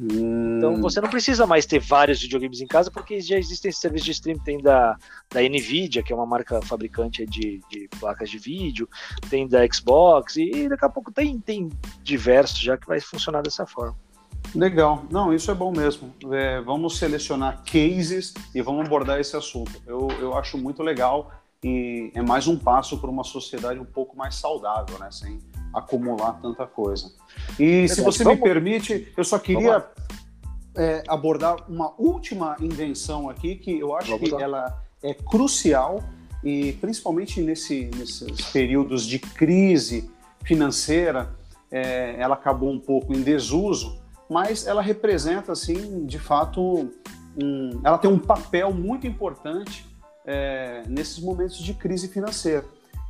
Hum. 0.00 0.58
Então 0.58 0.80
você 0.80 1.00
não 1.00 1.10
precisa 1.10 1.44
mais 1.44 1.66
ter 1.66 1.80
vários 1.80 2.20
videogames 2.22 2.60
em 2.60 2.66
casa, 2.66 2.90
porque 2.90 3.20
já 3.20 3.36
existem 3.36 3.72
serviços 3.72 4.06
de 4.06 4.12
streaming, 4.12 4.40
tem 4.40 4.62
da, 4.62 4.96
da 5.28 5.40
Nvidia, 5.40 6.02
que 6.02 6.12
é 6.12 6.16
uma 6.16 6.26
marca 6.26 6.62
fabricante 6.62 7.26
de, 7.26 7.60
de 7.68 7.88
placas 7.98 8.30
de 8.30 8.38
vídeo, 8.38 8.88
tem 9.28 9.48
da 9.48 9.66
Xbox, 9.66 10.36
e 10.36 10.68
daqui 10.68 10.84
a 10.84 10.88
pouco 10.88 11.10
tem, 11.10 11.40
tem 11.40 11.68
diversos 12.02 12.60
já 12.60 12.76
que 12.76 12.86
vai 12.86 13.00
funcionar 13.00 13.42
dessa 13.42 13.66
forma. 13.66 13.96
Legal. 14.54 15.04
Não, 15.10 15.32
isso 15.32 15.50
é 15.50 15.54
bom 15.54 15.70
mesmo. 15.70 16.12
É, 16.32 16.60
vamos 16.60 16.98
selecionar 16.98 17.62
cases 17.64 18.34
e 18.54 18.62
vamos 18.62 18.86
abordar 18.86 19.20
esse 19.20 19.36
assunto. 19.36 19.80
Eu, 19.86 20.08
eu 20.20 20.36
acho 20.36 20.56
muito 20.58 20.82
legal 20.82 21.30
e 21.62 22.10
é 22.14 22.22
mais 22.22 22.46
um 22.46 22.56
passo 22.56 22.98
para 22.98 23.10
uma 23.10 23.24
sociedade 23.24 23.78
um 23.78 23.84
pouco 23.84 24.16
mais 24.16 24.34
saudável, 24.36 24.98
né? 24.98 25.10
Sem 25.10 25.40
acumular 25.74 26.34
tanta 26.40 26.66
coisa. 26.66 27.12
E 27.58 27.88
se 27.88 28.00
você 28.00 28.24
vamos... 28.24 28.40
me 28.40 28.44
permite, 28.44 29.12
eu 29.16 29.24
só 29.24 29.38
queria 29.38 29.86
é, 30.76 31.02
abordar 31.08 31.56
uma 31.68 31.92
última 31.98 32.56
invenção 32.60 33.28
aqui 33.28 33.56
que 33.56 33.78
eu 33.78 33.94
acho 33.96 34.18
que 34.18 34.34
ela 34.34 34.82
é 35.02 35.12
crucial 35.12 36.02
e 36.42 36.72
principalmente 36.74 37.40
nesse, 37.40 37.90
nesses 37.96 38.50
períodos 38.52 39.04
de 39.04 39.18
crise 39.18 40.10
financeira, 40.44 41.34
é, 41.70 42.14
ela 42.18 42.34
acabou 42.34 42.70
um 42.70 42.78
pouco 42.78 43.12
em 43.12 43.20
desuso, 43.20 44.00
mas 44.28 44.66
ela 44.66 44.82
representa, 44.82 45.52
assim, 45.52 46.04
de 46.04 46.18
fato, 46.18 46.90
um, 47.42 47.80
ela 47.82 47.98
tem 47.98 48.10
um 48.10 48.18
papel 48.18 48.72
muito 48.72 49.06
importante 49.06 49.86
é, 50.24 50.82
nesses 50.86 51.18
momentos 51.18 51.58
de 51.58 51.72
crise 51.72 52.08
financeira, 52.08 52.64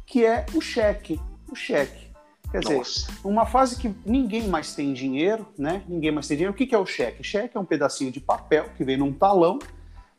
que 0.07 0.25
é 0.25 0.47
o 0.55 0.61
cheque. 0.61 1.21
O 1.51 1.57
cheque. 1.57 2.09
Quer 2.51 2.64
Nossa. 2.64 3.11
dizer, 3.11 3.12
uma 3.25 3.45
fase 3.45 3.77
que 3.77 3.95
ninguém 4.07 4.49
mais 4.49 4.75
tem 4.75 4.95
dinheiro, 4.95 5.47
né? 5.59 5.83
Ninguém 5.87 6.11
mais 6.11 6.27
tem 6.27 6.37
dinheiro. 6.37 6.55
O 6.55 6.57
que 6.57 6.75
é 6.75 6.79
o 6.79 6.87
cheque? 6.87 7.23
Cheque 7.23 7.57
é 7.57 7.61
um 7.61 7.64
pedacinho 7.64 8.11
de 8.11 8.21
papel 8.21 8.71
que 8.77 8.85
vem 8.85 8.97
num 8.97 9.12
talão 9.12 9.59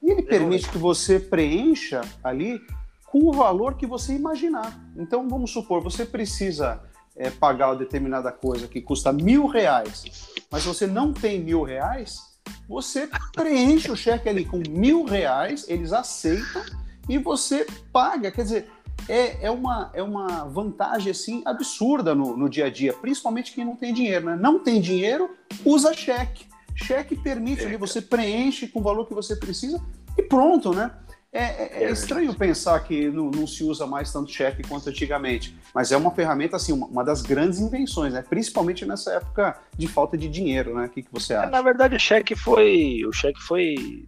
e 0.01 0.11
ele 0.11 0.21
permite 0.21 0.69
que 0.69 0.77
você 0.77 1.19
preencha 1.19 2.01
ali 2.23 2.59
com 3.07 3.27
o 3.27 3.33
valor 3.33 3.75
que 3.75 3.87
você 3.87 4.13
imaginar. 4.13 4.79
Então, 4.95 5.27
vamos 5.27 5.51
supor, 5.51 5.81
você 5.81 6.05
precisa 6.05 6.81
é, 7.19 7.29
pagar 7.29 7.67
uma 7.67 7.75
determinada 7.75 8.31
coisa 8.31 8.67
que 8.67 8.81
custa 8.81 9.11
mil 9.11 9.45
reais, 9.45 10.31
mas 10.49 10.63
você 10.63 10.87
não 10.87 11.11
tem 11.11 11.39
mil 11.39 11.61
reais, 11.61 12.21
você 12.67 13.09
preenche 13.33 13.91
o 13.91 13.95
cheque 13.95 14.29
ali 14.29 14.45
com 14.45 14.63
mil 14.69 15.03
reais, 15.03 15.65
eles 15.67 15.91
aceitam 15.91 16.63
e 17.07 17.17
você 17.17 17.67
paga. 17.91 18.31
Quer 18.31 18.43
dizer, 18.43 18.71
é, 19.07 19.47
é, 19.47 19.51
uma, 19.51 19.91
é 19.93 20.01
uma 20.01 20.45
vantagem 20.45 21.11
assim 21.11 21.41
absurda 21.45 22.15
no, 22.15 22.37
no 22.37 22.49
dia 22.49 22.67
a 22.67 22.69
dia, 22.69 22.93
principalmente 22.93 23.53
quem 23.53 23.65
não 23.65 23.75
tem 23.75 23.93
dinheiro. 23.93 24.27
Né? 24.27 24.37
Não 24.39 24.59
tem 24.59 24.79
dinheiro, 24.79 25.29
usa 25.65 25.93
cheque. 25.93 26.47
Cheque 26.73 27.17
permite 27.17 27.65
ali, 27.65 27.75
você 27.75 28.01
preenche 28.01 28.67
com 28.67 28.79
o 28.79 28.83
valor 28.83 29.05
que 29.05 29.13
você 29.13 29.35
precisa 29.35 29.81
e 30.17 30.23
pronto, 30.23 30.73
né? 30.73 30.89
É, 31.31 31.43
é, 31.43 31.83
é 31.83 31.91
estranho 31.91 32.33
pensar 32.33 32.79
que 32.79 33.07
não, 33.09 33.29
não, 33.29 33.45
se 33.45 33.63
usa 33.63 33.85
mais 33.85 34.11
tanto 34.11 34.31
cheque 34.31 34.63
quanto 34.67 34.89
antigamente, 34.89 35.55
mas 35.75 35.91
é 35.91 35.97
uma 35.97 36.09
ferramenta, 36.09 36.55
assim, 36.55 36.73
uma, 36.73 36.87
uma, 36.87 37.03
das 37.03 37.21
grandes 37.21 37.59
invenções, 37.59 38.13
né? 38.13 38.23
principalmente 38.27 38.83
nessa 38.83 39.13
época 39.13 39.59
de 39.77 39.87
falta 39.87 40.17
de 40.17 40.27
dinheiro, 40.27 40.73
né? 40.73 40.87
O 40.87 40.89
que, 40.89 41.03
que 41.03 41.11
você 41.11 41.35
acha? 41.35 41.51
Na 41.51 41.61
verdade, 41.61 41.95
o 41.95 41.99
cheque 41.99 42.35
foi. 42.35 43.05
O 43.05 43.13
cheque 43.13 43.39
foi. 43.41 44.05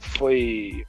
Foi 0.00 0.84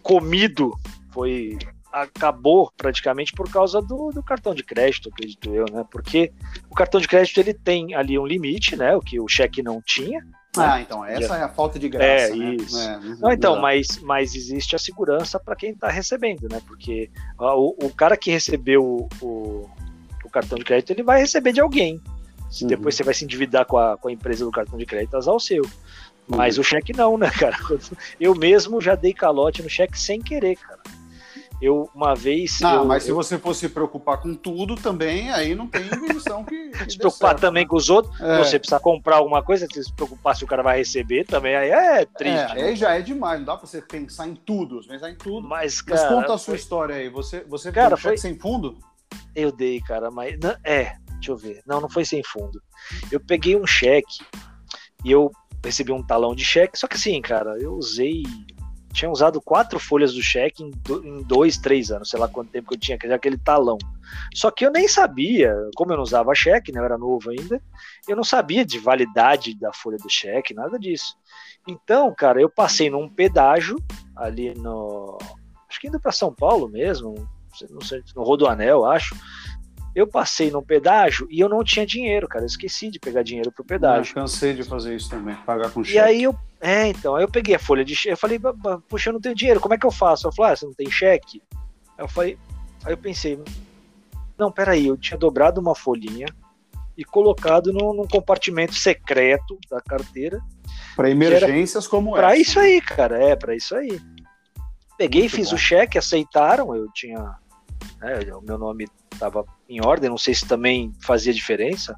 comido, 0.00 0.78
foi. 1.10 1.58
Acabou 1.92 2.70
praticamente 2.76 3.32
por 3.32 3.50
causa 3.50 3.80
do, 3.80 4.10
do 4.12 4.22
cartão 4.22 4.54
de 4.54 4.62
crédito, 4.62 5.08
acredito 5.08 5.52
eu, 5.52 5.64
né? 5.72 5.84
Porque 5.90 6.32
o 6.70 6.74
cartão 6.74 7.00
de 7.00 7.08
crédito 7.08 7.38
ele 7.38 7.54
tem 7.54 7.94
ali 7.94 8.16
um 8.18 8.26
limite, 8.26 8.76
né? 8.76 8.94
O 8.94 9.00
que 9.00 9.18
o 9.18 9.26
cheque 9.26 9.62
não 9.62 9.82
tinha. 9.82 10.24
Ah, 10.60 10.80
então, 10.80 11.04
essa 11.04 11.36
é 11.36 11.42
a 11.42 11.48
falta 11.48 11.78
de 11.78 11.88
graça. 11.88 12.32
É, 12.32 12.36
né? 12.36 12.54
isso. 12.54 12.78
É, 12.78 12.98
não, 13.20 13.32
então, 13.32 13.60
mas, 13.60 13.98
mas 14.00 14.34
existe 14.34 14.74
a 14.76 14.78
segurança 14.78 15.38
para 15.38 15.56
quem 15.56 15.70
está 15.70 15.88
recebendo, 15.88 16.48
né? 16.48 16.60
Porque 16.66 17.10
o, 17.38 17.86
o 17.86 17.90
cara 17.90 18.16
que 18.16 18.30
recebeu 18.30 19.08
o, 19.20 19.70
o, 20.24 20.30
cartão 20.36 20.58
de 20.58 20.64
crédito, 20.64 20.90
ele 20.90 21.02
vai 21.02 21.20
receber 21.20 21.52
de 21.52 21.60
alguém. 21.60 22.00
Se 22.50 22.64
uhum. 22.64 22.68
depois 22.68 22.94
você 22.94 23.02
vai 23.02 23.14
se 23.14 23.24
endividar 23.24 23.64
com 23.64 23.78
a, 23.78 23.96
com 23.96 24.08
a 24.08 24.12
empresa 24.12 24.44
do 24.44 24.50
cartão 24.50 24.78
de 24.78 24.84
crédito, 24.84 25.16
azar 25.16 25.34
o 25.34 25.40
seu. 25.40 25.62
Mas 26.28 26.56
uhum. 26.56 26.60
o 26.60 26.64
cheque 26.64 26.92
não, 26.92 27.16
né, 27.16 27.30
cara? 27.30 27.56
Eu 28.20 28.34
mesmo 28.34 28.80
já 28.80 28.94
dei 28.94 29.14
calote 29.14 29.62
no 29.62 29.70
cheque 29.70 29.98
sem 29.98 30.20
querer, 30.20 30.56
cara. 30.56 30.80
Eu, 31.60 31.88
uma 31.94 32.14
vez. 32.14 32.60
Não, 32.60 32.74
eu, 32.74 32.84
mas 32.84 33.04
se 33.04 33.10
eu... 33.10 33.14
você 33.14 33.38
fosse 33.38 33.60
se 33.60 33.68
preocupar 33.68 34.18
com 34.18 34.34
tudo 34.34 34.74
também, 34.74 35.30
aí 35.30 35.54
não 35.54 35.66
tem 35.66 35.86
invenção 35.86 36.44
que. 36.44 36.68
que 36.84 36.92
se 36.92 36.98
preocupar 36.98 37.30
certo, 37.30 37.40
também 37.40 37.64
né? 37.64 37.68
com 37.68 37.76
os 37.76 37.88
outros, 37.88 38.20
é. 38.20 38.38
você 38.38 38.58
precisa 38.58 38.78
comprar 38.78 39.16
alguma 39.16 39.42
coisa, 39.42 39.66
se 39.70 39.92
preocupar 39.92 40.36
se 40.36 40.44
o 40.44 40.46
cara 40.46 40.62
vai 40.62 40.76
receber 40.78 41.24
também, 41.24 41.56
aí 41.56 41.70
é 41.70 42.04
triste. 42.04 42.52
É, 42.52 42.54
né? 42.54 42.62
aí 42.62 42.76
já 42.76 42.94
é 42.94 43.00
demais, 43.00 43.38
não 43.38 43.46
dá 43.46 43.56
pra 43.56 43.66
você 43.66 43.80
pensar 43.80 44.28
em 44.28 44.34
tudo, 44.34 44.86
pensar 44.86 45.10
em 45.10 45.16
tudo. 45.16 45.48
Mas, 45.48 45.80
cara. 45.80 46.00
Mas 46.00 46.10
conta 46.10 46.34
a 46.34 46.38
sua 46.38 46.52
foi... 46.52 46.56
história 46.56 46.96
aí. 46.96 47.08
Você, 47.08 47.40
você 47.44 47.72
cara, 47.72 47.96
foi... 47.96 48.18
sem 48.18 48.38
fundo? 48.38 48.78
Eu 49.34 49.50
dei, 49.50 49.80
cara, 49.80 50.10
mas. 50.10 50.38
É, 50.62 50.96
deixa 51.14 51.30
eu 51.30 51.36
ver. 51.36 51.62
Não, 51.66 51.80
não 51.80 51.88
foi 51.88 52.04
sem 52.04 52.22
fundo. 52.22 52.60
Eu 53.10 53.20
peguei 53.20 53.56
um 53.56 53.66
cheque 53.66 54.18
e 55.04 55.10
eu 55.10 55.30
recebi 55.64 55.92
um 55.92 56.02
talão 56.02 56.34
de 56.34 56.44
cheque, 56.44 56.78
só 56.78 56.86
que 56.86 56.96
assim, 56.96 57.20
cara, 57.20 57.56
eu 57.58 57.74
usei 57.74 58.22
tinha 58.96 59.10
usado 59.10 59.42
quatro 59.42 59.78
folhas 59.78 60.14
do 60.14 60.22
cheque 60.22 60.64
em, 60.64 60.72
em 61.04 61.22
dois, 61.22 61.58
três 61.58 61.90
anos, 61.90 62.08
sei 62.08 62.18
lá 62.18 62.26
quanto 62.26 62.50
tempo 62.50 62.68
que 62.68 62.74
eu 62.74 62.80
tinha 62.80 62.96
aquele 62.96 63.36
talão. 63.36 63.76
Só 64.34 64.50
que 64.50 64.64
eu 64.64 64.72
nem 64.72 64.88
sabia, 64.88 65.54
como 65.76 65.92
eu 65.92 65.96
não 65.96 66.02
usava 66.02 66.34
cheque, 66.34 66.72
né, 66.72 66.80
eu 66.80 66.84
era 66.84 66.96
novo 66.96 67.30
ainda, 67.30 67.60
eu 68.08 68.16
não 68.16 68.24
sabia 68.24 68.64
de 68.64 68.78
validade 68.78 69.54
da 69.58 69.70
folha 69.72 69.98
do 69.98 70.08
cheque, 70.08 70.54
nada 70.54 70.78
disso. 70.78 71.14
Então, 71.68 72.12
cara, 72.14 72.40
eu 72.40 72.48
passei 72.48 72.88
num 72.88 73.08
pedágio 73.08 73.76
ali 74.16 74.54
no. 74.54 75.18
Acho 75.68 75.80
que 75.80 75.88
indo 75.88 76.00
para 76.00 76.12
São 76.12 76.32
Paulo 76.32 76.68
mesmo, 76.68 77.14
não 77.70 77.80
sei, 77.82 78.02
no 78.14 78.22
Rodoanel, 78.22 78.86
acho 78.86 79.14
eu 79.96 80.06
passei 80.06 80.50
num 80.50 80.62
pedágio 80.62 81.26
e 81.30 81.40
eu 81.40 81.48
não 81.48 81.64
tinha 81.64 81.86
dinheiro, 81.86 82.28
cara. 82.28 82.44
Eu 82.44 82.48
esqueci 82.48 82.90
de 82.90 83.00
pegar 83.00 83.22
dinheiro 83.22 83.50
pro 83.50 83.64
pedágio. 83.64 84.10
Eu 84.10 84.14
cansei 84.16 84.52
de 84.52 84.62
fazer 84.62 84.94
isso 84.94 85.08
também, 85.08 85.34
pagar 85.36 85.70
com 85.70 85.82
cheque. 85.82 85.96
E 85.96 85.98
aí 85.98 86.22
eu. 86.22 86.36
É, 86.60 86.88
então, 86.88 87.16
aí 87.16 87.24
eu 87.24 87.30
peguei 87.30 87.54
a 87.54 87.58
folha 87.58 87.82
de 87.82 87.96
cheque. 87.96 88.12
Eu 88.12 88.18
falei, 88.18 88.38
puxa, 88.86 89.08
eu 89.08 89.14
não 89.14 89.20
tenho 89.22 89.34
dinheiro, 89.34 89.58
como 89.58 89.72
é 89.72 89.78
que 89.78 89.86
eu 89.86 89.90
faço? 89.90 90.28
Eu 90.28 90.32
falei, 90.32 90.52
ah, 90.52 90.56
você 90.56 90.66
não 90.66 90.74
tem 90.74 90.90
cheque? 90.90 91.42
Aí 91.96 92.04
eu 92.04 92.08
falei, 92.08 92.38
aí 92.84 92.92
eu 92.92 92.98
pensei, 92.98 93.40
não, 94.36 94.52
peraí, 94.52 94.86
eu 94.86 94.98
tinha 94.98 95.16
dobrado 95.16 95.62
uma 95.62 95.74
folhinha 95.74 96.26
e 96.94 97.02
colocado 97.02 97.72
num, 97.72 97.94
num 97.94 98.06
compartimento 98.06 98.74
secreto 98.74 99.58
da 99.70 99.80
carteira. 99.80 100.42
Para 100.94 101.08
emergências 101.08 101.86
como 101.86 102.10
essa. 102.10 102.26
Para 102.26 102.36
isso 102.36 102.60
aí, 102.60 102.82
cara, 102.82 103.18
é, 103.18 103.34
para 103.34 103.56
isso 103.56 103.74
aí. 103.74 103.98
Peguei, 104.98 105.22
Muito 105.22 105.36
fiz 105.36 105.48
bom. 105.48 105.54
o 105.54 105.58
cheque, 105.58 105.96
aceitaram, 105.96 106.76
eu 106.76 106.86
tinha. 106.92 107.18
Né, 107.98 108.20
o 108.34 108.42
meu 108.42 108.58
nome 108.58 108.86
estava 109.16 109.44
em 109.68 109.84
ordem, 109.84 110.08
não 110.08 110.18
sei 110.18 110.34
se 110.34 110.46
também 110.46 110.92
fazia 111.00 111.32
diferença. 111.32 111.96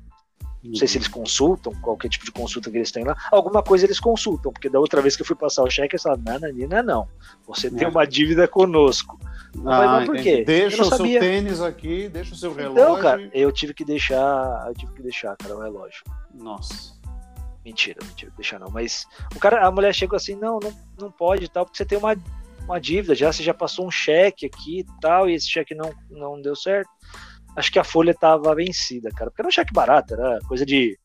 Não 0.62 0.74
sei 0.74 0.88
se 0.88 0.96
uhum. 0.96 1.02
eles 1.02 1.08
consultam, 1.08 1.72
qualquer 1.80 2.08
tipo 2.08 2.24
de 2.24 2.32
consulta 2.32 2.70
que 2.70 2.76
eles 2.76 2.90
têm 2.90 3.04
lá. 3.04 3.16
Alguma 3.30 3.62
coisa 3.62 3.86
eles 3.86 4.00
consultam, 4.00 4.52
porque 4.52 4.68
da 4.68 4.80
outra 4.80 5.00
vez 5.00 5.14
que 5.14 5.22
eu 5.22 5.26
fui 5.26 5.36
passar 5.36 5.62
o 5.62 5.70
cheque, 5.70 5.94
eles 5.94 6.02
falaram: 6.02 6.22
não, 6.24 6.40
Nanina, 6.40 6.82
não. 6.82 7.08
Você 7.46 7.70
tem 7.70 7.86
é. 7.86 7.88
uma 7.88 8.04
dívida 8.04 8.48
conosco. 8.48 9.18
Ah, 9.64 9.76
falei, 9.76 10.06
por 10.06 10.16
quê? 10.16 10.44
Deixa 10.44 10.82
o 10.82 10.86
sabia. 10.86 11.20
seu 11.20 11.20
tênis 11.20 11.60
aqui, 11.60 12.08
deixa 12.08 12.34
o 12.34 12.36
seu 12.36 12.52
relógio. 12.52 12.82
Então, 12.82 13.00
cara, 13.00 13.30
eu 13.32 13.52
tive 13.52 13.72
que 13.72 13.84
deixar. 13.84 14.66
Eu 14.66 14.74
tive 14.74 14.92
que 14.94 15.02
deixar, 15.02 15.36
cara, 15.36 15.56
o 15.56 15.60
relógio. 15.60 16.02
Nossa. 16.34 16.98
Mentira, 17.64 17.98
mentira, 18.04 18.32
deixar 18.36 18.58
não. 18.58 18.70
Mas 18.70 19.06
o 19.34 19.38
cara, 19.38 19.66
a 19.66 19.70
mulher 19.70 19.94
chegou 19.94 20.16
assim: 20.16 20.34
não, 20.34 20.58
não, 20.60 20.72
não 21.00 21.10
pode 21.10 21.44
e 21.44 21.48
tal, 21.48 21.64
porque 21.64 21.78
você 21.78 21.84
tem 21.84 21.98
uma, 21.98 22.16
uma 22.68 22.80
dívida, 22.80 23.14
já 23.14 23.32
você 23.32 23.42
já 23.42 23.54
passou 23.54 23.86
um 23.86 23.90
cheque 23.90 24.46
aqui 24.46 24.80
e 24.80 25.00
tal, 25.00 25.28
e 25.28 25.34
esse 25.34 25.48
cheque 25.48 25.74
não, 25.74 25.92
não 26.10 26.40
deu 26.40 26.54
certo 26.54 26.90
acho 27.58 27.72
que 27.72 27.78
a 27.78 27.84
folha 27.84 28.12
estava 28.12 28.54
vencida, 28.54 29.10
cara. 29.10 29.30
Porque 29.30 29.42
era 29.42 29.48
um 29.48 29.52
cheque 29.52 29.72
barato, 29.72 30.14
era 30.14 30.38
coisa 30.46 30.64
de, 30.64 30.98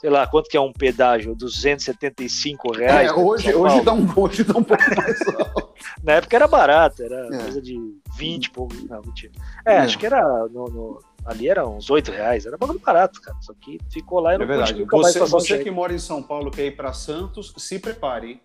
sei 0.00 0.10
lá, 0.10 0.26
quanto 0.26 0.48
que 0.48 0.56
é 0.56 0.60
um 0.60 0.72
pedágio? 0.72 1.34
275 1.34 2.72
reais. 2.72 3.10
É, 3.10 3.14
hoje, 3.14 3.54
hoje, 3.54 3.80
dá 3.82 3.92
um, 3.92 4.06
hoje 4.16 4.44
dá 4.44 4.58
um 4.58 4.64
pouco 4.64 4.82
mais 4.96 5.20
alto. 5.28 5.70
Na 6.02 6.14
época 6.14 6.36
era 6.36 6.48
barato, 6.48 7.02
era 7.02 7.28
é. 7.34 7.38
coisa 7.38 7.62
de 7.62 7.76
20 8.16 8.50
pouco. 8.50 8.74
Não, 8.88 9.00
mentira. 9.02 9.32
É, 9.64 9.74
é, 9.74 9.78
acho 9.78 9.98
que 9.98 10.06
era 10.06 10.22
no, 10.48 10.64
no, 10.66 11.02
ali 11.24 11.48
era 11.48 11.66
uns 11.66 11.88
8 11.88 12.10
reais, 12.10 12.44
era 12.44 12.58
bagulho 12.58 12.80
barato, 12.80 13.20
cara. 13.20 13.36
Só 13.40 13.54
que 13.54 13.78
ficou 13.90 14.20
lá 14.20 14.34
e 14.34 14.38
não 14.38 14.44
é 14.44 14.48
verdade. 14.48 14.84
Você, 14.84 15.20
você 15.20 15.58
que 15.62 15.70
mora 15.70 15.94
em 15.94 15.98
São 15.98 16.22
Paulo, 16.22 16.50
quer 16.50 16.66
ir 16.66 16.76
para 16.76 16.92
Santos, 16.92 17.54
se 17.56 17.78
prepare, 17.78 18.32
hein? 18.32 18.40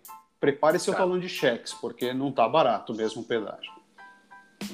Prepare 0.46 0.78
seu 0.78 0.92
tá. 0.92 1.00
talão 1.00 1.18
de 1.18 1.28
cheques, 1.28 1.74
porque 1.74 2.14
não 2.14 2.30
tá 2.30 2.48
barato 2.48 2.94
mesmo 2.94 3.22
o 3.22 3.24
pedágio. 3.24 3.72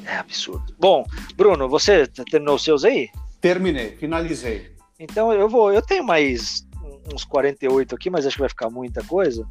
É 0.05 0.17
absurdo. 0.17 0.75
Bom, 0.79 1.03
Bruno, 1.35 1.67
você 1.67 2.07
terminou 2.07 2.57
os 2.57 2.63
seus 2.63 2.85
aí? 2.85 3.09
Terminei, 3.41 3.97
finalizei. 3.97 4.77
Então 5.01 5.33
eu 5.33 5.49
vou, 5.49 5.73
eu 5.73 5.81
tenho 5.81 6.05
mais 6.05 6.69
uns 7.11 7.25
48 7.25 7.95
aqui, 7.95 8.11
mas 8.11 8.27
acho 8.27 8.37
que 8.37 8.41
vai 8.43 8.51
ficar 8.51 8.69
muita 8.69 9.03
coisa. 9.05 9.49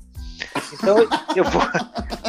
Então 0.72 0.98
eu 1.36 1.44
vou, 1.44 1.64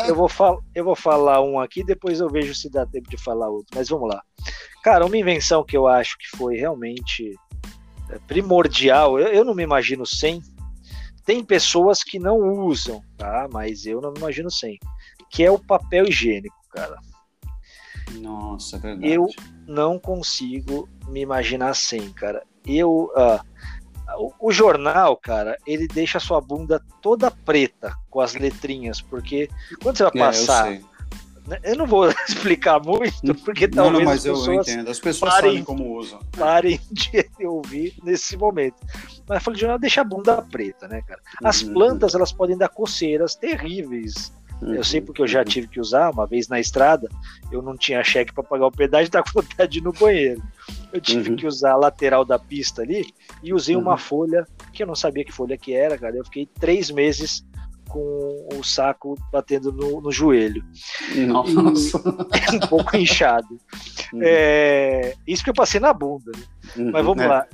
eu 0.08 0.16
vou, 0.16 0.28
fal, 0.28 0.64
eu 0.74 0.84
vou 0.86 0.96
falar 0.96 1.42
um 1.42 1.60
aqui, 1.60 1.84
depois 1.84 2.18
eu 2.18 2.30
vejo 2.30 2.54
se 2.54 2.70
dá 2.70 2.86
tempo 2.86 3.10
de 3.10 3.18
falar 3.18 3.50
outro. 3.50 3.76
Mas 3.76 3.90
vamos 3.90 4.08
lá. 4.08 4.22
Cara, 4.82 5.04
uma 5.04 5.18
invenção 5.18 5.62
que 5.62 5.76
eu 5.76 5.86
acho 5.86 6.16
que 6.16 6.34
foi 6.34 6.56
realmente 6.56 7.38
é, 8.08 8.18
primordial, 8.26 9.18
eu, 9.18 9.28
eu 9.28 9.44
não 9.44 9.54
me 9.54 9.62
imagino 9.62 10.06
sem. 10.06 10.42
Tem 11.24 11.44
pessoas 11.44 12.02
que 12.02 12.18
não 12.18 12.38
usam, 12.64 13.02
tá? 13.16 13.48
Mas 13.52 13.86
eu 13.86 14.00
não 14.00 14.12
me 14.12 14.18
imagino 14.18 14.50
sem. 14.50 14.78
Que 15.30 15.44
é 15.44 15.50
o 15.50 15.58
papel 15.58 16.06
higiênico, 16.06 16.56
cara. 16.70 16.96
Nossa, 18.20 18.76
é 18.76 18.80
verdade. 18.80 19.12
Eu 19.12 19.28
não 19.66 19.98
consigo 19.98 20.88
me 21.08 21.20
imaginar 21.20 21.74
sem, 21.74 22.12
cara. 22.12 22.42
Eu, 22.66 23.10
uh, 23.16 23.40
O, 24.18 24.48
o, 24.48 24.52
jornal, 24.52 25.16
cara, 25.16 25.56
ele 25.66 25.86
deixa 25.86 26.18
a 26.18 26.20
sua 26.20 26.40
bunda 26.40 26.84
toda 27.00 27.30
preta 27.30 27.94
com 28.10 28.20
as 28.20 28.34
letrinhas, 28.34 29.00
porque 29.00 29.48
quando 29.82 29.96
você 29.96 30.02
vai 30.04 30.12
passar. 30.12 30.72
É, 30.72 30.91
eu, 31.44 31.50
né, 31.50 31.60
eu, 31.62 31.76
não 31.76 31.86
vou 31.86 32.08
explicar 32.28 32.80
muito, 32.80 33.34
porque 33.44 33.66
não, 33.68 33.84
talvez 33.84 33.98
não, 33.98 34.04
mas 34.04 34.26
as 34.26 34.32
pessoas, 34.32 34.46
eu 34.46 34.54
entendo. 34.54 34.90
As 34.90 35.00
pessoas 35.00 35.30
parem, 35.32 35.50
sabem 35.50 35.64
como 35.64 35.98
usam. 35.98 36.20
Parem 36.36 36.80
de 36.90 37.46
ouvir 37.46 37.94
nesse 38.02 38.36
momento. 38.36 38.76
Mas 39.28 39.38
a 39.38 39.40
folha 39.40 39.54
de 39.54 39.60
jornal 39.60 39.78
deixa 39.78 40.00
a 40.00 40.04
bunda 40.04 40.42
preta, 40.42 40.88
né, 40.88 41.02
cara? 41.02 41.20
As 41.44 41.62
uhum. 41.62 41.74
plantas, 41.74 42.14
elas 42.14 42.32
podem 42.32 42.56
dar 42.56 42.68
coceiras 42.68 43.34
terríveis 43.34 44.32
eu 44.62 44.84
sei 44.84 45.00
porque 45.00 45.20
eu 45.20 45.26
já 45.26 45.44
tive 45.44 45.66
que 45.66 45.80
usar 45.80 46.10
uma 46.10 46.24
vez 46.24 46.46
na 46.46 46.60
estrada, 46.60 47.08
eu 47.50 47.60
não 47.60 47.76
tinha 47.76 48.02
cheque 48.04 48.32
para 48.32 48.44
pagar 48.44 48.66
o 48.66 48.70
pedágio, 48.70 49.06
estava 49.08 49.24
com 49.24 49.42
vontade 49.42 49.72
de 49.72 49.78
ir 49.78 49.82
no 49.82 49.92
banheiro. 49.92 50.42
Eu 50.92 51.00
tive 51.00 51.30
uhum. 51.30 51.36
que 51.36 51.46
usar 51.46 51.72
a 51.72 51.76
lateral 51.76 52.24
da 52.24 52.38
pista 52.38 52.82
ali 52.82 53.04
e 53.42 53.52
usei 53.52 53.74
uhum. 53.74 53.82
uma 53.82 53.98
folha 53.98 54.46
que 54.72 54.82
eu 54.82 54.86
não 54.86 54.94
sabia 54.94 55.24
que 55.24 55.32
folha 55.32 55.58
que 55.58 55.74
era, 55.74 55.98
cara. 55.98 56.16
Eu 56.16 56.24
fiquei 56.24 56.46
três 56.46 56.90
meses 56.90 57.44
com 57.92 58.48
o 58.54 58.64
saco 58.64 59.18
batendo 59.30 59.70
no, 59.70 60.00
no 60.00 60.10
joelho. 60.10 60.64
Nossa. 61.26 61.98
E, 62.50 62.56
um 62.56 62.60
pouco 62.68 62.96
inchado. 62.96 63.60
Uhum. 64.12 64.20
É, 64.22 65.14
isso 65.26 65.44
que 65.44 65.50
eu 65.50 65.54
passei 65.54 65.78
na 65.78 65.92
bunda. 65.92 66.32
Né? 66.74 66.90
Mas 66.90 67.04
vamos 67.04 67.22
é. 67.22 67.26
lá. 67.26 67.46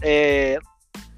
É, 0.00 0.58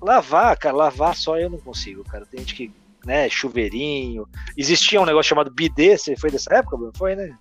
lavar, 0.00 0.56
cara, 0.58 0.76
lavar 0.76 1.14
só 1.14 1.38
eu 1.38 1.48
não 1.48 1.58
consigo, 1.58 2.02
cara. 2.04 2.26
Tem 2.26 2.40
gente 2.40 2.54
que 2.54 2.72
né, 3.06 3.28
chuveirinho. 3.28 4.26
Existia 4.56 5.00
um 5.00 5.04
negócio 5.04 5.28
chamado 5.28 5.50
bidê, 5.50 5.96
você 5.96 6.16
foi 6.16 6.30
dessa 6.30 6.54
época, 6.54 6.76
Bruno? 6.76 6.92
Foi, 6.96 7.14
né? 7.14 7.36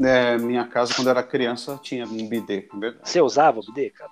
É, 0.00 0.38
minha 0.38 0.64
casa, 0.66 0.94
quando 0.94 1.10
era 1.10 1.22
criança, 1.22 1.78
tinha 1.82 2.06
um 2.06 2.28
bidê. 2.28 2.68
É 2.82 2.94
você 3.02 3.20
usava 3.20 3.60
o 3.60 3.66
bidê, 3.66 3.90
cara? 3.90 4.10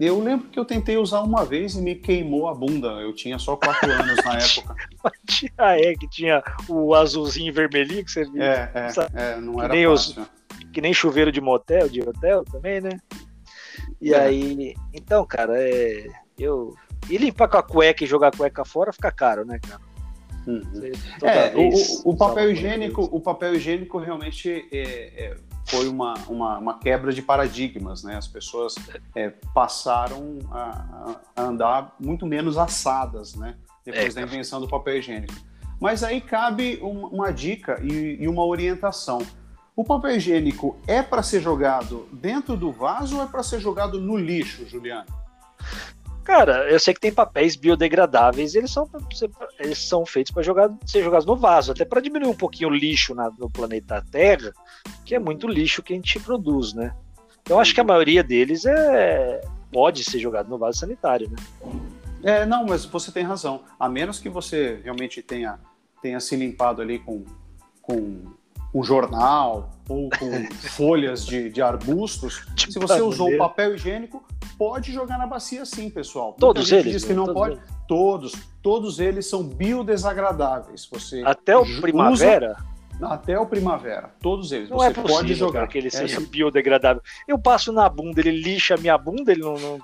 Eu 0.00 0.18
lembro 0.18 0.48
que 0.48 0.58
eu 0.58 0.64
tentei 0.64 0.96
usar 0.96 1.20
uma 1.20 1.44
vez 1.44 1.74
e 1.74 1.82
me 1.82 1.94
queimou 1.94 2.48
a 2.48 2.54
bunda. 2.54 2.88
Eu 3.02 3.12
tinha 3.12 3.38
só 3.38 3.54
quatro 3.54 3.88
anos 3.92 4.16
na 4.24 4.38
época. 4.38 4.74
ah, 5.58 5.78
é, 5.78 5.92
que 5.94 6.08
tinha 6.08 6.42
o 6.66 6.94
azulzinho 6.94 7.52
vermelhinho 7.52 8.02
que 8.02 8.10
você 8.10 8.24
viu. 8.24 8.42
É, 8.42 8.72
é, 8.74 9.22
é 9.22 9.36
não 9.36 9.62
era 9.62 9.74
que 9.74 9.86
fácil. 9.86 10.22
Os, 10.22 10.30
que 10.72 10.80
nem 10.80 10.94
chuveiro 10.94 11.30
de 11.30 11.40
motel, 11.40 11.86
de 11.86 12.00
hotel 12.00 12.44
também, 12.44 12.80
né? 12.80 12.98
E 14.00 14.14
é. 14.14 14.18
aí, 14.18 14.74
então, 14.94 15.26
cara, 15.26 15.52
é, 15.56 16.06
eu... 16.38 16.74
E 17.10 17.18
limpar 17.18 17.48
com 17.48 17.58
a 17.58 17.62
cueca 17.62 18.02
e 18.02 18.06
jogar 18.06 18.28
a 18.28 18.36
cueca 18.36 18.64
fora 18.64 18.92
fica 18.92 19.12
caro, 19.12 19.44
né, 19.44 19.58
cara? 19.58 19.82
Uhum. 20.46 20.92
É, 21.22 21.54
o, 21.54 22.10
o, 22.10 22.16
papel 22.16 22.50
higiênico, 22.50 23.02
o 23.02 23.20
papel 23.20 23.54
higiênico 23.54 23.98
realmente 23.98 24.66
é, 24.72 25.24
é, 25.24 25.36
foi 25.70 25.88
uma, 25.88 26.14
uma, 26.26 26.58
uma, 26.58 26.78
quebra 26.78 27.12
de 27.12 27.22
paradigmas, 27.22 28.02
né? 28.02 28.16
As 28.16 28.26
pessoas 28.26 28.74
é, 29.14 29.30
passaram 29.54 30.40
a, 30.50 31.16
a, 31.36 31.42
andar 31.42 31.94
muito 31.98 32.26
menos 32.26 32.58
assadas, 32.58 33.36
né? 33.36 33.54
Depois 33.84 34.16
é, 34.16 34.20
da 34.20 34.26
invenção 34.26 34.60
do 34.60 34.68
papel 34.68 34.98
higiênico. 34.98 35.34
Mas 35.80 36.02
aí 36.02 36.20
cabe 36.20 36.78
uma, 36.82 37.08
uma 37.08 37.32
dica 37.32 37.80
e, 37.82 38.18
e 38.20 38.28
uma 38.28 38.44
orientação. 38.44 39.24
O 39.76 39.84
papel 39.84 40.16
higiênico 40.16 40.76
é 40.86 41.02
para 41.02 41.22
ser 41.22 41.40
jogado 41.40 42.08
dentro 42.12 42.56
do 42.56 42.72
vaso 42.72 43.16
ou 43.16 43.22
é 43.22 43.26
para 43.26 43.42
ser 43.42 43.60
jogado 43.60 44.00
no 44.00 44.16
lixo, 44.16 44.66
Juliano? 44.68 45.06
Cara, 46.24 46.70
eu 46.70 46.78
sei 46.78 46.94
que 46.94 47.00
tem 47.00 47.12
papéis 47.12 47.56
biodegradáveis, 47.56 48.54
eles 48.54 48.70
são, 48.70 48.88
eles 49.58 49.78
são 49.78 50.04
feitos 50.04 50.32
para 50.32 50.42
jogar, 50.42 50.70
ser 50.86 51.02
jogados 51.02 51.26
no 51.26 51.34
vaso, 51.34 51.72
até 51.72 51.84
para 51.84 52.00
diminuir 52.00 52.28
um 52.28 52.36
pouquinho 52.36 52.68
o 52.68 52.74
lixo 52.74 53.14
na, 53.14 53.30
no 53.38 53.50
planeta 53.50 54.04
Terra, 54.10 54.52
que 55.04 55.14
é 55.14 55.18
muito 55.18 55.48
lixo 55.48 55.82
que 55.82 55.92
a 55.92 55.96
gente 55.96 56.20
produz, 56.20 56.74
né? 56.74 56.94
Então 57.42 57.58
acho 57.58 57.74
que 57.74 57.80
a 57.80 57.84
maioria 57.84 58.22
deles 58.22 58.64
é 58.64 59.40
pode 59.72 60.04
ser 60.04 60.18
jogado 60.18 60.48
no 60.48 60.58
vaso 60.58 60.78
sanitário, 60.78 61.30
né? 61.30 61.36
É, 62.22 62.44
não, 62.44 62.66
mas 62.66 62.84
você 62.84 63.10
tem 63.10 63.22
razão. 63.22 63.62
A 63.78 63.88
menos 63.88 64.18
que 64.18 64.28
você 64.28 64.80
realmente 64.82 65.22
tenha, 65.22 65.58
tenha 66.02 66.20
se 66.20 66.36
limpado 66.36 66.82
ali 66.82 66.98
com, 66.98 67.24
com 67.80 68.24
um 68.72 68.82
jornal 68.82 69.70
ou 69.88 70.08
com 70.10 70.44
folhas 70.70 71.26
de, 71.26 71.50
de 71.50 71.60
arbustos, 71.60 72.46
tipo 72.54 72.72
se 72.72 72.78
você 72.78 73.00
usou 73.00 73.36
papel 73.36 73.74
higiênico, 73.74 74.24
pode 74.56 74.92
jogar 74.92 75.18
na 75.18 75.26
bacia 75.26 75.64
sim, 75.64 75.90
pessoal. 75.90 76.34
Todos 76.38 76.70
eles? 76.70 76.92
Diz 76.92 77.04
que 77.04 77.12
não 77.12 77.32
pode. 77.32 77.54
Eles. 77.54 77.64
Todos. 77.88 78.32
Todos 78.62 79.00
eles 79.00 79.26
são 79.26 79.42
biodesagradáveis. 79.42 80.88
Você 80.92 81.22
Até 81.24 81.56
o 81.56 81.64
primavera? 81.80 82.56
Usa, 82.98 83.14
até 83.14 83.38
o 83.38 83.46
primavera. 83.46 84.14
Todos 84.20 84.52
eles. 84.52 84.68
Não 84.68 84.76
você 84.76 84.88
é 84.88 84.90
possível, 84.90 85.16
pode 85.16 85.34
jogar. 85.34 85.66
que 85.66 85.78
ele 85.78 85.88
é 85.88 85.90
seja 85.90 86.20
biodegradável. 86.20 87.02
Eu 87.26 87.38
passo 87.38 87.72
na 87.72 87.88
bunda, 87.88 88.20
ele 88.20 88.32
lixa 88.32 88.74
a 88.74 88.76
minha 88.76 88.96
bunda, 88.98 89.32
ele 89.32 89.40
não. 89.40 89.54
não... 89.54 89.78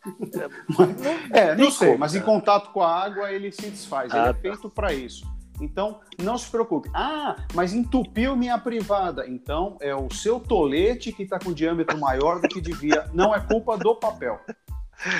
é, 1.32 1.54
não 1.56 1.70
sei, 1.70 1.88
como, 1.88 1.98
mas 1.98 2.14
em 2.14 2.20
contato 2.20 2.70
com 2.72 2.82
a 2.82 3.04
água 3.04 3.32
ele 3.32 3.50
se 3.50 3.70
desfaz. 3.70 4.12
Ah, 4.12 4.18
ele 4.18 4.28
é 4.28 4.32
tá. 4.32 4.38
feito 4.40 4.70
para 4.70 4.92
isso. 4.92 5.26
Então, 5.60 6.00
não 6.20 6.38
se 6.38 6.50
preocupe. 6.50 6.90
Ah, 6.94 7.36
mas 7.54 7.72
entupiu 7.72 8.34
minha 8.34 8.58
privada. 8.58 9.26
Então, 9.28 9.76
é 9.80 9.94
o 9.94 10.12
seu 10.12 10.40
tolete 10.40 11.12
que 11.12 11.22
está 11.22 11.38
com 11.38 11.52
diâmetro 11.52 11.98
maior 11.98 12.40
do 12.40 12.48
que 12.48 12.60
devia. 12.60 13.08
Não 13.12 13.34
é 13.34 13.40
culpa 13.40 13.76
do 13.76 13.94
papel. 13.94 14.40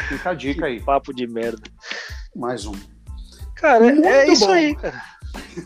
Fica 0.09 0.31
a 0.31 0.35
dica 0.35 0.67
aí. 0.67 0.81
papo 0.81 1.13
de 1.15 1.27
merda. 1.27 1.63
Mais 2.35 2.67
um. 2.67 2.75
Cara, 3.55 3.89
é 3.89 3.93
Muito 3.93 4.09
é 4.09 4.29
isso 4.29 4.47
bom. 4.47 4.53
aí, 4.53 4.75
cara. 4.75 5.03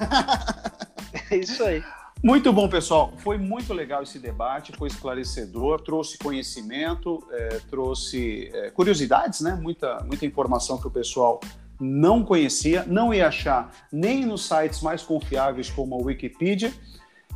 é 1.31 1.37
isso 1.37 1.63
aí. 1.63 1.83
Muito 2.23 2.53
bom, 2.53 2.69
pessoal. 2.69 3.13
Foi 3.19 3.37
muito 3.37 3.75
legal 3.75 4.03
esse 4.03 4.19
debate, 4.19 4.73
foi 4.79 4.89
esclarecedor, 4.89 5.83
trouxe 5.83 6.17
conhecimento, 6.17 7.23
é, 7.31 7.61
trouxe 7.69 8.51
é, 8.53 8.71
curiosidades, 8.71 9.43
né? 9.43 9.55
Muita, 9.55 10.03
muita 10.05 10.25
informação 10.25 10.79
que 10.79 10.87
o 10.87 10.91
pessoal 10.91 11.39
não 11.81 12.25
conhecia, 12.25 12.85
não 12.87 13.13
ia 13.13 13.29
achar 13.29 13.71
nem 13.93 14.25
nos 14.25 14.47
sites 14.47 14.81
mais 14.81 15.03
confiáveis 15.03 15.71
como 15.71 15.95
a 15.95 15.99
Wikipedia. 15.99 16.73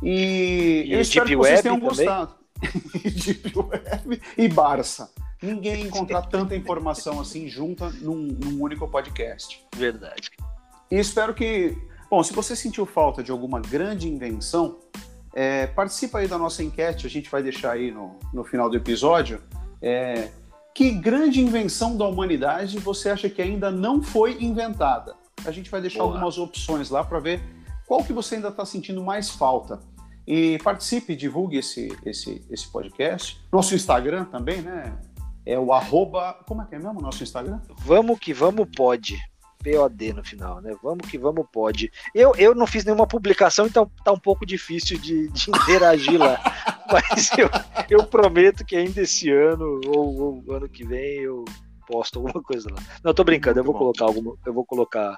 E, 0.01 0.85
e 0.87 0.93
eu 0.93 1.01
espero 1.01 1.25
Deep 1.25 1.41
que 1.41 1.47
vocês 1.47 1.61
tenham 1.61 1.79
gostado. 1.79 2.35
Deep 3.03 3.53
Web 3.57 4.21
e 4.37 4.47
Barça. 4.47 5.11
Ninguém 5.41 5.85
encontrar 5.85 6.23
tanta 6.23 6.55
informação 6.55 7.19
assim 7.19 7.47
junta 7.47 7.89
num, 7.89 8.15
num 8.15 8.61
único 8.61 8.87
podcast. 8.87 9.63
Verdade. 9.75 10.31
E 10.91 10.97
espero 10.97 11.33
que. 11.33 11.77
Bom, 12.09 12.21
se 12.23 12.33
você 12.33 12.55
sentiu 12.55 12.85
falta 12.85 13.23
de 13.23 13.31
alguma 13.31 13.61
grande 13.61 14.07
invenção, 14.07 14.79
é, 15.33 15.67
participa 15.67 16.19
aí 16.19 16.27
da 16.27 16.37
nossa 16.37 16.63
enquete, 16.63 17.05
a 17.05 17.09
gente 17.09 17.29
vai 17.29 17.43
deixar 17.43 17.71
aí 17.71 17.91
no, 17.91 18.19
no 18.33 18.43
final 18.43 18.69
do 18.69 18.75
episódio. 18.75 19.41
É, 19.81 20.29
que 20.73 20.91
grande 20.91 21.41
invenção 21.41 21.97
da 21.97 22.05
humanidade 22.05 22.79
você 22.79 23.09
acha 23.09 23.29
que 23.29 23.41
ainda 23.41 23.69
não 23.71 24.01
foi 24.01 24.41
inventada? 24.41 25.15
A 25.45 25.51
gente 25.51 25.69
vai 25.69 25.81
deixar 25.81 25.99
Boa. 25.99 26.11
algumas 26.11 26.37
opções 26.37 26.89
lá 26.89 27.03
para 27.03 27.19
ver 27.19 27.41
qual 27.87 28.03
que 28.03 28.13
você 28.13 28.35
ainda 28.35 28.49
está 28.49 28.65
sentindo 28.65 29.03
mais 29.03 29.29
falta. 29.29 29.79
E 30.27 30.59
participe, 30.59 31.15
divulgue 31.15 31.57
esse, 31.57 31.91
esse, 32.05 32.45
esse 32.51 32.71
podcast. 32.71 33.43
Nosso 33.51 33.73
Instagram 33.73 34.25
também, 34.25 34.61
né? 34.61 34.95
É 35.45 35.57
o 35.57 35.73
arroba. 35.73 36.33
Como 36.47 36.61
é 36.61 36.65
que 36.65 36.75
é 36.75 36.77
mesmo 36.77 36.99
o 36.99 37.01
nosso 37.01 37.23
Instagram? 37.23 37.59
Vamos 37.79 38.19
que 38.19 38.31
vamos, 38.31 38.67
pode. 38.75 39.17
POD 39.63 40.13
no 40.13 40.23
final, 40.23 40.61
né? 40.61 40.75
Vamos 40.81 41.09
que 41.09 41.17
vamos, 41.17 41.45
pode. 41.51 41.91
Eu, 42.15 42.33
eu 42.35 42.55
não 42.55 42.65
fiz 42.65 42.85
nenhuma 42.85 43.07
publicação, 43.07 43.65
então 43.67 43.89
tá 44.03 44.11
um 44.11 44.19
pouco 44.19 44.45
difícil 44.45 44.97
de, 44.97 45.27
de 45.29 45.49
interagir 45.49 46.17
lá. 46.17 46.39
Mas 46.91 47.29
eu, 47.37 47.49
eu 47.89 48.03
prometo 48.05 48.65
que 48.65 48.75
ainda 48.75 49.01
esse 49.01 49.29
ano 49.29 49.79
ou, 49.85 50.43
ou 50.47 50.55
ano 50.55 50.67
que 50.67 50.83
vem 50.83 51.19
eu 51.19 51.45
posto 51.89 52.19
alguma 52.19 52.41
coisa 52.43 52.69
lá. 52.71 52.81
Não, 53.03 53.13
tô 53.13 53.23
brincando, 53.23 53.59
eu 53.59 53.63
vou 53.63 53.73
colocar 53.73 54.05
alguma, 54.05 54.35
eu 54.45 54.53
vou 54.53 54.65
colocar. 54.65 55.17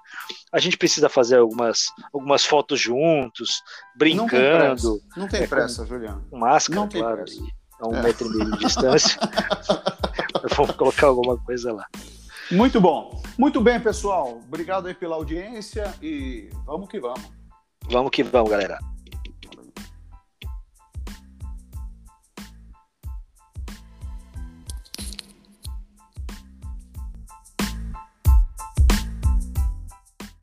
A 0.51 0.59
gente 0.59 0.77
precisa 0.77 1.09
fazer 1.09 1.37
algumas, 1.37 1.87
algumas 2.13 2.45
fotos 2.45 2.79
juntos, 2.79 3.61
brincando. 3.95 5.01
Não 5.17 5.27
tem 5.27 5.29
pressa, 5.29 5.37
tem 5.37 5.47
pressa 5.47 5.81
com, 5.83 5.89
Juliano. 5.89 6.25
Com 6.29 6.37
máscara, 6.37 6.79
não 6.79 6.89
claro, 6.89 7.25
a 7.81 7.87
um 7.87 7.95
é. 7.95 8.03
metro 8.03 8.27
e 8.27 8.37
meio 8.37 8.51
de 8.51 8.59
distância. 8.59 9.19
Vamos 10.55 10.75
colocar 10.75 11.07
alguma 11.07 11.37
coisa 11.37 11.73
lá. 11.73 11.85
Muito 12.51 12.81
bom. 12.81 13.21
Muito 13.37 13.61
bem, 13.61 13.79
pessoal. 13.79 14.41
Obrigado 14.45 14.87
aí 14.87 14.93
pela 14.93 15.15
audiência 15.15 15.93
e 16.01 16.49
vamos 16.65 16.89
que 16.89 16.99
vamos. 16.99 17.21
Vamos 17.89 18.11
que 18.11 18.23
vamos, 18.23 18.49
galera. 18.49 18.90